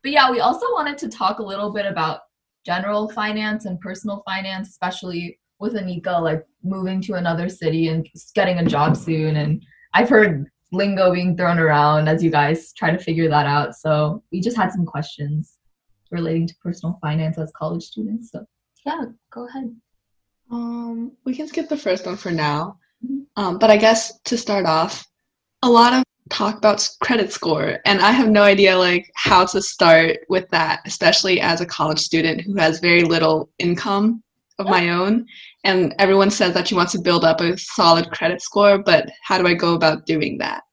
but 0.02 0.12
yeah, 0.12 0.32
we 0.32 0.40
also 0.40 0.66
wanted 0.72 0.98
to 1.00 1.10
talk 1.10 1.40
a 1.40 1.44
little 1.44 1.72
bit 1.74 1.86
about 1.86 2.22
general 2.66 3.10
finance 3.10 3.66
and 3.66 3.80
personal 3.82 4.22
finance, 4.26 4.70
especially 4.70 5.40
with 5.60 5.74
Anika, 5.74 6.22
like 6.22 6.46
moving 6.64 7.02
to 7.04 7.14
another 7.14 7.50
city 7.50 7.88
and 7.88 8.08
getting 8.36 8.60
a 8.60 8.66
job 8.66 8.98
soon. 8.98 9.38
And 9.38 9.64
I've 9.94 10.10
heard 10.10 10.46
lingo 10.72 11.14
being 11.14 11.38
thrown 11.38 11.60
around 11.60 12.08
as 12.08 12.24
you 12.24 12.32
guys 12.32 12.74
try 12.74 12.92
to 12.92 12.98
figure 12.98 13.30
that 13.30 13.46
out. 13.46 13.76
So 13.76 14.24
we 14.32 14.42
just 14.42 14.58
had 14.58 14.72
some 14.72 14.86
questions 14.86 15.60
relating 16.12 16.48
to 16.48 16.56
personal 16.62 16.98
finance 17.02 17.38
as 17.38 17.52
college 17.56 17.84
students. 17.84 18.32
So 18.32 18.46
Yeah, 18.86 19.06
go 19.32 19.48
ahead. 19.48 19.76
Um, 20.52 21.14
we 21.26 21.36
can 21.36 21.48
skip 21.48 21.70
the 21.70 21.78
first 21.78 22.06
one 22.06 22.18
for 22.18 22.32
now. 22.32 22.78
Mhm. 23.06 23.26
Um, 23.36 23.58
but 23.58 23.72
I 23.72 23.78
guess 23.78 24.20
to 24.22 24.38
start 24.38 24.66
off, 24.66 25.06
a 25.62 25.70
lot 25.70 25.94
of 25.94 26.04
talk 26.30 26.58
about 26.58 26.88
credit 27.02 27.32
score, 27.32 27.80
and 27.86 28.02
I 28.02 28.12
have 28.12 28.30
no 28.30 28.44
idea 28.44 28.78
like 28.78 29.12
how 29.16 29.46
to 29.46 29.62
start 29.62 30.20
with 30.30 30.50
that, 30.50 30.82
especially 30.86 31.40
as 31.40 31.62
a 31.62 31.66
college 31.66 32.00
student 32.00 32.42
who 32.42 32.56
has 32.56 32.80
very 32.80 33.04
little 33.04 33.50
income 33.60 34.23
of 34.60 34.68
my 34.68 34.90
own. 34.90 35.26
And 35.64 35.94
everyone 36.00 36.30
says 36.30 36.54
that 36.54 36.68
she 36.68 36.76
wants 36.76 36.92
to 36.94 37.02
build 37.02 37.26
up 37.26 37.42
a 37.42 37.58
solid 37.58 38.10
credit 38.12 38.42
score, 38.42 38.78
but 38.84 39.10
how 39.24 39.38
do 39.38 39.48
I 39.48 39.54
go 39.54 39.74
about 39.74 40.06
doing 40.06 40.38
that? 40.40 40.64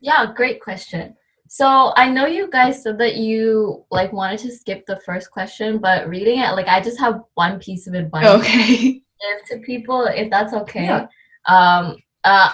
Yeah, 0.00 0.32
great 0.34 0.62
question. 0.62 1.14
So 1.48 1.92
I 1.96 2.10
know 2.10 2.26
you 2.26 2.48
guys 2.50 2.82
said 2.82 2.98
that 2.98 3.16
you 3.16 3.84
like 3.90 4.12
wanted 4.12 4.40
to 4.40 4.52
skip 4.52 4.84
the 4.86 5.00
first 5.00 5.30
question, 5.30 5.78
but 5.78 6.08
reading 6.08 6.40
it, 6.40 6.52
like 6.52 6.68
I 6.68 6.80
just 6.80 7.00
have 7.00 7.22
one 7.34 7.58
piece 7.58 7.86
of 7.86 7.94
advice 7.94 8.26
Okay. 8.26 8.92
to 8.94 9.00
to 9.56 9.58
people, 9.60 10.04
if 10.04 10.30
that's 10.30 10.52
okay. 10.52 10.84
Yeah. 10.84 11.06
Um, 11.46 11.96
uh, 12.24 12.50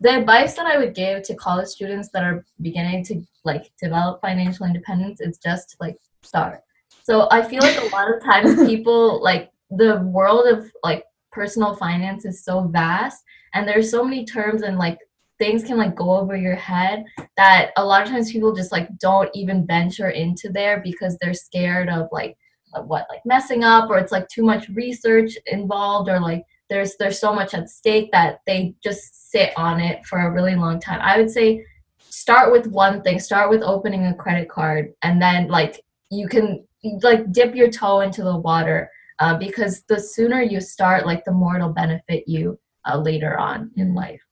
the 0.00 0.18
advice 0.18 0.54
that 0.54 0.66
I 0.66 0.78
would 0.78 0.94
give 0.94 1.22
to 1.24 1.34
college 1.34 1.68
students 1.68 2.08
that 2.12 2.24
are 2.24 2.44
beginning 2.60 3.04
to 3.04 3.22
like 3.44 3.70
develop 3.80 4.20
financial 4.20 4.66
independence 4.66 5.20
is 5.20 5.38
just 5.38 5.76
like 5.78 5.96
start. 6.22 6.62
So 7.04 7.28
I 7.30 7.42
feel 7.42 7.62
like 7.62 7.78
a 7.78 7.94
lot 7.94 8.12
of 8.12 8.22
times 8.22 8.66
people 8.66 9.22
like 9.22 9.51
the 9.76 10.00
world 10.12 10.46
of 10.46 10.70
like 10.82 11.04
personal 11.30 11.74
finance 11.74 12.24
is 12.24 12.44
so 12.44 12.62
vast 12.68 13.22
and 13.54 13.66
there's 13.66 13.90
so 13.90 14.04
many 14.04 14.24
terms 14.24 14.62
and 14.62 14.78
like 14.78 14.98
things 15.38 15.64
can 15.64 15.78
like 15.78 15.96
go 15.96 16.12
over 16.12 16.36
your 16.36 16.54
head 16.54 17.04
that 17.36 17.70
a 17.76 17.84
lot 17.84 18.02
of 18.02 18.08
times 18.08 18.30
people 18.30 18.54
just 18.54 18.70
like 18.70 18.88
don't 18.98 19.30
even 19.34 19.66
venture 19.66 20.10
into 20.10 20.50
there 20.50 20.80
because 20.84 21.16
they're 21.18 21.34
scared 21.34 21.88
of 21.88 22.08
like 22.12 22.36
what 22.84 23.06
like 23.10 23.20
messing 23.24 23.64
up 23.64 23.90
or 23.90 23.98
it's 23.98 24.12
like 24.12 24.28
too 24.28 24.42
much 24.42 24.68
research 24.70 25.36
involved 25.46 26.08
or 26.08 26.20
like 26.20 26.44
there's 26.68 26.96
there's 26.96 27.18
so 27.18 27.34
much 27.34 27.54
at 27.54 27.68
stake 27.68 28.10
that 28.12 28.40
they 28.46 28.74
just 28.82 29.30
sit 29.30 29.52
on 29.56 29.80
it 29.80 30.04
for 30.06 30.20
a 30.20 30.30
really 30.30 30.54
long 30.54 30.80
time. 30.80 31.00
I 31.02 31.18
would 31.18 31.30
say 31.30 31.64
start 31.98 32.52
with 32.52 32.66
one 32.66 33.02
thing 33.02 33.18
start 33.18 33.50
with 33.50 33.62
opening 33.62 34.06
a 34.06 34.14
credit 34.14 34.48
card 34.48 34.92
and 35.02 35.20
then 35.20 35.48
like 35.48 35.82
you 36.10 36.28
can 36.28 36.64
like 37.02 37.30
dip 37.32 37.54
your 37.54 37.70
toe 37.70 38.00
into 38.00 38.22
the 38.22 38.36
water 38.36 38.90
uh, 39.18 39.36
because 39.38 39.82
the 39.88 39.98
sooner 40.00 40.42
you 40.42 40.60
start 40.60 41.06
like 41.06 41.24
the 41.24 41.32
more 41.32 41.56
it'll 41.56 41.72
benefit 41.72 42.24
you 42.26 42.58
uh, 42.88 42.98
later 42.98 43.38
on 43.38 43.70
in 43.76 43.94
life. 43.94 44.22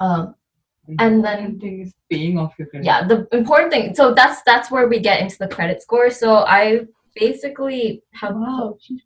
Um, 0.00 0.34
And 0.98 1.24
then- 1.24 1.58
thing 1.58 1.92
paying 2.10 2.38
off 2.38 2.54
your 2.58 2.68
credit. 2.68 2.84
Yeah 2.86 3.06
the 3.06 3.26
important 3.32 3.72
thing 3.72 3.94
so 3.94 4.14
that's 4.14 4.42
that's 4.46 4.70
where 4.70 4.86
we 4.88 5.00
get 5.00 5.20
into 5.20 5.36
the 5.38 5.48
credit 5.48 5.82
score. 5.82 6.10
So 6.10 6.28
i 6.58 6.86
basically 7.14 8.02
have 8.12 8.34
wow, 8.36 8.76
she's 8.78 9.02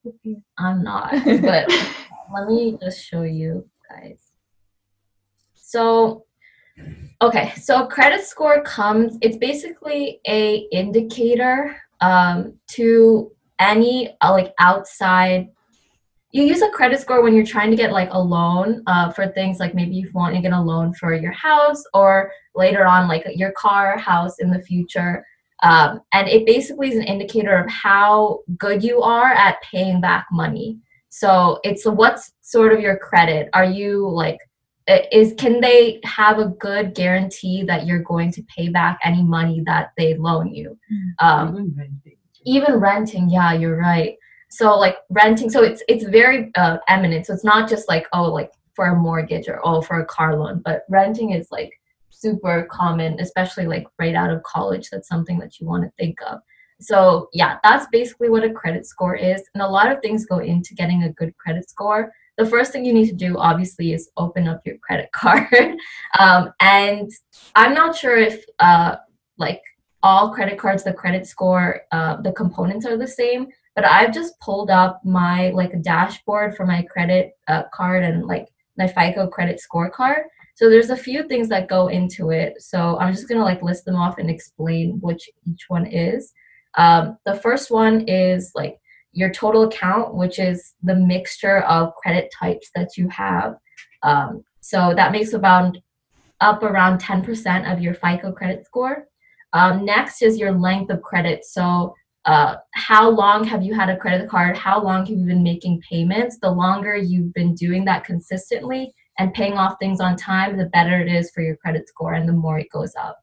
i'm 0.59 0.82
not 0.82 1.11
but 1.24 1.64
let 2.34 2.49
me 2.49 2.76
just 2.82 2.99
show 3.09 3.22
you 3.22 3.64
guys. 3.88 4.20
So 5.55 6.24
okay 7.22 7.53
so 7.57 7.86
credit 7.86 8.22
score 8.26 8.62
comes 8.62 9.16
it's 9.22 9.36
basically 9.36 10.20
a 10.26 10.66
indicator 10.72 11.76
um, 12.01 12.55
to 12.76 13.30
any 13.61 14.16
uh, 14.20 14.32
like 14.32 14.52
outside 14.58 15.48
you 16.32 16.44
use 16.44 16.62
a 16.62 16.70
credit 16.70 17.00
score 17.00 17.22
when 17.22 17.34
you're 17.34 17.44
trying 17.44 17.70
to 17.70 17.76
get 17.76 17.92
like 17.92 18.08
a 18.12 18.18
loan 18.18 18.82
uh, 18.86 19.11
for 19.11 19.26
things 19.28 19.58
like 19.58 19.74
maybe 19.74 19.96
you 19.96 20.08
want 20.14 20.34
to 20.34 20.40
get 20.40 20.52
a 20.52 20.61
loan 20.61 20.92
for 20.94 21.12
your 21.12 21.32
house 21.32 21.82
or 21.92 22.30
later 22.54 22.86
on 22.86 23.08
like 23.08 23.24
your 23.34 23.52
car 23.52 23.98
house 23.98 24.38
in 24.38 24.50
the 24.50 24.62
future. 24.62 25.24
Um, 25.62 26.00
and 26.12 26.28
it 26.28 26.46
basically 26.46 26.90
is 26.90 26.96
an 26.96 27.02
indicator 27.02 27.56
of 27.56 27.68
how 27.68 28.40
good 28.58 28.82
you 28.82 29.02
are 29.02 29.32
at 29.32 29.61
paying 29.62 30.00
back 30.00 30.26
money. 30.30 30.78
So 31.08 31.58
it's 31.64 31.84
what's 31.84 32.32
sort 32.42 32.72
of 32.72 32.80
your 32.80 32.96
credit? 32.96 33.48
Are 33.52 33.64
you 33.64 34.08
like 34.08 34.38
is 35.12 35.34
can 35.36 35.61
they 35.61 36.00
have 36.04 36.38
a 36.38 36.48
good 36.48 36.94
guarantee 36.94 37.62
that 37.64 37.86
you're 37.86 38.02
going 38.02 38.32
to 38.32 38.42
pay 38.44 38.68
back 38.68 38.98
any 39.04 39.22
money 39.22 39.62
that 39.66 39.92
they 39.96 40.14
loan 40.14 40.52
you? 40.52 40.78
Um, 41.18 41.74
even 42.45 42.76
renting. 42.76 43.28
yeah 43.28 43.53
you're 43.53 43.76
right. 43.76 44.16
So 44.49 44.76
like 44.76 44.97
renting 45.11 45.51
so 45.51 45.62
it's 45.62 45.82
it's 45.88 46.05
very 46.05 46.51
uh, 46.57 46.78
eminent. 46.88 47.26
So 47.26 47.34
it's 47.34 47.45
not 47.45 47.68
just 47.68 47.88
like 47.88 48.07
oh 48.12 48.32
like 48.32 48.53
for 48.74 48.86
a 48.86 48.97
mortgage 48.97 49.49
or 49.49 49.61
oh 49.64 49.82
for 49.82 50.01
a 50.01 50.07
car 50.07 50.36
loan 50.36 50.62
but 50.64 50.84
renting 50.88 51.32
is 51.32 51.49
like 51.51 51.72
super 52.11 52.68
common 52.70 53.18
especially 53.20 53.66
like 53.66 53.86
right 53.99 54.14
out 54.14 54.30
of 54.30 54.43
college. 54.43 54.88
That's 54.91 55.09
something 55.09 55.38
that 55.38 55.61
you 55.61 55.66
want 55.66 55.84
to 55.84 55.93
think 55.99 56.18
of. 56.26 56.41
So 56.80 57.28
yeah 57.32 57.59
that's 57.62 57.86
basically 57.93 58.30
what 58.30 58.45
a 58.45 58.53
credit 58.53 58.86
score 58.86 59.16
is. 59.16 59.43
And 59.55 59.62
a 59.62 59.68
lot 59.68 59.91
of 59.91 60.01
things 60.01 60.26
go 60.26 60.38
into 60.38 60.74
getting 60.74 61.05
a 61.05 61.12
good 61.12 61.36
credit 61.36 61.68
score. 61.68 62.12
The 62.38 62.47
first 62.47 62.72
thing 62.72 62.86
you 62.86 62.95
need 62.95 63.09
to 63.09 63.14
do 63.14 63.36
obviously 63.36 63.93
is 63.93 64.11
open 64.16 64.49
up 64.49 64.62
your 64.64 64.78
credit 64.78 65.11
card. 65.12 65.76
Um, 66.18 66.53
and 66.61 67.11
i'm 67.55 67.74
not 67.74 67.97
sure 67.97 68.16
if 68.16 68.45
uh, 68.59 68.97
like 69.38 69.62
all 70.03 70.32
credit 70.32 70.59
cards 70.59 70.82
the 70.82 70.92
credit 70.92 71.26
score 71.26 71.82
uh, 71.92 72.20
the 72.22 72.32
components 72.32 72.86
are 72.86 72.96
the 72.96 73.07
same 73.07 73.46
but 73.74 73.84
i've 73.84 74.12
just 74.12 74.38
pulled 74.40 74.70
up 74.70 75.01
my 75.05 75.51
like 75.51 75.80
dashboard 75.82 76.57
for 76.57 76.66
my 76.66 76.82
credit 76.82 77.32
uh, 77.48 77.64
card 77.72 78.03
and 78.05 78.26
like 78.26 78.48
my 78.80 78.86
fico 78.86 79.26
credit 79.26 79.61
scorecard. 79.61 80.22
So 80.55 80.68
there's 80.68 80.90
a 80.90 80.96
few 80.96 81.26
things 81.28 81.48
that 81.48 81.68
go 81.68 81.88
into 81.88 82.30
it. 82.30 82.61
So 82.61 82.98
i'm 82.98 83.12
just 83.12 83.28
gonna 83.28 83.44
like 83.44 83.62
list 83.62 83.84
them 83.84 83.96
off 83.96 84.18
and 84.18 84.30
explain 84.30 84.98
which 85.01 85.28
each 85.46 85.66
one 85.68 85.86
is. 85.86 86.32
Um, 86.76 87.18
the 87.24 87.34
first 87.34 87.70
one 87.70 88.03
is 88.09 88.53
like 88.55 88.78
your 89.12 89.30
total 89.30 89.64
account 89.64 90.14
which 90.14 90.38
is 90.38 90.74
the 90.82 90.94
mixture 90.94 91.59
of 91.62 91.94
credit 91.96 92.32
types 92.38 92.70
that 92.74 92.96
you 92.96 93.09
have. 93.09 93.57
Um, 94.03 94.44
so 94.61 94.94
that 94.94 95.12
makes 95.12 95.32
about 95.34 95.76
up 96.40 96.62
around 96.62 97.03
10% 97.03 97.70
of 97.70 97.80
your 97.80 97.94
fico 97.94 98.32
credit 98.32 98.64
score 98.64 99.07
um, 99.53 99.84
next 99.84 100.22
is 100.22 100.38
your 100.38 100.53
length 100.53 100.90
of 100.90 101.03
credit. 101.03 101.44
So, 101.44 101.94
uh, 102.26 102.57
how 102.74 103.09
long 103.09 103.44
have 103.44 103.62
you 103.62 103.72
had 103.72 103.88
a 103.88 103.96
credit 103.96 104.28
card? 104.28 104.57
How 104.57 104.82
long 104.82 105.07
have 105.07 105.16
you 105.16 105.24
been 105.24 105.42
making 105.42 105.80
payments? 105.88 106.38
The 106.38 106.51
longer 106.51 106.94
you've 106.94 107.32
been 107.32 107.55
doing 107.55 107.84
that 107.86 108.05
consistently 108.05 108.92
and 109.18 109.32
paying 109.32 109.55
off 109.55 109.76
things 109.80 110.01
on 110.01 110.16
time, 110.16 110.57
the 110.57 110.66
better 110.66 111.01
it 111.01 111.09
is 111.09 111.30
for 111.30 111.40
your 111.42 111.57
credit 111.57 111.88
score 111.88 112.14
and 112.14 112.28
the 112.28 112.34
more 112.34 112.59
it 112.59 112.70
goes 112.70 112.94
up. 112.94 113.18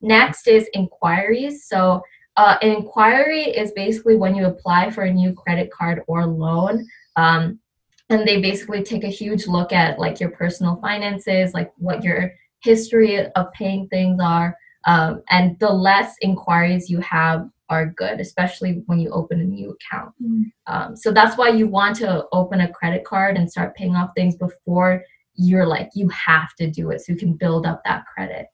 Next 0.00 0.48
is 0.48 0.68
inquiries. 0.72 1.66
So, 1.66 2.02
uh, 2.36 2.56
an 2.62 2.70
inquiry 2.70 3.42
is 3.42 3.72
basically 3.72 4.16
when 4.16 4.34
you 4.34 4.46
apply 4.46 4.90
for 4.90 5.02
a 5.02 5.12
new 5.12 5.34
credit 5.34 5.70
card 5.70 6.02
or 6.06 6.26
loan. 6.26 6.86
Um, 7.16 7.60
and 8.08 8.26
they 8.26 8.40
basically 8.40 8.82
take 8.82 9.04
a 9.04 9.08
huge 9.08 9.46
look 9.46 9.72
at 9.72 9.98
like 9.98 10.18
your 10.18 10.30
personal 10.30 10.76
finances, 10.80 11.54
like 11.54 11.72
what 11.76 12.02
your 12.02 12.32
history 12.62 13.18
of 13.18 13.52
paying 13.52 13.88
things 13.88 14.20
are, 14.22 14.56
um, 14.86 15.22
and 15.30 15.58
the 15.58 15.70
less 15.70 16.14
inquiries 16.20 16.88
you 16.88 17.00
have 17.00 17.48
are 17.68 17.86
good, 17.86 18.20
especially 18.20 18.82
when 18.86 18.98
you 18.98 19.10
open 19.10 19.40
a 19.40 19.44
new 19.44 19.70
account. 19.70 20.12
Um, 20.66 20.96
so 20.96 21.12
that's 21.12 21.36
why 21.36 21.50
you 21.50 21.68
want 21.68 21.96
to 21.96 22.26
open 22.32 22.62
a 22.62 22.72
credit 22.72 23.04
card 23.04 23.36
and 23.36 23.50
start 23.50 23.76
paying 23.76 23.94
off 23.94 24.10
things 24.16 24.34
before 24.34 25.04
you're 25.36 25.66
like, 25.66 25.90
you 25.94 26.08
have 26.08 26.54
to 26.56 26.70
do 26.70 26.90
it 26.90 27.00
so 27.00 27.12
you 27.12 27.18
can 27.18 27.34
build 27.34 27.64
up 27.66 27.82
that 27.84 28.04
credit. 28.06 28.46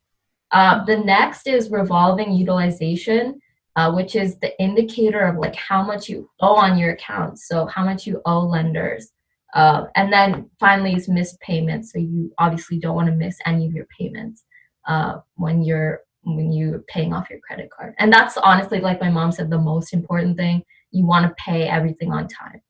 Uh, 0.53 0.85
the 0.85 0.99
next 0.99 1.47
is 1.47 1.71
revolving 1.71 2.33
utilization, 2.33 3.41
uh, 3.75 3.93
which 3.93 4.15
is 4.15 4.39
the 4.39 4.59
indicator 4.63 5.21
of 5.21 5.37
like 5.37 5.57
how 5.57 5.83
much 5.83 6.09
you 6.09 6.31
owe 6.41 6.55
on 6.55 6.79
your 6.79 6.93
account. 6.93 7.39
So 7.39 7.67
how 7.67 7.85
much 7.85 8.07
you 8.07 8.21
owe 8.25 8.41
lenders. 8.41 9.13
Uh, 9.55 9.87
and 9.97 10.13
then 10.13 10.51
finally 10.61 10.95
is 10.95 11.09
missed 11.09 11.41
payments. 11.41 11.93
So 11.93 11.99
you 11.99 12.33
obviously 12.39 12.79
don't 12.79 12.95
want 12.95 13.09
to 13.09 13.15
miss 13.15 13.39
any 13.47 13.67
of 13.67 13.73
your 13.73 13.87
payments 13.99 14.45
uh, 14.87 15.21
when 15.35 15.63
you're 15.63 16.03
when 16.27 16.53
you're 16.53 16.81
paying 16.89 17.13
off 17.13 17.31
your 17.31 17.39
credit 17.41 17.71
card. 17.71 17.95
And 17.99 18.13
that's 18.13 18.37
honestly, 18.37 18.81
like 18.81 19.01
my 19.01 19.11
mom 19.11 19.33
said, 19.33 19.49
the 19.49 19.59
most 19.59 19.95
important 19.95 20.37
thing. 20.37 20.63
You 20.91 21.07
want 21.07 21.27
to 21.27 21.43
pay 21.43 21.69
everything 21.69 22.13
on 22.13 22.27
time. 22.29 22.61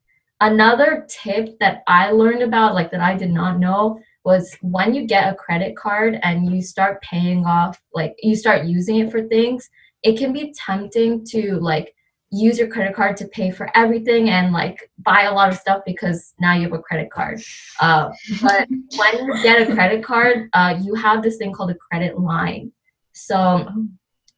Another 0.41 1.07
tip 1.09 1.59
that 1.61 1.83
I 1.87 2.11
learned 2.11 2.43
about, 2.43 2.75
like 2.75 2.91
that 2.91 3.01
I 3.01 3.17
did 3.17 3.31
not 3.31 3.59
know, 3.59 3.99
was 4.25 4.55
when 4.61 4.95
you 4.95 5.07
get 5.07 5.33
a 5.33 5.37
credit 5.37 5.77
card 5.77 6.19
and 6.23 6.53
you 6.53 6.61
start 6.61 7.01
paying 7.01 7.47
off, 7.47 7.81
like 7.95 8.15
you 8.23 8.37
start 8.37 8.67
using 8.67 8.97
it 8.97 9.11
for 9.11 9.23
things, 9.29 9.69
it 10.03 10.19
can 10.19 10.33
be 10.33 10.53
tempting 10.55 11.25
to 11.27 11.59
like 11.61 11.95
use 12.31 12.59
your 12.59 12.69
credit 12.69 12.95
card 12.95 13.17
to 13.17 13.29
pay 13.29 13.51
for 13.51 13.71
everything 13.75 14.29
and 14.31 14.53
like 14.53 14.91
buy 14.99 15.23
a 15.23 15.33
lot 15.33 15.49
of 15.49 15.57
stuff 15.57 15.83
because 15.87 16.35
now 16.41 16.55
you 16.55 16.63
have 16.63 16.73
a 16.73 16.79
credit 16.79 17.11
card. 17.11 17.41
Uh, 17.81 18.11
but 18.43 18.69
when 18.97 19.27
you 19.27 19.43
get 19.43 19.69
a 19.69 19.75
credit 19.75 20.05
card, 20.05 20.49
uh, 20.53 20.79
you 20.83 20.95
have 20.95 21.23
this 21.23 21.37
thing 21.37 21.53
called 21.53 21.71
a 21.71 21.77
credit 21.77 22.19
line. 22.19 22.73
So 23.17 23.67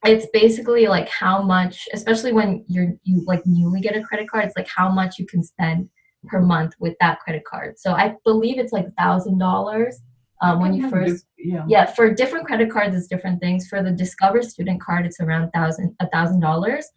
it's 0.05 0.27
basically 0.31 0.87
like 0.87 1.09
how 1.09 1.41
much, 1.41 1.87
especially 1.93 2.33
when 2.33 2.65
you're 2.67 2.93
you 3.03 3.23
like 3.25 3.45
newly 3.45 3.81
get 3.81 3.95
a 3.95 4.03
credit 4.03 4.29
card, 4.29 4.45
it's 4.45 4.55
like 4.55 4.69
how 4.73 4.89
much 4.89 5.19
you 5.19 5.25
can 5.25 5.43
spend 5.43 5.89
per 6.27 6.41
month 6.41 6.73
with 6.79 6.95
that 6.99 7.19
credit 7.19 7.43
card. 7.45 7.77
So 7.77 7.91
I 7.91 8.15
believe 8.23 8.57
it's 8.57 8.73
like 8.73 8.87
thousand 8.97 9.37
dollars 9.37 10.01
um, 10.41 10.61
when 10.61 10.73
you 10.73 10.89
first 10.89 11.25
yeah. 11.37 11.65
yeah 11.67 11.85
for 11.85 12.13
different 12.13 12.45
credit 12.45 12.71
cards 12.71 12.95
it's 12.95 13.07
different 13.07 13.41
things 13.41 13.67
for 13.67 13.83
the 13.83 13.91
discover 13.91 14.41
student 14.41 14.81
card 14.81 15.05
it's 15.05 15.19
around 15.19 15.51
thousand 15.51 15.95
a 15.99 16.07
thousand 16.09 16.39
dollars 16.39 16.87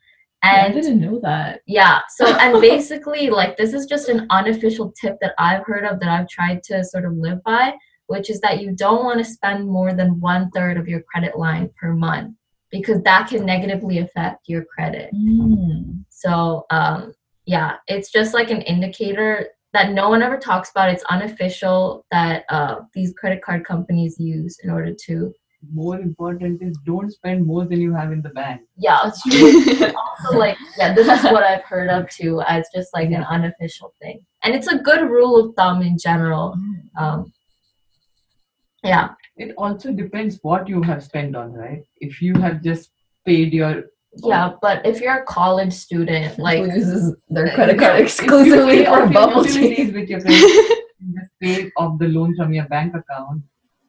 I 0.44 0.70
didn't 0.72 1.00
know 1.00 1.20
that. 1.22 1.60
yeah 1.66 2.00
so 2.16 2.26
and 2.40 2.60
basically 2.60 3.30
like 3.30 3.56
this 3.56 3.72
is 3.72 3.86
just 3.86 4.08
an 4.08 4.26
unofficial 4.30 4.92
tip 5.00 5.16
that 5.20 5.34
i've 5.38 5.64
heard 5.64 5.84
of 5.84 6.00
that 6.00 6.08
i've 6.08 6.28
tried 6.28 6.62
to 6.64 6.84
sort 6.84 7.04
of 7.04 7.14
live 7.14 7.42
by 7.44 7.74
which 8.06 8.28
is 8.30 8.40
that 8.40 8.60
you 8.60 8.72
don't 8.74 9.04
want 9.04 9.18
to 9.18 9.24
spend 9.24 9.66
more 9.68 9.92
than 9.94 10.20
one 10.20 10.50
third 10.50 10.76
of 10.76 10.88
your 10.88 11.02
credit 11.02 11.38
line 11.38 11.70
per 11.80 11.92
month 11.94 12.34
because 12.70 13.02
that 13.02 13.28
can 13.28 13.44
negatively 13.44 13.98
affect 13.98 14.48
your 14.48 14.64
credit 14.64 15.10
Mm. 15.14 16.04
so 16.08 16.64
um, 16.70 17.12
yeah, 17.44 17.76
it's 17.88 18.10
just 18.12 18.34
like 18.34 18.50
an 18.50 18.62
indicator 18.62 19.48
that 19.72 19.90
no 19.92 20.08
one 20.10 20.22
ever 20.22 20.38
talks 20.38 20.70
about. 20.70 20.90
It's 20.90 21.02
unofficial 21.10 22.04
that 22.10 22.44
uh, 22.50 22.76
these 22.94 23.12
credit 23.18 23.42
card 23.42 23.64
companies 23.64 24.16
use 24.20 24.58
in 24.62 24.70
order 24.70 24.94
to. 25.06 25.32
More 25.72 25.98
important 25.98 26.62
is 26.62 26.76
don't 26.86 27.10
spend 27.10 27.44
more 27.46 27.64
than 27.64 27.80
you 27.80 27.92
have 27.94 28.12
in 28.12 28.20
the 28.22 28.28
bank. 28.30 28.60
Yeah, 28.76 29.00
it's 29.06 29.22
true. 29.78 29.92
also, 29.96 30.38
like 30.38 30.56
yeah, 30.78 30.92
this 30.94 31.08
is 31.08 31.24
what 31.32 31.42
I've 31.42 31.64
heard 31.64 31.88
of 31.88 32.08
too 32.10 32.42
as 32.46 32.68
just 32.74 32.90
like 32.94 33.10
an 33.10 33.24
unofficial 33.24 33.92
thing, 34.00 34.20
and 34.44 34.54
it's 34.54 34.68
a 34.68 34.78
good 34.78 35.02
rule 35.08 35.36
of 35.38 35.54
thumb 35.56 35.82
in 35.82 35.96
general. 35.98 36.56
Um, 36.98 37.32
yeah, 38.82 39.10
It 39.36 39.54
also 39.56 39.92
depends 39.92 40.38
what 40.42 40.68
you 40.68 40.82
have 40.82 41.02
spent 41.02 41.36
on, 41.36 41.52
right? 41.52 41.84
If 42.00 42.20
you 42.20 42.34
have 42.40 42.62
just 42.62 42.90
paid 43.24 43.52
your 43.52 43.84
yeah, 44.16 44.52
but 44.60 44.84
if 44.84 45.00
you're 45.00 45.22
a 45.22 45.24
college 45.24 45.72
student, 45.72 46.38
like 46.38 46.64
Who 46.64 46.74
uses 46.74 47.16
their 47.30 47.54
credit 47.54 47.78
card 47.78 47.92
If 47.94 47.98
you 47.98 48.04
exclusively 48.04 48.84
pay 48.84 48.84
for 48.84 49.06
bubble 49.08 49.44
tea. 49.44 49.52
utilities 49.52 49.94
with 49.94 50.08
your 50.10 50.20
credit, 50.20 50.78
you 51.00 51.20
pay 51.42 51.72
off 51.78 51.98
the 51.98 52.08
loan 52.08 52.36
from 52.36 52.52
your 52.52 52.66
bank 52.66 52.94
account. 52.94 53.42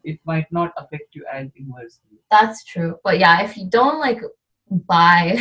It 0.04 0.20
might 0.26 0.50
not 0.52 0.72
affect 0.78 1.14
you 1.14 1.26
as 1.32 1.50
inversely. 1.56 2.20
That's 2.32 2.64
true. 2.64 2.98
But 3.04 3.20
yeah, 3.20 3.44
if 3.44 3.58
you 3.58 3.70
don't 3.70 4.00
like 4.00 4.22
buy 4.70 5.38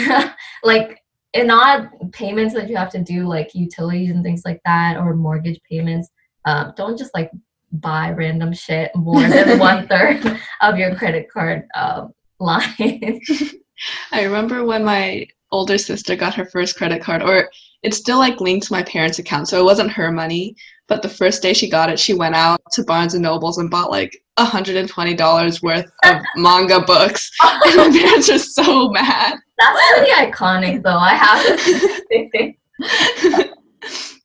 like 0.65 1.01
in 1.33 1.51
odd 1.51 1.89
payments 2.13 2.53
that 2.55 2.69
you 2.69 2.77
have 2.77 2.91
to 2.91 3.03
do 3.03 3.27
like 3.27 3.55
utilities 3.55 4.11
and 4.11 4.25
things 4.25 4.43
like 4.45 4.61
that 4.65 4.97
or 4.97 5.15
mortgage 5.15 5.61
payments, 5.69 6.09
um, 6.45 6.73
don't 6.77 6.99
just 6.99 7.15
like 7.15 7.31
buy 7.73 8.11
random 8.11 8.53
shit 8.53 8.95
more 8.95 9.23
than 9.29 9.59
one 9.59 9.87
third 9.89 10.39
of 10.61 10.79
your 10.79 10.95
credit 10.95 11.31
card 11.31 11.66
um, 11.75 12.12
line. 12.39 13.20
I 14.12 14.23
remember 14.25 14.64
when 14.64 14.85
my 14.85 15.27
older 15.51 15.79
sister 15.79 16.16
got 16.16 16.35
her 16.35 16.45
first 16.45 16.77
credit 16.77 17.03
card, 17.03 17.23
or 17.23 17.51
it's 17.83 17.97
still 17.97 18.18
like 18.18 18.41
linked 18.41 18.66
to 18.66 18.73
my 18.73 18.83
parents' 18.83 19.18
account, 19.18 19.49
so 19.49 19.61
it 19.61 19.64
wasn't 19.64 19.91
her 19.91 20.12
money. 20.12 20.57
But 20.89 21.03
the 21.03 21.09
first 21.09 21.43
day 21.43 21.53
she 21.53 21.70
got 21.70 21.91
it, 21.91 21.99
she 21.99 22.14
went 22.14 22.35
out 22.35 22.61
to 22.73 22.85
Barnes 22.85 23.14
and 23.14 23.23
Nobles 23.23 23.59
and 23.59 23.70
bought 23.70 23.91
like 23.91 24.16
$120 24.39 25.62
worth 25.62 25.91
of 26.05 26.23
manga 26.37 26.81
books. 26.81 27.31
And 27.43 27.77
my 27.77 27.99
parents 27.99 28.31
were 28.31 28.39
so 28.39 28.91
mad. 28.91 29.39
That's 29.59 29.79
really 29.93 30.31
iconic 30.31 30.83
though. 30.83 30.99
I 30.99 31.14
have 31.14 31.47
to 31.47 31.68
say. 32.11 33.49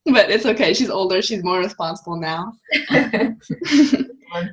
but 0.13 0.29
it's 0.29 0.45
okay. 0.45 0.73
She's 0.73 0.89
older. 0.89 1.21
She's 1.21 1.43
more 1.43 1.59
responsible 1.59 2.17
now. 2.17 2.53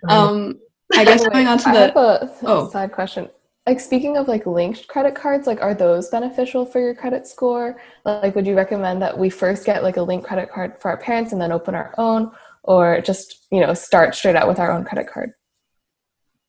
Um, 0.09 0.61
I 0.94 1.05
guess 1.05 1.26
going 1.26 1.48
on 1.48 1.59
to 1.59 1.68
I 1.68 1.72
the 1.72 1.78
have 1.80 1.96
a 1.96 2.36
oh. 2.44 2.70
side 2.70 2.92
question. 2.92 3.28
Like 3.66 3.80
speaking 3.80 4.16
of 4.16 4.28
like 4.28 4.46
linked 4.46 4.86
credit 4.86 5.16
cards, 5.16 5.48
like 5.48 5.61
are 5.61 5.74
those 5.74 6.09
beneficial 6.11 6.64
for 6.64 6.80
your 6.80 6.94
credit 6.94 7.26
score? 7.26 7.80
Like 8.05 8.36
would 8.36 8.46
you 8.46 8.55
recommend 8.55 9.02
that 9.02 9.18
we 9.18 9.30
first 9.30 9.66
get 9.66 9.82
like 9.82 9.96
a 9.96 10.02
linked 10.02 10.26
credit 10.26 10.48
card 10.50 10.80
for 10.80 10.92
our 10.92 10.96
parents 10.96 11.32
and 11.32 11.40
then 11.40 11.50
open 11.50 11.74
our 11.74 11.92
own 11.98 12.30
or 12.62 13.00
just, 13.00 13.46
you 13.50 13.61
know, 13.61 13.74
start 13.74 14.14
straight 14.14 14.36
out 14.36 14.46
with 14.46 14.61
our 14.61 14.70
own 14.70 14.84
credit 14.84 15.09
card? 15.12 15.32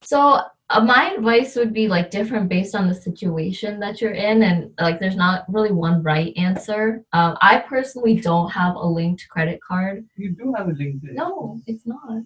So 0.03 0.41
uh, 0.70 0.82
my 0.84 1.11
advice 1.16 1.55
would 1.55 1.74
be 1.74 1.88
like 1.88 2.09
different 2.09 2.49
based 2.49 2.74
on 2.76 2.88
the 2.88 2.95
situation 2.95 3.80
that 3.80 4.01
you're 4.01 4.11
in, 4.13 4.43
and 4.43 4.72
like 4.80 4.99
there's 4.99 5.16
not 5.16 5.45
really 5.47 5.72
one 5.72 6.01
right 6.01 6.34
answer. 6.38 7.03
Um, 7.13 7.38
I 7.41 7.59
personally 7.59 8.16
don't 8.20 8.49
have 8.51 8.76
a 8.76 8.86
linked 8.86 9.28
credit 9.30 9.59
card. 9.61 10.05
You 10.18 10.32
do 10.32 10.53
have 10.57 10.68
a 10.68 10.72
linked 10.74 11.03
there. 11.03 11.13
No, 11.13 11.59
it's 11.68 11.86
not. 11.86 12.24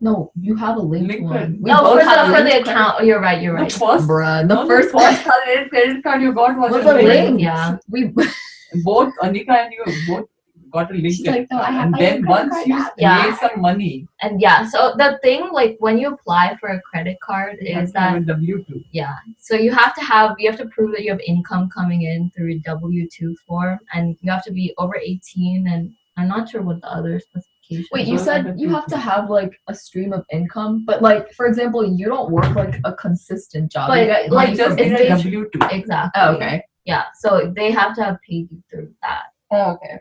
No, 0.00 0.30
you 0.40 0.54
have 0.54 0.76
a 0.76 0.80
linked, 0.80 1.08
Linked 1.08 1.24
one. 1.24 1.58
We 1.60 1.70
no, 1.72 1.82
both 1.82 2.04
for 2.04 2.04
the 2.04 2.10
for 2.10 2.26
the 2.26 2.32
linked 2.44 2.50
credit- 2.50 2.68
account. 2.68 3.04
You're 3.04 3.20
right. 3.20 3.42
You're 3.42 3.56
The 3.56 3.62
right. 3.62 3.72
first, 3.72 4.06
Bruh, 4.06 4.46
the 4.46 4.54
no, 4.54 4.66
first 4.68 4.90
the 4.90 4.96
one 4.96 5.12
first 5.14 5.26
credit 5.26 5.70
credit 5.70 6.02
card 6.04 6.22
you 6.22 6.32
got 6.32 6.56
was 6.56 6.70
was 6.70 6.86
a 6.86 6.90
a 6.90 6.94
link. 6.94 7.06
link. 7.06 7.40
Yeah. 7.40 7.78
We 7.88 8.12
Both 8.84 9.14
Anika 9.22 9.48
and 9.64 9.72
you 9.72 9.82
both 10.06 10.28
got 10.70 10.90
a 10.90 10.94
link. 10.94 11.26
Like, 11.26 11.46
"No, 11.50 11.60
and 11.60 11.94
then 11.94 12.26
once 12.26 12.54
you 12.66 12.74
now." 12.74 12.90
Yeah. 12.98 13.36
some 13.36 13.60
money, 13.60 14.06
And 14.22 14.40
yeah, 14.40 14.66
so 14.68 14.94
the 14.96 15.18
thing 15.22 15.48
like 15.52 15.76
when 15.80 15.98
you 15.98 16.08
apply 16.14 16.56
for 16.60 16.68
a 16.70 16.80
credit 16.82 17.18
card 17.20 17.58
you 17.60 17.78
is 17.78 17.92
that 17.92 18.16
a 18.16 18.20
W 18.20 18.64
two. 18.64 18.82
yeah, 18.92 19.16
so 19.38 19.54
you 19.54 19.70
have 19.72 19.94
to 19.94 20.02
have 20.02 20.36
you 20.38 20.50
have 20.50 20.58
to 20.60 20.66
prove 20.66 20.90
that 20.92 21.02
you 21.04 21.10
have 21.10 21.20
income 21.26 21.68
coming 21.70 22.02
in 22.02 22.30
through 22.34 22.52
a 22.54 22.58
W 22.60 23.08
two 23.16 23.36
form, 23.46 23.78
and 23.94 24.16
you 24.20 24.30
have 24.30 24.44
to 24.44 24.52
be 24.52 24.74
over 24.78 24.96
eighteen. 24.96 25.68
And 25.68 25.92
I'm 26.16 26.28
not 26.28 26.48
sure 26.48 26.62
what 26.62 26.80
the 26.80 26.90
other 26.92 27.20
specifications. 27.20 27.88
Wait, 27.92 28.08
you 28.08 28.16
are 28.16 28.18
said 28.18 28.54
you 28.58 28.68
have 28.70 28.86
to 28.86 28.96
have 28.96 29.28
like 29.28 29.52
a 29.68 29.74
stream 29.74 30.12
of 30.14 30.24
income, 30.32 30.84
but 30.86 31.02
like 31.02 31.30
for 31.34 31.46
example, 31.46 31.84
you 31.84 32.06
don't 32.06 32.30
work 32.30 32.54
like 32.54 32.80
a 32.84 32.92
consistent 32.94 33.70
job. 33.70 33.88
But, 33.90 34.06
get 34.06 34.32
like, 34.32 34.56
just 34.56 34.68
from 34.68 34.76
need 34.76 34.92
it's 34.92 35.00
a 35.02 35.04
based- 35.04 35.24
W 35.24 35.50
two. 35.52 35.58
exactly. 35.70 36.22
Oh, 36.22 36.34
okay. 36.36 36.62
Yeah, 36.86 37.04
so 37.20 37.52
they 37.54 37.70
have 37.70 37.94
to 37.96 38.02
have 38.02 38.16
paid 38.26 38.50
you 38.50 38.62
through 38.70 38.94
that. 39.02 39.24
Oh, 39.50 39.72
okay. 39.72 39.98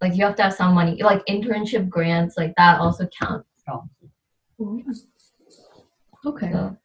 Like 0.00 0.16
you 0.16 0.24
have 0.24 0.36
to 0.36 0.42
have 0.44 0.54
some 0.54 0.74
money, 0.74 1.02
like 1.02 1.24
internship 1.26 1.88
grants, 1.88 2.36
like 2.36 2.54
that 2.56 2.80
also 2.80 3.08
count. 3.18 3.44
Okay. 6.26 6.52
So 6.52 6.76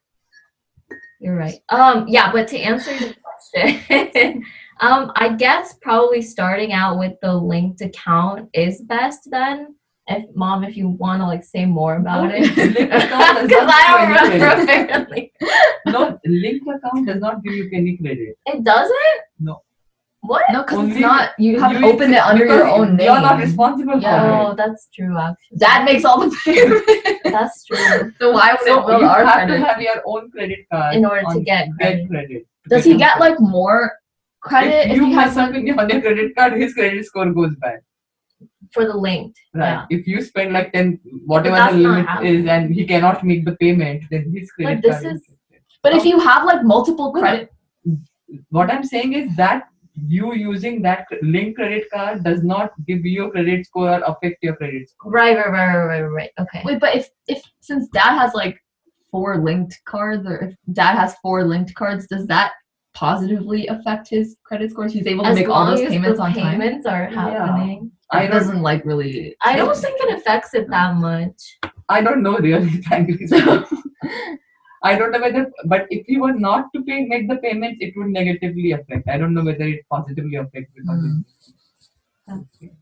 you're 1.20 1.36
right. 1.36 1.58
Um, 1.70 2.06
yeah, 2.08 2.32
but 2.32 2.48
to 2.48 2.58
answer 2.58 2.92
your 2.94 3.14
question, 3.22 4.44
um, 4.80 5.12
I 5.16 5.34
guess 5.36 5.74
probably 5.80 6.22
starting 6.22 6.72
out 6.72 6.98
with 6.98 7.14
the 7.22 7.34
linked 7.34 7.80
account 7.80 8.48
is 8.52 8.82
best 8.82 9.28
then. 9.30 9.76
If 10.06 10.24
mom, 10.34 10.64
if 10.64 10.76
you 10.76 10.88
want 10.88 11.22
to 11.22 11.26
like 11.26 11.42
say 11.44 11.64
more 11.64 11.96
about 11.96 12.28
No, 12.28 12.34
it, 12.34 12.56
linked 12.56 12.78
account 12.78 13.48
does 13.48 13.48
because 13.48 13.68
I 13.72 14.06
don't 14.06 14.10
give 14.12 14.34
you 14.34 14.36
any 14.36 14.36
remember 14.36 14.62
apparently. 14.62 15.32
No, 15.86 16.18
linked 16.26 16.68
account 16.68 17.06
does 17.06 17.20
not 17.20 17.42
give 17.42 17.54
you 17.54 17.70
any 17.72 17.96
credit. 17.96 18.36
It 18.46 18.64
doesn't. 18.64 19.20
No. 19.40 19.62
What? 20.26 20.42
No, 20.50 20.62
because 20.62 20.88
it's 20.88 20.98
not. 21.00 21.30
You 21.38 21.60
have 21.60 21.72
You- 21.78 21.86
opened 21.86 22.14
it 22.14 22.22
under 22.30 22.46
your 22.46 22.66
own 22.66 22.96
name. 22.96 23.06
You're 23.06 23.20
not 23.20 23.38
responsible 23.38 24.00
Yeah. 24.00 24.20
for 24.22 24.52
Oh, 24.52 24.54
that's 24.60 24.88
true. 24.94 25.16
Actually, 25.18 25.58
That 25.64 25.84
makes 25.84 26.04
all 26.04 26.18
the 26.20 26.30
payment. 26.44 26.84
that's 27.24 27.64
true. 27.66 28.12
so 28.20 28.32
why 28.32 28.52
would 28.52 28.60
So 28.68 28.80
it 28.80 28.86
build 28.86 29.02
you 29.02 29.06
our 29.06 29.24
have 29.24 29.48
to 29.48 29.58
have 29.58 29.80
your 29.82 29.98
own 30.06 30.30
credit 30.30 30.60
card 30.72 30.96
In 30.96 31.04
order 31.04 31.22
to 31.34 31.40
get 31.40 31.68
credit. 31.78 32.08
credit. 32.08 32.46
to 32.64 32.68
Does 32.70 32.84
he 32.84 32.94
become 32.94 33.06
get 33.06 33.20
like 33.20 33.38
more 33.40 33.92
credit 34.40 34.86
if 34.86 34.92
if, 34.92 34.96
you 34.96 35.04
he 35.06 35.12
have 35.12 35.24
has 35.24 35.36
like? 35.36 35.44
something 35.46 35.78
on 35.78 35.88
your 35.90 36.00
credit 36.00 36.34
card, 36.36 36.52
his 36.54 36.72
credit 36.74 37.04
score 37.04 37.30
goes 37.32 37.54
bad. 37.56 37.80
For 38.72 38.84
the 38.86 38.96
linked, 38.96 39.38
Right. 39.54 39.68
yeah. 39.68 39.86
If 39.90 40.06
you 40.06 40.20
spend 40.22 40.52
like 40.54 40.72
ten, 40.72 40.98
whatever 41.26 41.58
the 41.72 41.78
limit 41.78 42.06
is, 42.30 42.46
and 42.46 42.74
he 42.74 42.86
cannot 42.86 43.22
make 43.24 43.44
the 43.44 43.56
payment, 43.56 44.04
then 44.10 44.32
his 44.34 44.50
credit 44.52 44.82
this 44.82 45.00
card 45.02 45.14
is- 45.16 45.28
But 45.82 45.94
if 45.94 46.04
you 46.04 46.18
have 46.18 46.44
like 46.52 46.64
multiple 46.64 47.12
credit, 47.12 47.50
What 48.50 48.70
I'm 48.72 48.84
saying 48.90 49.12
is 49.12 49.36
that 49.36 49.68
you 49.94 50.34
using 50.34 50.82
that 50.82 51.06
link 51.22 51.56
credit 51.56 51.84
card 51.92 52.24
does 52.24 52.42
not 52.42 52.72
give 52.86 53.04
you 53.04 53.12
your 53.12 53.30
credit 53.30 53.66
score 53.66 53.90
or 53.90 54.00
affect 54.06 54.42
your 54.42 54.56
credit 54.56 54.88
score. 54.90 55.12
Right, 55.12 55.36
right, 55.36 55.50
right, 55.50 55.76
right, 55.76 56.00
right, 56.00 56.02
right. 56.02 56.30
Okay. 56.40 56.62
wait, 56.64 56.80
but 56.80 56.94
if 56.96 57.08
if 57.28 57.42
since 57.60 57.88
dad 57.88 58.18
has 58.18 58.34
like 58.34 58.58
four 59.10 59.38
linked 59.38 59.80
cards, 59.84 60.26
or 60.26 60.38
if 60.38 60.54
dad 60.72 60.96
has 60.96 61.14
four 61.22 61.44
linked 61.44 61.74
cards, 61.74 62.06
does 62.08 62.26
that 62.26 62.52
positively 62.94 63.66
affect 63.68 64.08
his 64.08 64.36
credit 64.44 64.70
scores? 64.70 64.92
He's 64.92 65.06
able 65.06 65.24
to 65.24 65.30
as 65.30 65.36
make 65.36 65.48
all 65.48 65.66
those 65.66 65.80
payments 65.80 66.18
the 66.18 66.24
on 66.24 66.34
time. 66.34 66.58
payments 66.60 66.86
are 66.86 67.06
happening. 67.06 67.92
I 68.10 68.24
It 68.24 68.28
don't, 68.28 68.38
doesn't 68.38 68.62
like 68.62 68.84
really. 68.84 69.36
I 69.42 69.56
don't 69.56 69.76
think 69.76 69.96
it 70.00 70.18
affects 70.18 70.54
it 70.54 70.68
that 70.70 70.96
much. 70.96 71.58
I 71.88 72.00
don't 72.02 72.22
know 72.22 72.36
really, 72.38 72.82
frankly. 72.82 73.26
speaking. 73.26 73.64
I 74.88 74.96
don't 74.98 75.12
know 75.12 75.20
whether, 75.20 75.42
but 75.72 75.86
if 75.90 76.06
he 76.06 76.16
were 76.18 76.32
not 76.32 76.66
to 76.74 76.82
pay, 76.88 77.04
make 77.12 77.28
the 77.28 77.36
payments, 77.44 77.78
it 77.80 77.94
would 77.96 78.08
negatively 78.08 78.72
affect. 78.72 79.08
I 79.08 79.16
don't 79.18 79.34
know 79.34 79.44
whether 79.44 79.64
it 79.74 79.84
positively 79.90 80.36
affects 80.36 80.72
because 80.74 81.04
Hmm. 81.04 81.20
it- 82.60 82.72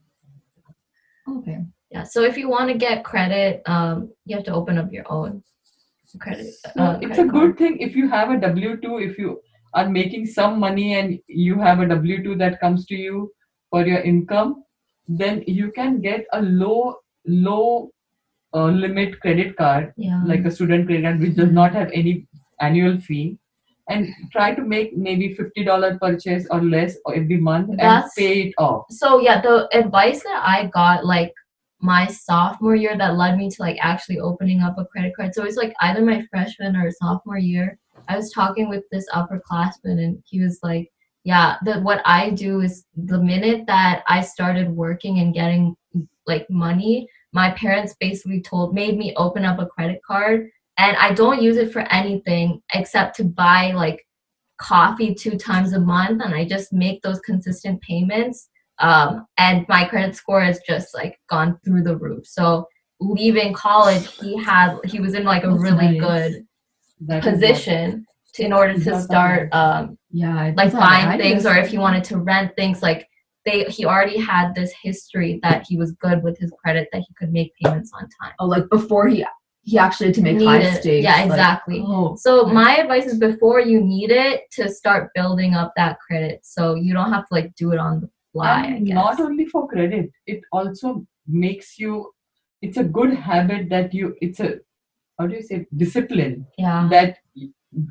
Okay. 1.29 1.59
Yeah. 1.91 2.03
So 2.03 2.23
if 2.25 2.37
you 2.37 2.49
want 2.49 2.69
to 2.73 2.77
get 2.77 3.05
credit, 3.05 3.63
um, 3.67 4.13
you 4.25 4.37
have 4.37 4.45
to 4.47 4.55
open 4.55 4.79
up 4.79 4.93
your 4.93 5.05
own 5.17 5.43
credit. 6.19 6.53
So 6.53 6.71
Uh, 6.77 6.99
it's 7.01 7.17
credit 7.17 7.27
a 7.27 7.29
good 7.39 7.57
thing 7.59 7.79
if 7.87 7.95
you 8.01 8.09
have 8.09 8.31
a 8.31 8.39
W 8.41 8.77
two. 8.85 8.99
If 8.99 9.19
you 9.19 9.41
are 9.75 9.89
making 9.89 10.27
some 10.27 10.59
money 10.59 10.95
and 10.95 11.21
you 11.45 11.59
have 11.61 11.81
a 11.81 11.89
W 11.95 12.23
two 12.25 12.35
that 12.43 12.59
comes 12.65 12.87
to 12.87 12.97
you 12.97 13.33
for 13.71 13.87
your 13.87 14.01
income, 14.01 14.65
then 15.23 15.43
you 15.47 15.71
can 15.79 16.01
get 16.01 16.27
a 16.33 16.43
low 16.43 16.97
low 17.27 17.91
uh, 18.55 18.67
limit 18.67 19.21
credit 19.21 19.57
card 19.57 19.93
Yeah. 19.97 20.23
like 20.25 20.45
a 20.45 20.51
student 20.51 20.87
credit 20.87 21.03
card 21.05 21.21
which 21.21 21.37
does 21.37 21.53
not 21.53 21.73
have 21.73 21.91
any 21.93 22.27
annual 22.61 23.01
fee 23.01 23.39
and 23.89 24.09
try 24.31 24.55
to 24.55 24.63
make 24.63 24.97
maybe 24.97 25.35
$50 25.35 26.01
purchase 26.01 26.47
or 26.51 26.63
less 26.63 26.97
every 27.15 27.37
month 27.39 27.71
and 27.79 28.05
pay 28.17 28.43
it 28.43 28.55
off 28.59 28.85
so 28.91 29.21
yeah 29.21 29.41
the 29.41 29.69
advice 29.77 30.23
that 30.23 30.43
i 30.45 30.67
got 30.73 31.05
like 31.05 31.33
my 31.81 32.07
sophomore 32.07 32.77
year 32.77 32.97
that 32.97 33.17
led 33.17 33.37
me 33.37 33.51
to 33.51 33.57
like 33.61 33.77
actually 33.81 34.21
opening 34.21 34.61
up 34.61 34.79
a 34.79 34.85
credit 34.85 35.13
card 35.17 35.35
so 35.35 35.43
it's 35.45 35.57
like 35.57 35.75
either 35.81 36.01
my 36.05 36.25
freshman 36.31 36.77
or 36.77 36.91
sophomore 36.93 37.39
year 37.39 37.77
i 38.09 38.17
was 38.17 38.31
talking 38.31 38.69
with 38.69 38.85
this 38.93 39.05
upperclassman 39.13 39.99
and 40.05 40.23
he 40.25 40.41
was 40.41 40.61
like 40.63 40.89
yeah 41.25 41.57
the 41.65 41.81
what 41.81 42.01
i 42.05 42.31
do 42.31 42.61
is 42.61 42.85
the 42.97 43.21
minute 43.21 43.67
that 43.67 44.05
i 44.07 44.21
started 44.21 44.71
working 44.71 45.19
and 45.19 45.35
getting 45.35 45.75
like 46.27 46.49
money 46.49 47.09
my 47.33 47.51
parents 47.53 47.95
basically 47.99 48.41
told 48.41 48.75
made 48.75 48.97
me 48.97 49.15
open 49.17 49.45
up 49.45 49.59
a 49.59 49.67
credit 49.67 50.01
card. 50.07 50.49
And 50.79 50.97
i 50.97 51.13
don't 51.13 51.43
use 51.43 51.57
it 51.57 51.73
for 51.73 51.81
anything 51.93 52.63
except 52.75 53.17
to 53.17 53.25
buy 53.25 53.73
like 53.73 54.05
coffee 54.59 55.15
two 55.15 55.37
times 55.37 55.73
a 55.73 55.81
month. 55.81 56.23
And 56.25 56.35
i 56.35 56.45
just 56.45 56.73
make 56.73 57.03
those 57.03 57.21
consistent 57.21 57.81
payments. 57.83 58.49
Um, 58.79 59.27
and 59.39 59.67
my 59.69 59.85
credit 59.85 60.17
score 60.17 60.41
has 60.41 60.61
just 60.67 60.95
like 60.95 61.19
gone 61.29 61.59
through 61.65 61.83
the 61.85 61.97
roof. 61.97 62.27
So 62.27 62.67
leaving 63.01 63.53
college 63.53 64.11
he 64.19 64.37
had 64.43 64.79
he 64.85 65.01
was 65.01 65.15
in 65.15 65.25
like 65.25 65.45
a 65.45 65.49
That's 65.49 65.63
really 65.63 65.99
nice. 65.99 66.01
good 66.01 66.47
That 67.03 67.23
position 67.23 68.07
to, 68.35 68.45
in 68.45 68.53
order 68.53 68.75
to 68.75 69.01
start 69.01 69.53
um, 69.53 69.99
Yeah. 70.11 70.53
Like 70.57 70.73
buying 70.73 71.19
things 71.19 71.45
or 71.47 71.55
if 71.57 71.69
he 71.69 71.79
wanted 71.79 72.05
to 72.05 72.19
rent 72.19 72.55
things 72.57 72.83
like 72.83 73.09
they 73.45 73.65
he 73.65 73.85
already 73.85 74.19
had 74.19 74.55
this 74.55 74.73
history 74.83 75.41
that 75.43 75.65
he 75.69 75.77
was 75.77 75.93
good 75.93 76.23
with 76.23 76.39
his 76.39 76.53
credit 76.63 76.89
that 76.93 77.03
he 77.07 77.15
could 77.19 77.33
make 77.33 77.53
payments 77.63 77.91
on 77.95 78.03
time. 78.21 78.33
Oh, 78.39 78.47
like 78.47 78.69
before 78.71 79.09
he 79.09 79.25
he 79.65 79.79
actually 79.79 80.07
had 80.07 80.15
to 80.17 80.23
make 80.23 80.41
high 80.43 80.59
Needed- 80.59 80.81
stakes. 80.81 81.05
yeah 81.05 81.17
like- 81.17 81.27
exactly. 81.27 81.83
oh, 81.87 82.17
so 82.17 82.47
my 82.47 82.77
advice 82.79 83.07
is 83.07 83.19
before 83.19 83.61
you 83.61 83.81
need 83.81 84.11
it 84.11 84.43
to 84.53 84.69
start 84.69 85.11
building 85.15 85.55
up 85.55 85.73
that 85.77 85.99
credit. 86.01 86.41
So 86.43 86.75
you 86.75 86.93
don't 86.95 87.13
have 87.13 87.27
to 87.29 87.35
like 87.35 87.55
do 87.55 87.73
it 87.73 87.79
on 87.79 88.01
the 88.01 88.11
fly 88.33 88.63
I 88.63 88.67
and 88.67 88.87
guess. 88.87 88.95
not 88.95 89.21
only 89.21 89.47
for 89.47 89.69
credit 89.69 90.11
it 90.27 90.41
also 90.53 91.07
makes 91.29 91.79
you 91.79 92.11
it's 92.63 92.77
a 92.79 92.85
good 92.85 93.13
habit 93.15 93.69
that 93.69 93.93
you 93.95 94.17
it's 94.21 94.41
a 94.41 94.55
how 95.19 95.27
do 95.27 95.35
you 95.37 95.43
say 95.43 95.67
discipline. 95.77 96.47
Yeah. 96.59 96.89
That 96.91 97.19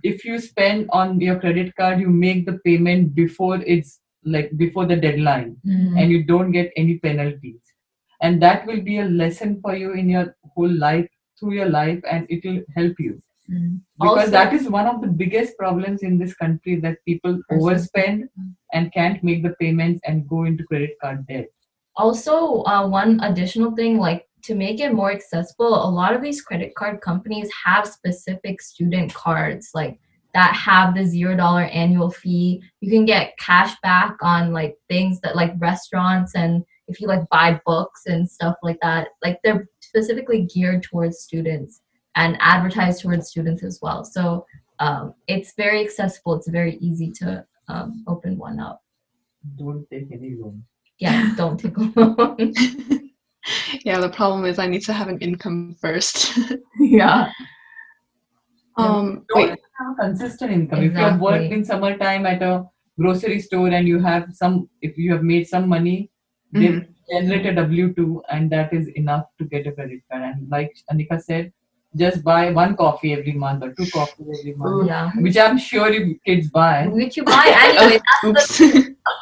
if 0.04 0.26
you 0.26 0.40
spend 0.40 0.90
on 0.92 1.20
your 1.22 1.40
credit 1.40 1.76
card 1.76 2.00
you 2.00 2.10
make 2.10 2.46
the 2.46 2.58
payment 2.66 3.14
before 3.16 3.58
it's 3.58 4.00
like 4.24 4.56
before 4.58 4.86
the 4.86 4.96
deadline 4.96 5.58
Mhm. 5.66 6.00
and 6.02 6.12
you 6.12 6.24
don't 6.24 6.52
get 6.52 6.72
any 6.76 6.98
penalties. 7.00 7.62
And 8.22 8.42
that 8.42 8.66
will 8.68 8.82
be 8.82 9.00
a 9.00 9.06
lesson 9.06 9.60
for 9.62 9.76
you 9.76 9.94
in 9.94 10.10
your 10.10 10.36
whole 10.56 10.70
life 10.70 11.10
through 11.40 11.54
your 11.54 11.70
life 11.70 12.02
and 12.10 12.28
it 12.30 12.44
will 12.46 12.62
help 12.76 13.00
you. 13.00 13.20
Mhm. 13.50 13.80
because 14.00 14.18
Also- 14.18 14.32
that 14.32 14.54
is 14.54 14.70
one 14.70 14.88
of 14.88 15.02
the 15.02 15.08
biggest 15.08 15.58
problems 15.58 16.04
in 16.04 16.18
this 16.18 16.34
country 16.34 16.76
that 16.84 17.00
people 17.06 17.40
overspend 17.52 18.30
and 18.74 18.94
can't 18.94 19.24
make 19.24 19.42
the 19.44 19.56
payments 19.60 20.00
and 20.08 20.28
go 20.28 20.44
into 20.46 20.64
credit 20.64 20.94
card 21.02 21.26
debt. 21.28 21.48
Also 21.98 22.62
uh, 22.64 22.88
one 22.88 23.20
additional 23.22 23.72
thing 23.72 23.98
like 23.98 24.28
to 24.44 24.56
make 24.56 24.80
it 24.80 24.94
more 24.94 25.12
accessible 25.12 25.74
a 25.88 25.90
lot 25.90 26.14
of 26.16 26.22
these 26.22 26.42
credit 26.42 26.74
card 26.76 27.02
companies 27.02 27.50
have 27.66 27.88
specific 27.88 28.62
student 28.62 29.14
cards 29.14 29.72
like 29.74 30.00
that 30.34 30.54
have 30.56 30.96
the 30.96 31.06
zero 31.06 31.36
dollar 31.36 31.64
annual 31.64 32.10
fee 32.10 32.62
you 32.80 32.90
can 32.90 33.06
get 33.06 33.38
cash 33.38 33.74
back 33.82 34.16
on 34.22 34.52
like 34.52 34.76
things 34.90 35.20
that 35.22 35.36
like 35.36 35.54
restaurants 35.58 36.36
and 36.36 36.64
if 36.88 37.00
you 37.00 37.08
like 37.08 37.28
buy 37.30 37.60
books 37.66 38.04
and 38.08 38.30
stuff 38.30 38.56
like 38.64 38.78
that 38.82 39.10
like 39.24 39.40
they're 39.44 39.68
specifically 39.80 40.48
geared 40.54 40.84
towards 40.84 41.20
students 41.20 41.82
and 42.16 42.38
advertised 42.40 43.02
towards 43.02 43.30
students 43.30 43.64
as 43.64 43.80
well 43.82 44.04
so 44.04 44.46
um, 44.80 45.14
it's 45.28 45.54
very 45.56 45.84
accessible 45.84 46.36
it's 46.36 46.50
very 46.50 46.76
easy 46.78 47.12
to 47.12 47.46
um, 47.68 48.04
open 48.08 48.38
one 48.38 48.60
up 48.60 48.82
don't 49.58 49.90
take 49.90 50.12
any 50.12 50.36
loan 50.36 50.64
yeah 50.98 51.34
don't 51.36 51.60
take 51.60 51.78
a 51.78 51.82
loan 51.96 52.54
yeah, 53.86 54.00
the 54.00 54.10
problem 54.10 54.46
is 54.46 54.60
I 54.60 54.68
need 54.68 54.84
to 54.84 54.94
have 54.94 55.08
an 55.08 55.20
income 55.20 55.76
first. 55.80 56.38
yeah. 56.80 57.32
Um, 58.78 59.26
don't 59.30 59.50
wait, 59.50 59.60
have 59.80 59.92
a 59.92 59.96
consistent 60.02 60.52
income 60.52 60.84
if 60.84 60.92
you 60.92 60.98
have 60.98 61.20
worked 61.20 61.52
in 61.52 61.64
summertime 61.66 62.26
at 62.26 62.42
a 62.42 62.66
grocery 63.00 63.40
store 63.40 63.68
and 63.70 63.88
you 63.88 64.00
have 64.00 64.34
some 64.34 64.70
if 64.82 64.98
you 64.98 65.12
have 65.12 65.24
made 65.24 65.48
some 65.48 65.68
money 65.68 66.10
they 66.54 66.68
Mhm. 66.68 66.88
generate 67.10 67.46
a 67.46 67.54
w2 67.62 68.22
and 68.30 68.50
that 68.52 68.74
is 68.74 68.88
enough 68.90 69.26
to 69.38 69.46
get 69.46 69.68
a 69.68 69.72
credit 69.72 70.02
card 70.10 70.24
and 70.24 70.50
like 70.50 70.72
anika 70.92 71.20
said 71.22 71.52
just 71.98 72.24
buy 72.24 72.52
one 72.52 72.76
coffee 72.76 73.14
every 73.14 73.34
month 73.34 73.64
or 73.64 73.74
two 73.74 73.88
coffees 73.92 74.28
every 74.40 74.54
month 74.56 74.88
yeah 74.88 75.12
which 75.26 75.38
i'm 75.38 75.58
sure 75.58 75.92
you 75.92 76.18
kids 76.26 76.50
buy 76.50 76.88
which 76.88 77.18
you 77.18 77.24
buy 77.24 77.48
anyway. 77.64 78.00
oops. 78.26 78.62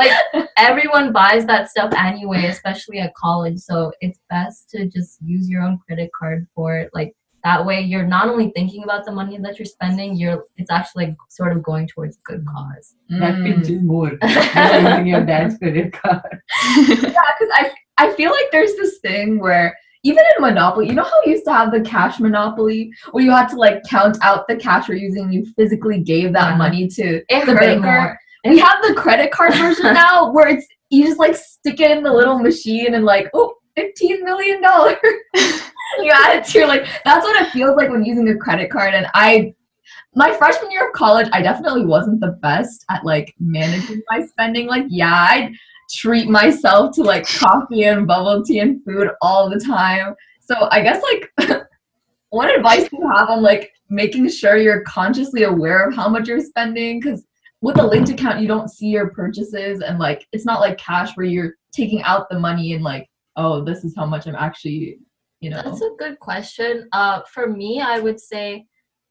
like 0.00 0.12
everyone 0.56 1.12
buys 1.12 1.44
that 1.46 1.70
stuff 1.70 1.92
anyway, 1.96 2.46
especially 2.46 2.98
at 2.98 3.14
college. 3.14 3.58
So 3.58 3.92
it's 4.00 4.18
best 4.30 4.70
to 4.70 4.86
just 4.86 5.18
use 5.22 5.48
your 5.48 5.62
own 5.62 5.78
credit 5.86 6.10
card 6.18 6.46
for 6.54 6.78
it. 6.78 6.90
Like 6.92 7.14
that 7.44 7.64
way, 7.66 7.80
you're 7.80 8.06
not 8.06 8.28
only 8.28 8.50
thinking 8.54 8.84
about 8.84 9.04
the 9.04 9.12
money 9.12 9.36
that 9.38 9.58
you're 9.58 9.66
spending, 9.66 10.16
you're 10.16 10.44
it's 10.56 10.70
actually 10.70 11.06
like 11.06 11.16
sort 11.28 11.52
of 11.56 11.62
going 11.62 11.88
towards 11.88 12.16
a 12.16 12.20
good 12.24 12.44
cause. 12.46 12.94
that 13.10 13.34
Mm. 13.34 13.44
pinches 13.44 13.82
more 13.82 14.10
using 14.22 15.06
your 15.06 15.24
dad's 15.24 15.58
credit 15.58 15.92
card 15.92 16.40
Yeah, 16.76 17.28
because 17.34 17.50
I 17.54 17.72
I 17.98 18.12
feel 18.14 18.30
like 18.30 18.46
there's 18.52 18.74
this 18.76 18.98
thing 19.00 19.38
where 19.40 19.76
even 20.04 20.24
in 20.36 20.42
Monopoly, 20.42 20.88
you 20.88 20.94
know 20.94 21.04
how 21.04 21.20
you 21.24 21.32
used 21.32 21.44
to 21.44 21.52
have 21.52 21.70
the 21.70 21.80
cash 21.80 22.18
Monopoly 22.18 22.90
where 23.12 23.22
you 23.24 23.30
had 23.30 23.48
to 23.50 23.56
like 23.56 23.82
count 23.88 24.16
out 24.22 24.48
the 24.48 24.56
cash 24.56 24.88
you're 24.88 24.96
using, 24.96 25.32
you 25.32 25.44
physically 25.56 26.00
gave 26.00 26.32
that 26.32 26.50
Yeah. 26.52 26.56
money 26.56 26.88
to 26.88 27.22
It 27.28 27.46
the 27.46 27.54
banker. 27.54 28.18
We 28.44 28.58
have 28.58 28.82
the 28.82 28.94
credit 28.94 29.30
card 29.30 29.54
version 29.54 29.92
now 30.04 30.32
where 30.32 30.48
it's 30.48 30.66
you 30.90 31.04
just 31.06 31.18
like 31.20 31.36
stick 31.36 31.78
it 31.80 31.90
in 31.92 32.02
the 32.02 32.12
little 32.12 32.38
machine 32.40 32.94
and 32.94 33.04
like, 33.04 33.30
oh, 33.34 33.54
$15 33.78 34.22
million. 34.24 34.60
you 34.62 35.50
your 36.54 36.66
like 36.66 36.86
that's 37.04 37.24
what 37.24 37.40
it 37.42 37.50
feels 37.50 37.76
like 37.76 37.90
when 37.90 38.04
using 38.04 38.28
a 38.28 38.36
credit 38.36 38.70
card. 38.70 38.94
And 38.94 39.06
I 39.14 39.54
my 40.14 40.32
freshman 40.36 40.70
year 40.70 40.88
of 40.88 40.92
college, 40.92 41.28
I 41.32 41.42
definitely 41.42 41.86
wasn't 41.86 42.20
the 42.20 42.38
best 42.42 42.84
at 42.90 43.04
like 43.04 43.34
managing 43.40 44.02
my 44.10 44.24
spending. 44.26 44.66
Like, 44.66 44.84
yeah, 44.88 45.26
I'd 45.30 45.52
treat 45.94 46.28
myself 46.28 46.94
to 46.96 47.02
like 47.02 47.26
coffee 47.26 47.84
and 47.84 48.06
bubble 48.06 48.42
tea 48.44 48.58
and 48.60 48.82
food 48.84 49.08
all 49.22 49.48
the 49.48 49.58
time. 49.58 50.14
So 50.40 50.68
I 50.70 50.82
guess 50.82 51.02
like 51.02 51.62
what 52.30 52.54
advice 52.54 52.88
do 52.88 52.98
you 52.98 53.10
have 53.16 53.30
on 53.30 53.42
like 53.42 53.72
making 53.88 54.28
sure 54.28 54.56
you're 54.56 54.82
consciously 54.82 55.44
aware 55.44 55.88
of 55.88 55.94
how 55.94 56.08
much 56.08 56.28
you're 56.28 56.40
spending? 56.40 57.00
Because 57.00 57.24
with 57.62 57.78
a 57.78 57.86
linked 57.86 58.10
account, 58.10 58.40
you 58.40 58.48
don't 58.48 58.70
see 58.70 58.86
your 58.86 59.10
purchases 59.10 59.80
and 59.80 59.98
like 59.98 60.26
it's 60.32 60.44
not 60.44 60.60
like 60.60 60.78
cash 60.78 61.16
where 61.16 61.26
you're 61.26 61.54
taking 61.72 62.02
out 62.02 62.28
the 62.28 62.38
money 62.38 62.74
and 62.74 62.84
like, 62.84 63.08
oh, 63.36 63.64
this 63.64 63.84
is 63.84 63.94
how 63.96 64.04
much 64.04 64.26
I'm 64.26 64.34
actually, 64.34 64.98
you 65.42 65.50
know. 65.50 65.60
That's 65.62 65.82
a 65.82 65.90
good 65.98 66.18
question. 66.20 66.88
Uh, 66.92 67.20
for 67.30 67.48
me, 67.48 67.80
I 67.80 67.98
would 67.98 68.20
say 68.20 68.64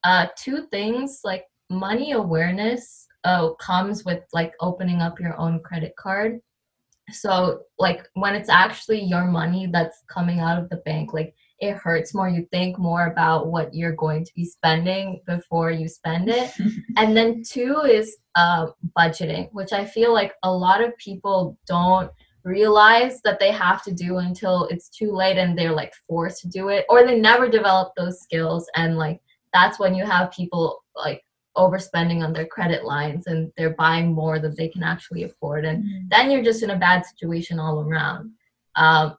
uh, 0.04 0.28
two 0.36 0.66
things 0.72 1.20
like 1.24 1.44
money 1.70 2.14
awareness 2.14 3.08
uh, 3.24 3.54
comes 3.56 4.04
with 4.06 4.24
like 4.34 4.54
opening 4.62 5.02
up 5.02 5.20
your 5.20 5.38
own 5.38 5.60
credit 5.64 5.94
card. 5.98 6.40
So, 7.12 7.64
like 7.78 8.08
when 8.14 8.36
it's 8.36 8.50
actually 8.50 9.04
your 9.04 9.26
money 9.26 9.68
that's 9.72 10.04
coming 10.10 10.40
out 10.40 10.58
of 10.58 10.70
the 10.70 10.78
bank, 10.78 11.14
like 11.14 11.36
it 11.60 11.74
hurts 11.76 12.16
more. 12.16 12.30
You 12.30 12.48
think 12.52 12.80
more 12.80 13.08
about 13.08 13.48
what 13.48 13.74
you're 13.74 13.96
going 13.96 14.24
to 14.24 14.32
be 14.34 14.46
spending 14.46 15.22
before 15.28 15.72
you 15.72 15.90
spend 15.90 16.30
it. 16.30 16.54
and 16.98 17.16
then 17.16 17.44
two 17.46 17.82
is 17.82 18.16
uh, 18.36 18.68
budgeting, 18.98 19.50
which 19.52 19.74
I 19.74 19.84
feel 19.84 20.14
like 20.14 20.34
a 20.44 20.52
lot 20.52 20.82
of 20.82 20.98
people 20.98 21.58
don't 21.68 22.10
realize 22.44 23.22
that 23.22 23.40
they 23.40 23.52
have 23.52 23.84
to 23.84 23.92
do 23.92 24.18
until 24.18 24.66
it's 24.66 24.90
too 24.90 25.12
late 25.12 25.38
and 25.38 25.58
they're 25.58 25.74
like 25.74 25.94
forced 26.08 26.42
to 26.42 26.48
do 26.48 26.70
it 26.70 26.86
or 26.90 27.06
they 27.06 27.20
never 27.20 27.48
develop 27.48 27.94
those 27.96 28.22
skills 28.22 28.68
and 28.76 28.98
like 28.98 29.20
that's 29.54 29.80
when 29.80 29.94
you 29.94 30.06
have 30.06 30.32
people 30.32 30.84
like 30.96 31.24
overspending 31.58 32.24
on 32.24 32.32
their 32.34 32.46
credit 32.46 32.86
lines 32.86 33.28
and 33.28 33.52
they're 33.58 33.76
buying 33.76 34.14
more 34.14 34.40
than 34.40 34.56
they 34.56 34.70
can 34.70 34.84
actually 34.84 35.24
afford 35.24 35.66
and 35.66 36.10
then 36.10 36.32
you're 36.32 36.44
just 36.44 36.64
in 36.64 36.72
a 36.72 36.80
bad 36.80 37.06
situation 37.06 37.60
all 37.60 37.82
around. 37.82 38.32
Um, 38.76 39.18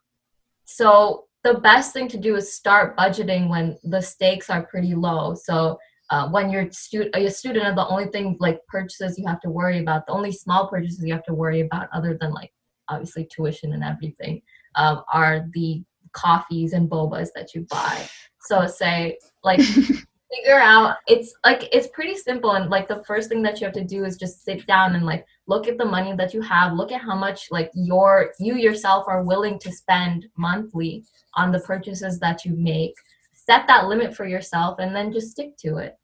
so 0.64 1.26
the 1.44 1.54
best 1.54 1.92
thing 1.92 2.08
to 2.08 2.16
do 2.16 2.36
is 2.36 2.54
start 2.54 2.96
budgeting 2.96 3.48
when 3.48 3.76
the 3.84 4.00
stakes 4.00 4.48
are 4.48 4.62
pretty 4.62 4.94
low. 4.94 5.34
So 5.34 5.78
uh, 6.10 6.28
when 6.28 6.50
you're 6.50 6.70
stu- 6.70 7.10
a 7.14 7.28
student 7.28 7.66
and 7.66 7.76
the 7.76 7.86
only 7.86 8.06
thing 8.06 8.36
like 8.40 8.60
purchases 8.66 9.18
you 9.18 9.26
have 9.26 9.40
to 9.40 9.50
worry 9.50 9.80
about 9.80 10.06
the 10.06 10.12
only 10.12 10.32
small 10.32 10.68
purchases 10.68 11.04
you 11.04 11.12
have 11.12 11.24
to 11.24 11.34
worry 11.34 11.60
about 11.60 11.88
other 11.92 12.16
than 12.20 12.32
like 12.32 12.52
obviously 12.92 13.24
tuition 13.24 13.72
and 13.72 13.82
everything 13.82 14.42
um, 14.74 15.02
are 15.12 15.48
the 15.52 15.82
coffees 16.12 16.72
and 16.72 16.90
bobas 16.90 17.28
that 17.34 17.54
you 17.54 17.66
buy. 17.70 18.06
So 18.40 18.66
say 18.66 19.18
like 19.42 19.60
figure 20.34 20.58
out 20.58 20.96
it's 21.06 21.34
like 21.44 21.68
it's 21.72 21.88
pretty 21.88 22.16
simple 22.16 22.52
and 22.52 22.70
like 22.70 22.88
the 22.88 23.02
first 23.04 23.28
thing 23.28 23.42
that 23.42 23.60
you 23.60 23.66
have 23.66 23.74
to 23.74 23.84
do 23.84 24.04
is 24.04 24.16
just 24.16 24.44
sit 24.44 24.66
down 24.66 24.94
and 24.94 25.04
like 25.04 25.26
look 25.46 25.68
at 25.68 25.76
the 25.76 25.84
money 25.84 26.14
that 26.16 26.32
you 26.32 26.40
have 26.40 26.72
look 26.72 26.90
at 26.90 27.02
how 27.02 27.14
much 27.14 27.48
like 27.50 27.70
your 27.74 28.32
you 28.38 28.56
yourself 28.56 29.04
are 29.08 29.24
willing 29.24 29.58
to 29.58 29.70
spend 29.70 30.26
monthly 30.36 31.04
on 31.34 31.52
the 31.52 31.60
purchases 31.60 32.18
that 32.18 32.44
you 32.44 32.54
make. 32.56 32.94
Set 33.32 33.66
that 33.66 33.86
limit 33.86 34.14
for 34.14 34.26
yourself 34.26 34.78
and 34.78 34.94
then 34.94 35.12
just 35.12 35.32
stick 35.32 35.56
to 35.58 35.78
it 35.78 35.98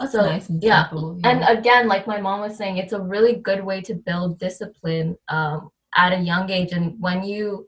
That's 0.00 0.12
So, 0.12 0.22
nice 0.22 0.48
and 0.48 0.62
yeah. 0.62 0.88
simple, 0.88 1.20
and 1.24 1.44
again 1.44 1.86
like 1.86 2.06
my 2.06 2.20
mom 2.20 2.40
was 2.40 2.56
saying 2.56 2.78
it's 2.78 2.94
a 2.94 3.00
really 3.00 3.34
good 3.34 3.62
way 3.62 3.82
to 3.82 3.94
build 3.94 4.38
discipline 4.38 5.16
um, 5.28 5.70
at 5.94 6.14
a 6.14 6.18
young 6.18 6.48
age 6.50 6.72
and 6.72 6.98
when 7.00 7.22
you 7.22 7.66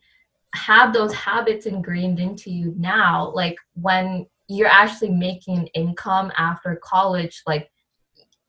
have 0.54 0.92
those 0.92 1.12
habits 1.12 1.66
ingrained 1.66 2.18
into 2.20 2.50
you 2.50 2.74
now 2.78 3.30
like 3.34 3.56
when 3.74 4.26
you're 4.48 4.68
actually 4.68 5.10
making 5.10 5.66
income 5.74 6.32
after 6.38 6.80
college 6.82 7.42
like 7.46 7.70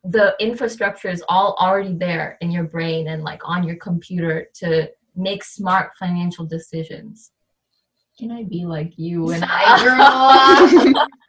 the 0.05 0.35
infrastructure 0.39 1.09
is 1.09 1.23
all 1.29 1.55
already 1.59 1.93
there 1.95 2.37
in 2.41 2.51
your 2.51 2.65
brain 2.65 3.07
and 3.09 3.23
like 3.23 3.41
on 3.45 3.63
your 3.63 3.77
computer 3.77 4.47
to 4.53 4.89
make 5.15 5.43
smart 5.43 5.91
financial 5.99 6.45
decisions 6.45 7.31
Can 8.17 8.31
I 8.31 8.43
be 8.43 8.65
like 8.65 8.93
you 8.97 9.23
when 9.23 9.43
I 9.47 10.83
grow 10.85 10.95
up? 10.95 11.07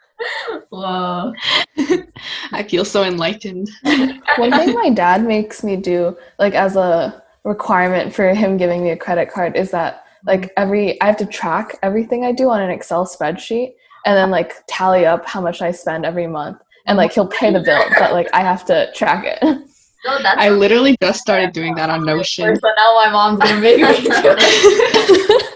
Whoa. 0.71 1.33
I 2.53 2.63
feel 2.69 2.85
so 2.85 3.05
enlightened. 3.05 3.71
One 3.83 4.51
thing 4.51 4.75
my 4.75 4.91
dad 4.91 5.25
makes 5.25 5.63
me 5.63 5.77
do, 5.77 6.17
like 6.39 6.55
as 6.55 6.77
a 6.77 7.23
requirement 7.45 8.15
for 8.15 8.33
him 8.35 8.57
giving 8.57 8.83
me 8.83 8.91
a 8.91 8.97
credit 8.97 9.31
card, 9.31 9.57
is 9.57 9.71
that 9.71 10.05
like 10.27 10.43
mm-hmm. 10.43 10.49
every 10.57 11.01
I 11.01 11.07
have 11.07 11.17
to 11.19 11.27
track 11.27 11.79
everything 11.83 12.25
I 12.25 12.33
do 12.33 12.51
on 12.51 12.63
an 12.63 12.71
Excel 12.71 13.07
spreadsheet 13.07 13.75
and 14.07 14.17
then 14.17 14.31
like 14.31 14.55
tally 14.67 15.07
up 15.07 15.27
how 15.27 15.41
much 15.41 15.63
I 15.63 15.71
spend 15.71 16.05
every 16.05 16.27
month. 16.27 16.59
And 16.87 16.99
like 16.99 17.13
he'll 17.13 17.29
pay 17.29 17.51
the 17.51 17.61
bill, 17.61 17.81
mm-hmm. 17.81 17.95
but 17.99 18.13
like 18.13 18.29
I 18.33 18.41
have 18.41 18.65
to 18.67 18.93
track 18.95 19.25
it. 19.25 19.39
so 19.41 19.49
oh, 20.07 20.21
that's 20.23 20.39
I 20.39 20.51
literally 20.51 20.97
just 21.01 21.21
started 21.21 21.53
doing 21.53 21.75
that 21.77 21.89
on 21.89 22.05
Notion. 22.05 22.55
So 22.57 22.69
now 22.77 22.95
my 22.97 23.11
mom's 23.11 23.41
gonna 23.41 23.61
make 23.61 23.77
me 23.79 23.85
do 23.85 24.09
it. 24.11 25.51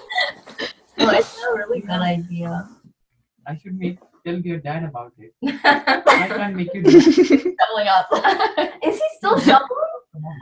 Oh, 1.01 1.05
no, 1.05 1.11
it's 1.11 1.39
a 1.41 1.55
really 1.55 1.81
good 1.81 1.91
idea 1.91 2.69
I 3.47 3.57
should 3.57 3.79
make 3.79 3.99
tell 4.29 4.41
your 4.41 4.59
dad 4.59 4.85
about 4.85 5.13
it. 5.19 5.35
is 5.43 5.61
I 5.65 6.29
can't 6.29 6.57
make 6.57 6.73
you 6.75 6.83
do 6.83 6.91
it. 6.91 7.57
Doubling 7.59 7.89
up. 7.89 8.75
he 8.83 9.01
still 9.17 9.39
shoveling 9.41 9.89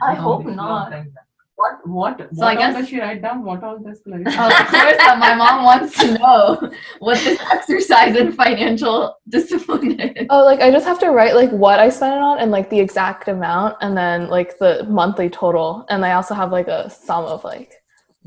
I 0.03 0.15
don't 0.15 0.23
hope 0.23 0.45
don't 0.45 0.57
not. 0.57 0.91
like 0.91 1.05
that. 1.15 1.23
What 1.57 1.89
what 1.89 2.19
So 2.19 2.27
what 2.33 2.49
I 2.49 2.55
guess- 2.55 2.75
does 2.75 2.89
she 2.89 3.01
write 3.01 3.23
down? 3.23 3.43
What 3.43 3.65
all 3.65 3.79
this 3.79 4.01
Clarissa? 4.01 4.37
Oh, 4.39 4.47
of 4.47 4.67
course, 4.69 4.97
that 4.99 5.17
my 5.19 5.35
mom 5.35 5.65
wants 5.65 5.99
to 5.99 6.19
know 6.19 6.71
what 6.99 7.19
this 7.25 7.41
exercise 7.51 8.15
in 8.15 8.33
financial 8.33 9.17
discipline 9.31 9.99
is. 10.01 10.27
Oh, 10.29 10.45
like 10.45 10.61
I 10.61 10.71
just 10.71 10.87
have 10.87 10.99
to 11.01 11.11
write 11.11 11.35
like 11.35 11.51
what 11.51 11.81
I 11.81 11.89
spent 11.89 12.15
it 12.15 12.21
on 12.21 12.41
and 12.41 12.51
like 12.51 12.69
the 12.69 12.79
exact 12.79 13.29
amount 13.29 13.77
and 13.81 13.97
then 13.97 14.29
like 14.29 14.59
the 14.59 14.85
monthly 14.89 15.31
total. 15.31 15.87
And 15.89 16.05
I 16.05 16.13
also 16.13 16.35
have 16.35 16.53
like 16.53 16.69
a 16.69 16.91
sum 16.91 17.25
of 17.25 17.43
like 17.43 17.73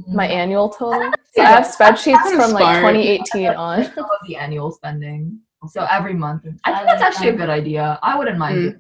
my 0.07 0.27
mm. 0.27 0.31
annual 0.31 0.69
total. 0.69 1.11
So 1.35 1.43
I 1.43 1.45
have 1.45 1.67
spreadsheets 1.67 2.35
from 2.35 2.53
like 2.53 2.77
2018 2.77 3.49
on. 3.49 3.81
Of 3.81 3.93
the 4.27 4.35
annual 4.35 4.71
spending. 4.71 5.39
So 5.67 5.85
every 5.89 6.13
month. 6.13 6.45
I 6.63 6.71
I 6.71 6.75
think 6.75 6.87
that's 6.87 7.01
actually 7.01 7.29
a 7.29 7.35
good 7.35 7.49
idea. 7.49 7.99
I 8.01 8.17
wouldn't 8.17 8.37
mind. 8.37 8.57
Mm. 8.57 8.79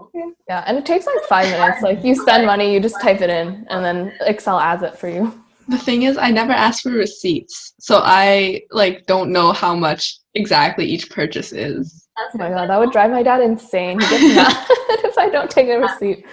Okay. 0.00 0.24
Yeah, 0.48 0.64
and 0.66 0.76
it 0.76 0.86
takes 0.86 1.06
like 1.06 1.22
five 1.28 1.50
minutes. 1.50 1.82
Like 1.82 2.04
you 2.04 2.14
spend 2.14 2.46
money, 2.46 2.72
you 2.72 2.80
just 2.80 3.00
type 3.00 3.20
it 3.20 3.30
in, 3.30 3.66
and 3.68 3.84
then 3.84 4.12
Excel 4.22 4.58
adds 4.58 4.82
it 4.82 4.98
for 4.98 5.08
you. 5.08 5.32
The 5.68 5.78
thing 5.78 6.02
is, 6.02 6.18
I 6.18 6.30
never 6.30 6.52
ask 6.52 6.82
for 6.82 6.90
receipts, 6.90 7.74
so 7.78 8.00
I 8.02 8.62
like 8.70 9.06
don't 9.06 9.30
know 9.30 9.52
how 9.52 9.74
much 9.74 10.18
exactly 10.34 10.84
each 10.84 11.10
purchase 11.10 11.52
is. 11.52 12.08
That's 12.16 12.34
Oh 12.34 12.38
my 12.38 12.50
god, 12.50 12.68
that 12.68 12.78
would 12.78 12.90
drive 12.90 13.10
my 13.10 13.22
dad 13.22 13.40
insane. 13.40 14.00
He 14.00 14.06
gets 14.08 14.34
mad 14.34 14.66
if 15.04 15.16
I 15.16 15.28
don't 15.30 15.50
take 15.50 15.68
a 15.68 15.78
receipt. 15.78 16.26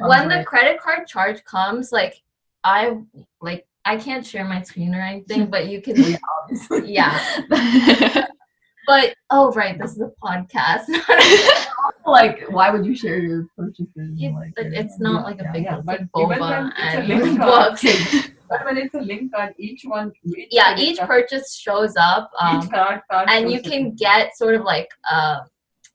when 0.00 0.28
the 0.28 0.44
credit 0.44 0.80
card 0.80 1.06
charge 1.06 1.44
comes, 1.44 1.92
like 1.92 2.22
I 2.62 2.98
like 3.40 3.66
I 3.84 3.96
can't 3.96 4.26
share 4.26 4.44
my 4.44 4.62
screen 4.62 4.94
or 4.94 5.00
anything, 5.00 5.46
but 5.50 5.68
you 5.68 5.80
can 5.80 5.96
yeah. 6.84 8.26
But 8.86 9.14
oh 9.30 9.52
right, 9.52 9.78
this 9.78 9.92
is 9.92 10.00
a 10.00 10.12
podcast. 10.22 10.84
like, 12.06 12.44
why 12.50 12.70
would 12.70 12.84
you 12.84 12.94
share 12.94 13.18
your 13.18 13.46
purchases? 13.56 13.88
It's- 13.96 14.32
like, 14.34 14.52
it's 14.56 14.98
not 15.00 15.24
like 15.24 15.40
a 15.40 15.44
Yeah, 15.44 15.52
big 15.52 15.64
yeah, 15.64 15.76
it's 15.78 15.86
but 15.86 16.00
like 16.00 16.12
boba 16.12 16.40
when 16.40 16.66
it's 16.66 16.78
a 16.78 16.98
and 16.98 17.08
link 17.08 17.38
card, 17.40 17.70
books. 17.72 18.28
But 18.48 18.64
when 18.64 18.76
it's 18.76 18.94
a 18.94 19.00
link 19.00 19.32
card, 19.34 19.54
each 19.58 19.82
one. 19.84 20.12
Each 20.36 20.48
yeah, 20.50 20.76
each 20.78 20.98
card- 20.98 21.08
purchase 21.08 21.54
shows 21.56 21.94
up. 21.96 22.30
Um, 22.40 22.62
each 22.62 22.70
card, 22.70 23.00
card 23.10 23.28
and 23.30 23.50
you 23.50 23.60
can 23.62 23.94
get 23.94 24.36
sort 24.36 24.54
of 24.54 24.62
like 24.62 24.88
uh, 25.10 25.40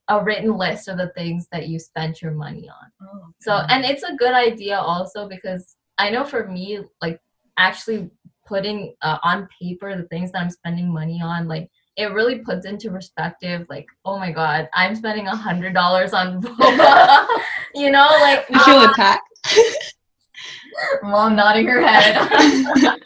a 0.08 0.24
written 0.24 0.58
list 0.58 0.88
of 0.88 0.98
the 0.98 1.10
things 1.10 1.48
that 1.52 1.68
you 1.68 1.78
spent 1.80 2.22
your 2.22 2.32
money 2.32 2.68
on. 2.70 2.92
Oh, 3.08 3.28
So, 3.40 3.54
and 3.70 3.86
it's 3.86 4.04
a 4.04 4.16
good 4.16 4.34
idea 4.34 4.78
also 4.78 5.28
because 5.30 5.76
I 6.00 6.10
know 6.10 6.24
for 6.24 6.48
me, 6.48 6.80
like 7.02 7.20
actually 7.58 8.10
putting 8.48 8.96
uh, 9.04 9.20
on 9.22 9.48
paper 9.62 9.96
the 9.96 10.08
things 10.08 10.32
that 10.32 10.42
I'm 10.42 10.50
spending 10.50 10.92
money 10.92 11.22
on, 11.22 11.48
like 11.48 11.70
it 12.00 12.14
really 12.14 12.40
puts 12.40 12.66
into 12.66 12.90
perspective, 12.90 13.68
like, 13.70 13.86
oh 14.06 14.18
my 14.18 14.32
God, 14.32 14.70
I'm 14.74 14.96
spending 14.96 15.28
a 15.28 15.36
hundred 15.36 15.74
dollars 15.74 16.14
on 16.14 16.42
boba. 16.42 17.28
you 17.76 17.92
know, 17.92 18.08
like 18.22 18.48
feel 18.48 18.58
uh, 18.58 18.92
attacked. 18.92 19.24
Mom 21.04 21.36
nodding 21.36 21.68
her 21.68 21.86
head. 21.86 22.16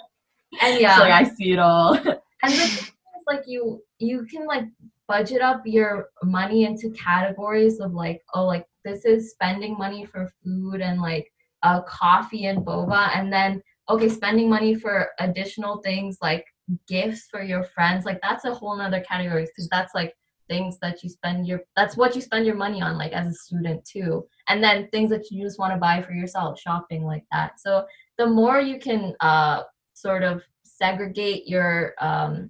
and 0.61 0.79
yeah, 0.79 0.99
like 0.99 1.11
I 1.11 1.23
see 1.23 1.53
it 1.53 1.59
all. 1.59 1.95
and 1.95 2.53
the 2.53 2.67
thing 2.67 2.67
is, 2.67 3.23
like 3.25 3.45
you 3.47 3.81
you 3.97 4.27
can 4.31 4.45
like 4.45 4.65
budget 5.07 5.41
up 5.41 5.63
your 5.65 6.09
money 6.21 6.65
into 6.65 6.91
categories 6.91 7.79
of 7.79 7.93
like 7.93 8.21
oh 8.35 8.45
like 8.45 8.67
this 8.85 9.05
is 9.05 9.31
spending 9.31 9.75
money 9.75 10.05
for 10.05 10.31
food 10.43 10.81
and 10.81 11.01
like 11.01 11.27
uh, 11.63 11.81
coffee 11.81 12.45
and 12.45 12.59
boba 12.59 13.09
and 13.17 13.33
then 13.33 13.59
okay 13.89 14.07
spending 14.07 14.49
money 14.49 14.75
for 14.75 15.09
additional 15.19 15.81
things 15.81 16.19
like 16.21 16.45
gifts 16.87 17.27
for 17.29 17.43
your 17.43 17.63
friends 17.63 18.05
like 18.05 18.19
that's 18.21 18.45
a 18.45 18.53
whole 18.53 18.75
nother 18.75 19.01
category 19.01 19.45
because 19.45 19.67
that's 19.69 19.93
like 19.93 20.15
things 20.49 20.77
that 20.79 21.03
you 21.03 21.09
spend 21.09 21.47
your 21.47 21.61
that's 21.75 21.97
what 21.97 22.15
you 22.15 22.21
spend 22.21 22.45
your 22.45 22.55
money 22.55 22.81
on 22.81 22.97
like 22.97 23.11
as 23.11 23.27
a 23.27 23.33
student 23.33 23.83
too. 23.85 24.25
And 24.49 24.63
then 24.63 24.89
things 24.89 25.09
that 25.09 25.31
you 25.31 25.43
just 25.43 25.59
want 25.59 25.73
to 25.73 25.79
buy 25.79 26.01
for 26.01 26.13
yourself 26.13 26.59
shopping 26.59 27.05
like 27.05 27.23
that. 27.31 27.59
So 27.59 27.85
the 28.17 28.27
more 28.27 28.59
you 28.59 28.79
can 28.79 29.15
uh 29.19 29.63
sort 29.93 30.23
of 30.23 30.43
segregate 30.63 31.47
your 31.47 31.93
um 31.99 32.49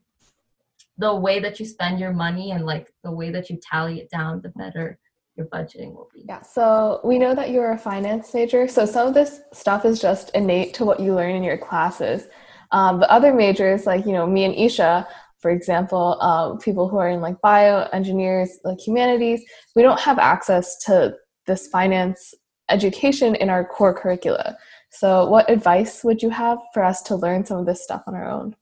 the 0.97 1.14
way 1.14 1.39
that 1.39 1.59
you 1.59 1.66
spend 1.66 1.99
your 1.99 2.14
money 2.14 2.51
and 2.51 2.66
like 2.66 2.91
the 3.03 3.11
way 3.11 3.32
that 3.32 3.49
you 3.49 3.59
tally 3.61 3.99
it 3.99 4.09
down 4.09 4.41
the 4.41 4.49
better 4.49 4.99
your 5.36 5.47
budgeting 5.47 5.95
will 5.95 6.09
be. 6.14 6.24
Yeah, 6.28 6.43
so 6.43 7.01
we 7.03 7.18
know 7.18 7.34
that 7.34 7.49
you're 7.49 7.72
a 7.72 7.78
finance 7.78 8.36
major, 8.36 8.68
so 8.68 8.86
some 8.86 9.07
of 9.07 9.16
this 9.16 9.41
stuff 9.51 9.84
is 9.84 9.99
just 9.99 10.30
innate 10.36 10.76
to 10.76 10.86
what 10.86 10.99
you 10.99 11.16
learn 11.16 11.36
in 11.36 11.43
your 11.43 11.57
classes. 11.57 12.28
Um, 12.74 13.00
but 13.00 13.10
other 13.10 13.34
majors, 13.34 13.86
like 13.86 14.06
you 14.06 14.12
know, 14.12 14.28
me 14.28 14.44
and 14.44 14.56
Isha, 14.56 15.08
for 15.40 15.52
example, 15.52 16.20
um, 16.22 16.58
people 16.58 16.90
who 16.90 16.98
are 16.98 17.10
in 17.10 17.22
like 17.22 17.40
bio, 17.42 17.88
engineers, 17.94 18.60
like 18.64 18.80
humanities, 18.80 19.42
we 19.76 19.82
don't 19.82 20.00
have 20.00 20.20
access 20.20 20.78
to 20.86 21.16
this 21.46 21.68
finance 21.68 22.34
education 22.70 23.36
in 23.36 23.50
our 23.50 23.64
core 23.64 23.94
curricula. 23.94 24.58
So, 24.90 25.28
what 25.28 25.50
advice 25.50 26.04
would 26.04 26.22
you 26.22 26.30
have 26.30 26.58
for 26.74 26.84
us 26.84 27.02
to 27.04 27.16
learn 27.16 27.46
some 27.46 27.58
of 27.58 27.66
this 27.66 27.84
stuff 27.84 28.04
on 28.08 28.16
our 28.16 28.30
own? 28.30 28.56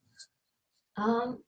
Um, 0.98 1.44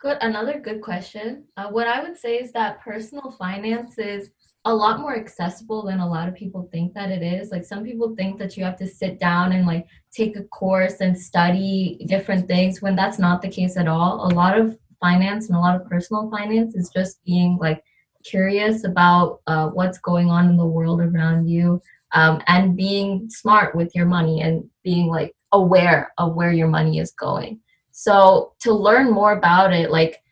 good. 0.00 0.18
Another 0.20 0.60
good 0.60 0.82
question. 0.82 1.44
Uh, 1.56 1.68
what 1.68 1.88
I 1.88 2.02
would 2.02 2.16
say 2.16 2.36
is 2.36 2.52
that 2.52 2.80
personal 2.80 3.32
finance 3.38 3.98
is 3.98 4.30
a 4.66 4.74
lot 4.74 5.00
more 5.00 5.16
accessible 5.16 5.84
than 5.84 6.00
a 6.00 6.08
lot 6.08 6.28
of 6.28 6.34
people 6.34 6.68
think 6.72 6.94
that 6.94 7.10
it 7.10 7.22
is. 7.22 7.50
Like 7.50 7.64
some 7.64 7.84
people 7.84 8.14
think 8.16 8.38
that 8.38 8.56
you 8.56 8.64
have 8.64 8.78
to 8.78 8.86
sit 8.86 9.20
down 9.20 9.52
and 9.52 9.66
like 9.66 9.86
take 10.10 10.36
a 10.36 10.44
course 10.44 11.00
and 11.00 11.18
study 11.18 12.04
different 12.08 12.48
things 12.48 12.80
when 12.80 12.96
that's 12.96 13.18
not 13.18 13.42
the 13.42 13.48
case 13.48 13.76
at 13.76 13.88
all. 13.88 14.26
A 14.26 14.32
lot 14.34 14.58
of 14.58 14.78
finance 15.00 15.48
and 15.48 15.56
a 15.56 15.60
lot 15.60 15.76
of 15.78 15.86
personal 15.86 16.30
finance 16.30 16.74
is 16.74 16.88
just 16.88 17.22
being 17.24 17.58
like 17.60 17.82
curious 18.24 18.84
about 18.84 19.40
uh, 19.46 19.68
what's 19.68 19.98
going 19.98 20.30
on 20.30 20.48
in 20.48 20.56
the 20.56 20.64
world 20.64 21.00
around 21.00 21.46
you 21.46 21.80
um, 22.12 22.40
and 22.46 22.76
being 22.76 23.28
smart 23.28 23.74
with 23.74 23.94
your 23.94 24.06
money 24.06 24.40
and 24.40 24.64
being 24.82 25.08
like 25.08 25.34
aware 25.52 26.10
of 26.16 26.34
where 26.34 26.52
your 26.52 26.68
money 26.68 26.98
is 26.98 27.12
going. 27.12 27.60
So 27.90 28.54
to 28.60 28.72
learn 28.72 29.12
more 29.12 29.32
about 29.32 29.74
it, 29.74 29.90
like 29.90 30.22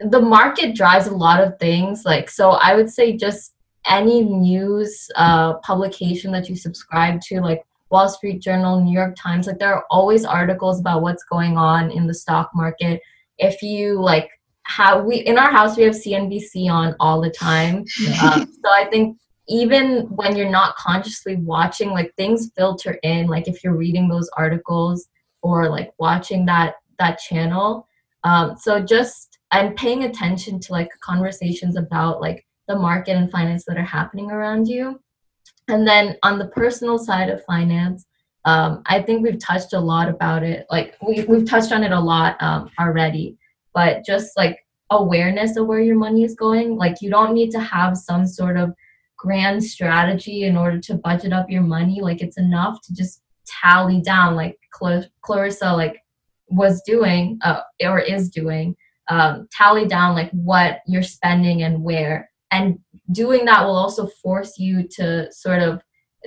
the 0.00 0.20
market 0.20 0.74
drives 0.74 1.06
a 1.06 1.14
lot 1.14 1.42
of 1.42 1.58
things. 1.58 2.04
Like 2.04 2.30
so, 2.30 2.50
I 2.50 2.74
would 2.74 2.90
say 2.90 3.16
just 3.16 3.54
any 3.86 4.22
news 4.22 5.10
uh, 5.16 5.54
publication 5.58 6.32
that 6.32 6.48
you 6.48 6.56
subscribe 6.56 7.20
to, 7.22 7.40
like 7.40 7.62
Wall 7.90 8.08
Street 8.08 8.40
Journal, 8.40 8.80
New 8.80 8.92
York 8.92 9.16
Times, 9.16 9.46
like 9.46 9.58
there 9.58 9.74
are 9.74 9.84
always 9.90 10.24
articles 10.24 10.80
about 10.80 11.02
what's 11.02 11.24
going 11.24 11.56
on 11.56 11.90
in 11.90 12.06
the 12.06 12.14
stock 12.14 12.50
market. 12.54 13.00
If 13.38 13.62
you 13.62 14.00
like 14.00 14.30
how 14.62 15.02
we 15.02 15.16
in 15.16 15.38
our 15.38 15.50
house 15.50 15.76
we 15.76 15.82
have 15.84 15.94
CNBC 15.94 16.70
on 16.70 16.94
all 17.00 17.20
the 17.20 17.30
time. 17.30 17.84
Um, 18.22 18.46
so 18.62 18.70
I 18.70 18.86
think 18.90 19.18
even 19.48 20.02
when 20.14 20.36
you're 20.36 20.50
not 20.50 20.76
consciously 20.76 21.36
watching, 21.36 21.90
like 21.90 22.14
things 22.14 22.52
filter 22.56 22.98
in. 23.02 23.26
Like 23.26 23.48
if 23.48 23.64
you're 23.64 23.74
reading 23.74 24.08
those 24.08 24.30
articles, 24.36 25.08
or 25.42 25.68
like 25.70 25.92
watching 25.98 26.44
that 26.46 26.74
that 26.98 27.18
channel 27.18 27.88
um, 28.24 28.56
so 28.56 28.80
just 28.80 29.29
i'm 29.52 29.74
paying 29.74 30.04
attention 30.04 30.60
to 30.60 30.72
like 30.72 30.90
conversations 31.00 31.76
about 31.76 32.20
like 32.20 32.46
the 32.68 32.76
market 32.76 33.16
and 33.16 33.30
finance 33.30 33.64
that 33.66 33.76
are 33.76 33.82
happening 33.82 34.30
around 34.30 34.68
you. 34.68 35.00
And 35.66 35.86
then 35.86 36.16
on 36.22 36.38
the 36.38 36.46
personal 36.48 36.98
side 36.98 37.28
of 37.28 37.44
finance 37.44 38.06
um, 38.46 38.82
i 38.86 39.02
think 39.02 39.22
we've 39.22 39.38
touched 39.38 39.74
a 39.74 39.80
lot 39.80 40.08
about 40.08 40.42
it. 40.42 40.66
Like 40.70 40.96
we, 41.06 41.24
we've 41.24 41.48
touched 41.48 41.72
on 41.72 41.84
it 41.84 41.92
a 41.92 42.00
lot 42.00 42.42
um, 42.42 42.70
already. 42.78 43.36
But 43.74 44.04
just 44.04 44.36
like 44.36 44.58
awareness 44.90 45.56
of 45.56 45.66
where 45.66 45.80
your 45.80 45.96
money 45.96 46.24
is 46.24 46.34
going. 46.34 46.76
Like 46.76 47.00
you 47.00 47.10
don't 47.10 47.34
need 47.34 47.50
to 47.52 47.60
have 47.60 47.96
some 47.96 48.26
sort 48.26 48.56
of 48.56 48.74
grand 49.16 49.62
strategy 49.62 50.44
in 50.44 50.56
order 50.56 50.80
to 50.80 50.94
budget 50.94 51.32
up 51.32 51.48
your 51.48 51.62
money. 51.62 52.00
Like 52.00 52.20
it's 52.20 52.38
enough 52.38 52.82
to 52.82 52.94
just 52.94 53.22
tally 53.46 54.00
down 54.00 54.36
like 54.36 54.58
Cl- 54.78 55.04
clarissa 55.22 55.72
like 55.72 56.02
was 56.48 56.82
doing 56.82 57.38
uh, 57.42 57.60
or 57.82 58.00
is 58.00 58.28
doing 58.28 58.76
um, 59.10 59.48
tally 59.52 59.86
down 59.86 60.14
like 60.14 60.30
what 60.30 60.80
you're 60.86 61.02
spending 61.02 61.62
and 61.62 61.82
where. 61.82 62.30
And 62.50 62.78
doing 63.12 63.44
that 63.44 63.64
will 63.64 63.76
also 63.76 64.06
force 64.06 64.58
you 64.58 64.88
to 64.96 65.30
sort 65.32 65.62
of 65.62 65.82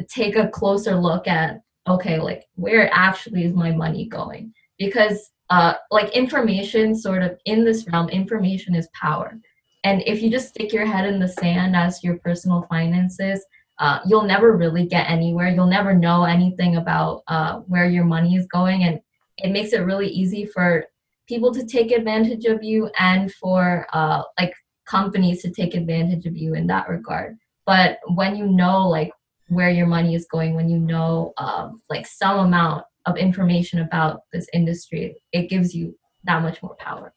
take 0.08 0.36
a 0.36 0.50
closer 0.50 0.96
look 0.96 1.28
at 1.28 1.62
okay 1.86 2.18
like 2.18 2.46
where 2.56 2.90
actually 2.94 3.44
is 3.46 3.54
my 3.54 3.72
money 3.72 4.08
going? 4.08 4.54
Because 4.78 5.32
uh, 5.50 5.74
like 5.92 6.10
information 6.16 6.96
sort 6.96 7.24
of 7.24 7.38
in 7.46 7.66
this 7.66 7.86
realm 7.92 8.10
information 8.10 8.76
is 8.76 8.88
power. 8.94 9.38
And 9.84 10.02
if 10.06 10.22
you 10.22 10.30
just 10.30 10.50
stick 10.50 10.72
your 10.72 10.86
head 10.86 11.06
in 11.06 11.20
the 11.20 11.28
sand 11.28 11.76
as 11.76 12.04
your 12.04 12.18
personal 12.20 12.66
finances 12.70 13.44
uh, 13.80 14.00
you'll 14.06 14.24
never 14.24 14.56
really 14.56 14.86
get 14.86 15.10
anywhere. 15.10 15.50
You'll 15.50 15.68
never 15.68 15.94
know 15.94 16.24
anything 16.24 16.78
about 16.78 17.24
uh, 17.28 17.60
where 17.68 17.90
your 17.90 18.06
money 18.06 18.36
is 18.36 18.46
going. 18.48 18.84
And 18.84 19.00
it 19.38 19.52
makes 19.52 19.74
it 19.74 19.80
really 19.80 20.08
easy 20.08 20.46
for 20.46 20.86
people 21.28 21.54
to 21.54 21.66
take 21.66 21.92
advantage 21.92 22.46
of 22.46 22.64
you 22.64 22.90
and 23.00 23.34
for 23.34 23.88
uh, 23.94 24.22
like 24.40 24.54
companies 24.86 25.42
to 25.42 25.52
take 25.52 25.76
advantage 25.76 26.26
of 26.26 26.36
you 26.36 26.54
in 26.54 26.68
that 26.68 26.90
regard 26.90 27.38
but 27.66 28.00
when 28.16 28.36
you 28.36 28.46
know 28.46 28.88
like 28.88 29.12
where 29.48 29.70
your 29.70 29.88
money 29.88 30.16
is 30.16 30.26
going 30.32 30.56
when 30.56 30.70
you 30.70 30.80
know 30.80 31.34
um, 31.38 31.82
like 31.90 32.06
some 32.06 32.40
amount 32.40 32.84
of 33.06 33.18
information 33.18 33.80
about 33.80 34.22
this 34.32 34.48
industry, 34.54 35.16
it 35.32 35.50
gives 35.50 35.76
you 35.76 35.98
that 36.24 36.42
much 36.42 36.62
more 36.64 36.76
power. 36.80 37.14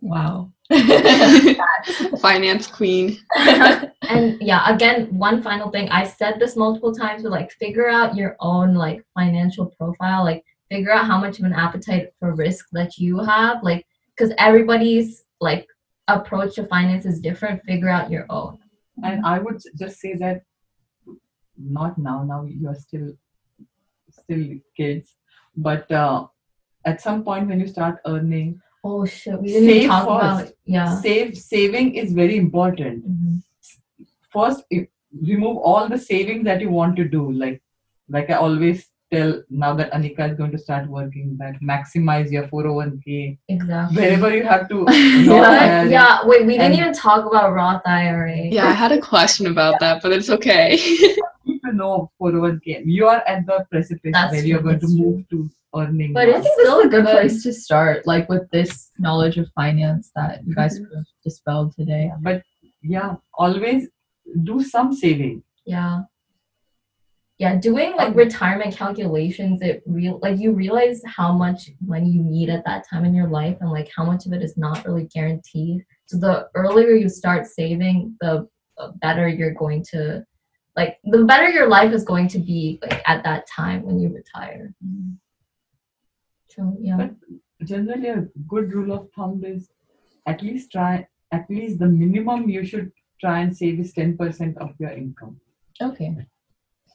Wow. 0.00 0.52
Finance 2.20 2.68
queen. 2.68 3.18
and 3.36 4.40
yeah, 4.40 4.72
again, 4.72 5.06
one 5.16 5.42
final 5.42 5.70
thing. 5.70 5.88
I've 5.88 6.10
said 6.10 6.38
this 6.38 6.56
multiple 6.56 6.94
times, 6.94 7.22
but 7.24 7.32
like 7.32 7.50
figure 7.52 7.88
out 7.88 8.14
your 8.14 8.36
own 8.40 8.74
like 8.74 9.04
financial 9.14 9.66
profile. 9.66 10.24
Like 10.24 10.44
figure 10.70 10.92
out 10.92 11.06
how 11.06 11.18
much 11.18 11.38
of 11.38 11.44
an 11.44 11.52
appetite 11.52 12.12
for 12.18 12.34
risk 12.34 12.66
that 12.72 12.98
you 12.98 13.18
have. 13.18 13.62
Like 13.62 13.86
because 14.16 14.32
everybody's 14.38 15.24
like 15.40 15.66
approach 16.08 16.54
to 16.56 16.66
finance 16.66 17.06
is 17.06 17.20
different. 17.20 17.64
Figure 17.64 17.88
out 17.88 18.10
your 18.10 18.26
own. 18.30 18.58
And 19.04 19.24
I 19.24 19.38
would 19.38 19.62
just 19.78 20.00
say 20.00 20.14
that 20.14 20.42
not 21.56 21.98
now, 21.98 22.22
now 22.24 22.44
you're 22.44 22.74
still 22.74 23.12
still 24.10 24.44
kids 24.76 25.16
but 25.58 25.90
uh, 25.90 26.26
at 26.84 27.00
some 27.00 27.24
point 27.24 27.48
when 27.48 27.60
you 27.60 27.66
start 27.66 27.98
earning 28.06 28.60
oh 28.84 29.04
shit 29.04 29.40
we 29.40 29.48
didn't 29.52 29.68
even 29.68 29.88
talk 29.88 30.06
first. 30.08 30.42
about 30.42 30.54
yeah 30.64 31.00
save 31.00 31.36
saving 31.36 31.94
is 31.94 32.12
very 32.12 32.36
important 32.36 33.06
mm-hmm. 33.06 34.04
first 34.30 34.62
remove 35.22 35.56
all 35.56 35.88
the 35.88 35.98
savings 35.98 36.44
that 36.44 36.60
you 36.60 36.70
want 36.70 36.96
to 36.96 37.04
do 37.04 37.32
like 37.32 37.60
like 38.08 38.30
i 38.30 38.34
always 38.34 38.88
tell 39.12 39.42
now 39.48 39.74
that 39.74 39.92
anika 39.92 40.30
is 40.30 40.36
going 40.36 40.50
to 40.50 40.58
start 40.58 40.88
working 40.88 41.36
that 41.38 41.54
maximize 41.62 42.30
your 42.30 42.46
401k 42.48 43.38
exactly 43.48 43.96
wherever 43.96 44.34
you 44.34 44.44
have 44.44 44.68
to 44.68 44.84
yeah, 44.90 45.84
yeah 45.84 46.26
wait 46.26 46.46
we 46.46 46.58
didn't 46.58 46.74
even 46.74 46.92
talk 46.92 47.24
about 47.24 47.52
roth 47.52 47.82
ira 47.86 48.36
yeah 48.36 48.66
i 48.66 48.72
had 48.72 48.92
a 48.92 49.00
question 49.00 49.46
about 49.46 49.78
that 49.80 50.02
but 50.02 50.12
it's 50.12 50.30
okay 50.30 50.78
to 51.68 51.76
know 51.76 52.10
401k. 52.20 52.82
You 52.84 53.06
are 53.06 53.22
at 53.26 53.46
the 53.46 53.66
precipice 53.70 54.12
That's 54.12 54.32
where 54.32 54.44
you're 54.44 54.62
going 54.62 54.80
to 54.80 54.88
move 54.88 55.28
to 55.30 55.50
earning. 55.74 56.12
But 56.12 56.28
it's 56.28 56.48
still 56.54 56.80
a 56.80 56.88
good 56.88 57.04
place 57.04 57.42
to 57.42 57.52
start, 57.52 58.06
like 58.06 58.28
with 58.28 58.50
this 58.50 58.90
knowledge 58.98 59.38
of 59.38 59.48
finance 59.54 60.10
that 60.14 60.46
you 60.46 60.54
guys 60.54 60.78
mm-hmm. 60.78 61.00
dispelled 61.24 61.74
today. 61.74 62.10
But 62.20 62.42
yeah, 62.82 63.16
always 63.34 63.88
do 64.44 64.62
some 64.62 64.92
saving. 64.92 65.42
Yeah. 65.64 66.02
Yeah, 67.38 67.54
doing 67.54 67.94
like 67.94 68.16
retirement 68.16 68.74
calculations, 68.74 69.62
it 69.62 69.84
real 69.86 70.18
like 70.20 70.40
you 70.40 70.52
realize 70.52 71.00
how 71.06 71.30
much 71.32 71.70
money 71.80 72.10
you 72.10 72.24
need 72.24 72.50
at 72.50 72.64
that 72.64 72.84
time 72.88 73.04
in 73.04 73.14
your 73.14 73.28
life 73.28 73.56
and 73.60 73.70
like 73.70 73.88
how 73.96 74.04
much 74.04 74.26
of 74.26 74.32
it 74.32 74.42
is 74.42 74.56
not 74.56 74.84
really 74.84 75.04
guaranteed. 75.04 75.86
So 76.06 76.18
the 76.18 76.48
earlier 76.56 76.94
you 76.94 77.08
start 77.08 77.46
saving, 77.46 78.16
the 78.20 78.48
better 79.00 79.28
you're 79.28 79.54
going 79.54 79.84
to 79.90 80.24
like 80.76 80.98
the 81.04 81.24
better 81.24 81.48
your 81.48 81.68
life 81.68 81.92
is 81.92 82.04
going 82.04 82.28
to 82.28 82.38
be 82.38 82.78
like 82.82 83.02
at 83.06 83.22
that 83.24 83.46
time 83.46 83.82
when 83.82 83.98
you 84.00 84.08
retire. 84.08 84.74
Mm-hmm. 84.84 85.12
so 86.48 86.76
yeah. 86.80 86.96
But 86.96 87.66
generally 87.66 88.08
a 88.08 88.26
good 88.48 88.72
rule 88.72 88.92
of 88.92 89.10
thumb 89.12 89.42
is 89.44 89.70
at 90.26 90.42
least 90.42 90.72
try 90.72 91.06
at 91.32 91.48
least 91.48 91.78
the 91.78 91.86
minimum 91.86 92.48
you 92.48 92.64
should 92.64 92.90
try 93.20 93.40
and 93.40 93.56
save 93.56 93.78
is 93.80 93.92
10% 93.92 94.56
of 94.58 94.74
your 94.78 94.90
income. 94.90 95.40
Okay 95.80 96.14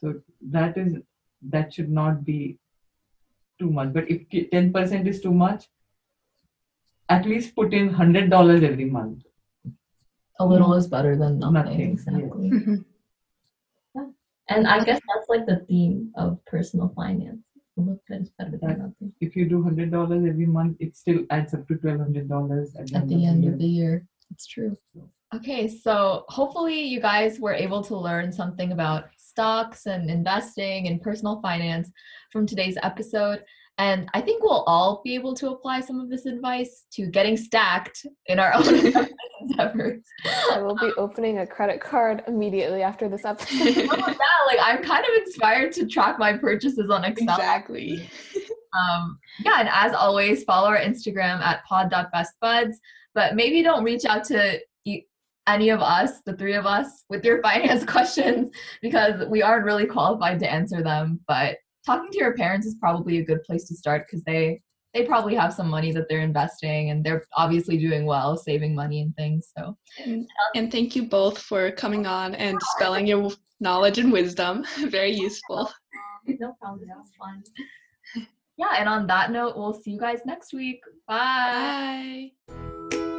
so 0.04 0.14
that 0.56 0.76
is 0.76 0.96
that 1.54 1.72
should 1.74 1.90
not 1.90 2.24
be 2.24 2.58
too 3.58 3.70
much 3.70 3.92
but 3.92 4.10
if 4.10 4.28
10% 4.30 5.06
is 5.06 5.20
too 5.20 5.32
much 5.32 5.68
at 7.08 7.26
least 7.26 7.54
put 7.54 7.74
in 7.74 7.90
$100 7.90 8.62
every 8.62 8.84
month 8.84 9.22
a 10.40 10.46
little 10.46 10.70
mm-hmm. 10.70 10.78
is 10.78 10.86
better 10.88 11.16
than 11.16 11.38
nothing, 11.38 11.54
nothing. 11.54 11.92
exactly 11.92 12.50
yeah. 13.94 14.06
And 14.48 14.66
I 14.66 14.84
guess 14.84 15.00
that's 15.08 15.28
like 15.28 15.46
the 15.46 15.64
theme 15.68 16.12
of 16.16 16.44
personal 16.44 16.92
finance. 16.94 17.40
Look 17.76 18.00
better 18.08 18.58
than 18.60 18.78
nothing. 18.78 19.12
If 19.20 19.34
you 19.34 19.48
do 19.48 19.62
hundred 19.62 19.90
dollars 19.90 20.24
every 20.28 20.46
month, 20.46 20.76
it 20.78 20.96
still 20.96 21.24
adds 21.30 21.54
up 21.54 21.66
to 21.68 21.74
twelve 21.76 21.98
hundred 21.98 22.28
dollars 22.28 22.76
at 22.76 22.86
the, 22.86 22.96
at 22.96 23.02
end, 23.02 23.10
the 23.10 23.14
of 23.14 23.22
end 23.30 23.44
of 23.46 23.58
the 23.58 23.66
year. 23.66 24.06
It's 24.30 24.46
true. 24.46 24.76
Okay, 25.34 25.66
so 25.66 26.24
hopefully 26.28 26.80
you 26.80 27.00
guys 27.00 27.40
were 27.40 27.54
able 27.54 27.82
to 27.84 27.96
learn 27.96 28.30
something 28.30 28.70
about 28.70 29.06
stocks 29.34 29.86
and 29.86 30.08
investing 30.08 30.86
and 30.86 31.02
personal 31.02 31.40
finance 31.42 31.90
from 32.30 32.46
today's 32.46 32.78
episode. 32.84 33.42
And 33.78 34.08
I 34.14 34.20
think 34.20 34.44
we'll 34.44 34.62
all 34.68 35.00
be 35.04 35.16
able 35.16 35.34
to 35.34 35.50
apply 35.50 35.80
some 35.80 35.98
of 35.98 36.08
this 36.08 36.26
advice 36.26 36.86
to 36.92 37.06
getting 37.06 37.36
stacked 37.36 38.06
in 38.26 38.38
our 38.38 38.54
own 38.54 38.68
endeavors. 39.40 40.04
I 40.52 40.60
will 40.60 40.76
be 40.76 40.92
opening 40.96 41.38
a 41.38 41.46
credit 41.46 41.80
card 41.80 42.22
immediately 42.28 42.82
after 42.84 43.08
this 43.08 43.24
episode. 43.24 43.88
oh, 43.90 44.06
yeah, 44.06 44.46
like 44.46 44.58
I'm 44.62 44.84
kind 44.84 45.04
of 45.04 45.26
inspired 45.26 45.72
to 45.72 45.86
track 45.86 46.20
my 46.20 46.36
purchases 46.36 46.88
on 46.88 47.02
Excel. 47.02 47.34
Exactly. 47.34 48.08
um, 48.78 49.18
yeah, 49.44 49.58
and 49.58 49.68
as 49.72 49.92
always, 49.92 50.44
follow 50.44 50.68
our 50.68 50.78
Instagram 50.78 51.40
at 51.40 51.64
pod.bestbuds. 51.64 52.74
But 53.12 53.34
maybe 53.34 53.60
don't 53.64 53.82
reach 53.82 54.04
out 54.04 54.22
to 54.26 54.60
any 55.46 55.70
of 55.70 55.80
us, 55.80 56.20
the 56.24 56.36
three 56.36 56.54
of 56.54 56.66
us, 56.66 57.04
with 57.08 57.24
your 57.24 57.42
finance 57.42 57.84
questions 57.84 58.50
because 58.82 59.26
we 59.28 59.42
aren't 59.42 59.64
really 59.64 59.86
qualified 59.86 60.38
to 60.40 60.50
answer 60.50 60.82
them. 60.82 61.20
But 61.28 61.56
talking 61.84 62.10
to 62.10 62.18
your 62.18 62.34
parents 62.34 62.66
is 62.66 62.76
probably 62.80 63.18
a 63.18 63.24
good 63.24 63.42
place 63.42 63.66
to 63.68 63.74
start 63.74 64.06
because 64.06 64.24
they 64.24 64.62
they 64.94 65.04
probably 65.04 65.34
have 65.34 65.52
some 65.52 65.68
money 65.68 65.90
that 65.90 66.08
they're 66.08 66.20
investing 66.20 66.90
and 66.90 67.02
they're 67.02 67.24
obviously 67.36 67.76
doing 67.76 68.06
well 68.06 68.36
saving 68.36 68.76
money 68.76 69.00
and 69.00 69.14
things 69.16 69.50
so. 69.58 69.76
And, 69.98 70.24
and 70.54 70.70
thank 70.70 70.94
you 70.94 71.08
both 71.08 71.36
for 71.36 71.72
coming 71.72 72.06
on 72.06 72.36
and 72.36 72.56
dispelling 72.60 73.04
your 73.04 73.32
knowledge 73.58 73.98
and 73.98 74.12
wisdom. 74.12 74.64
Very 74.86 75.10
useful. 75.10 75.68
No 76.26 76.54
problem. 76.60 76.86
That 76.86 76.96
was 76.96 77.10
fun. 77.18 77.42
Yeah 78.56 78.76
and 78.78 78.88
on 78.88 79.08
that 79.08 79.32
note 79.32 79.56
we'll 79.56 79.74
see 79.74 79.90
you 79.90 79.98
guys 79.98 80.20
next 80.24 80.54
week. 80.54 80.80
Bye, 81.08 82.30
bye. 82.46 83.13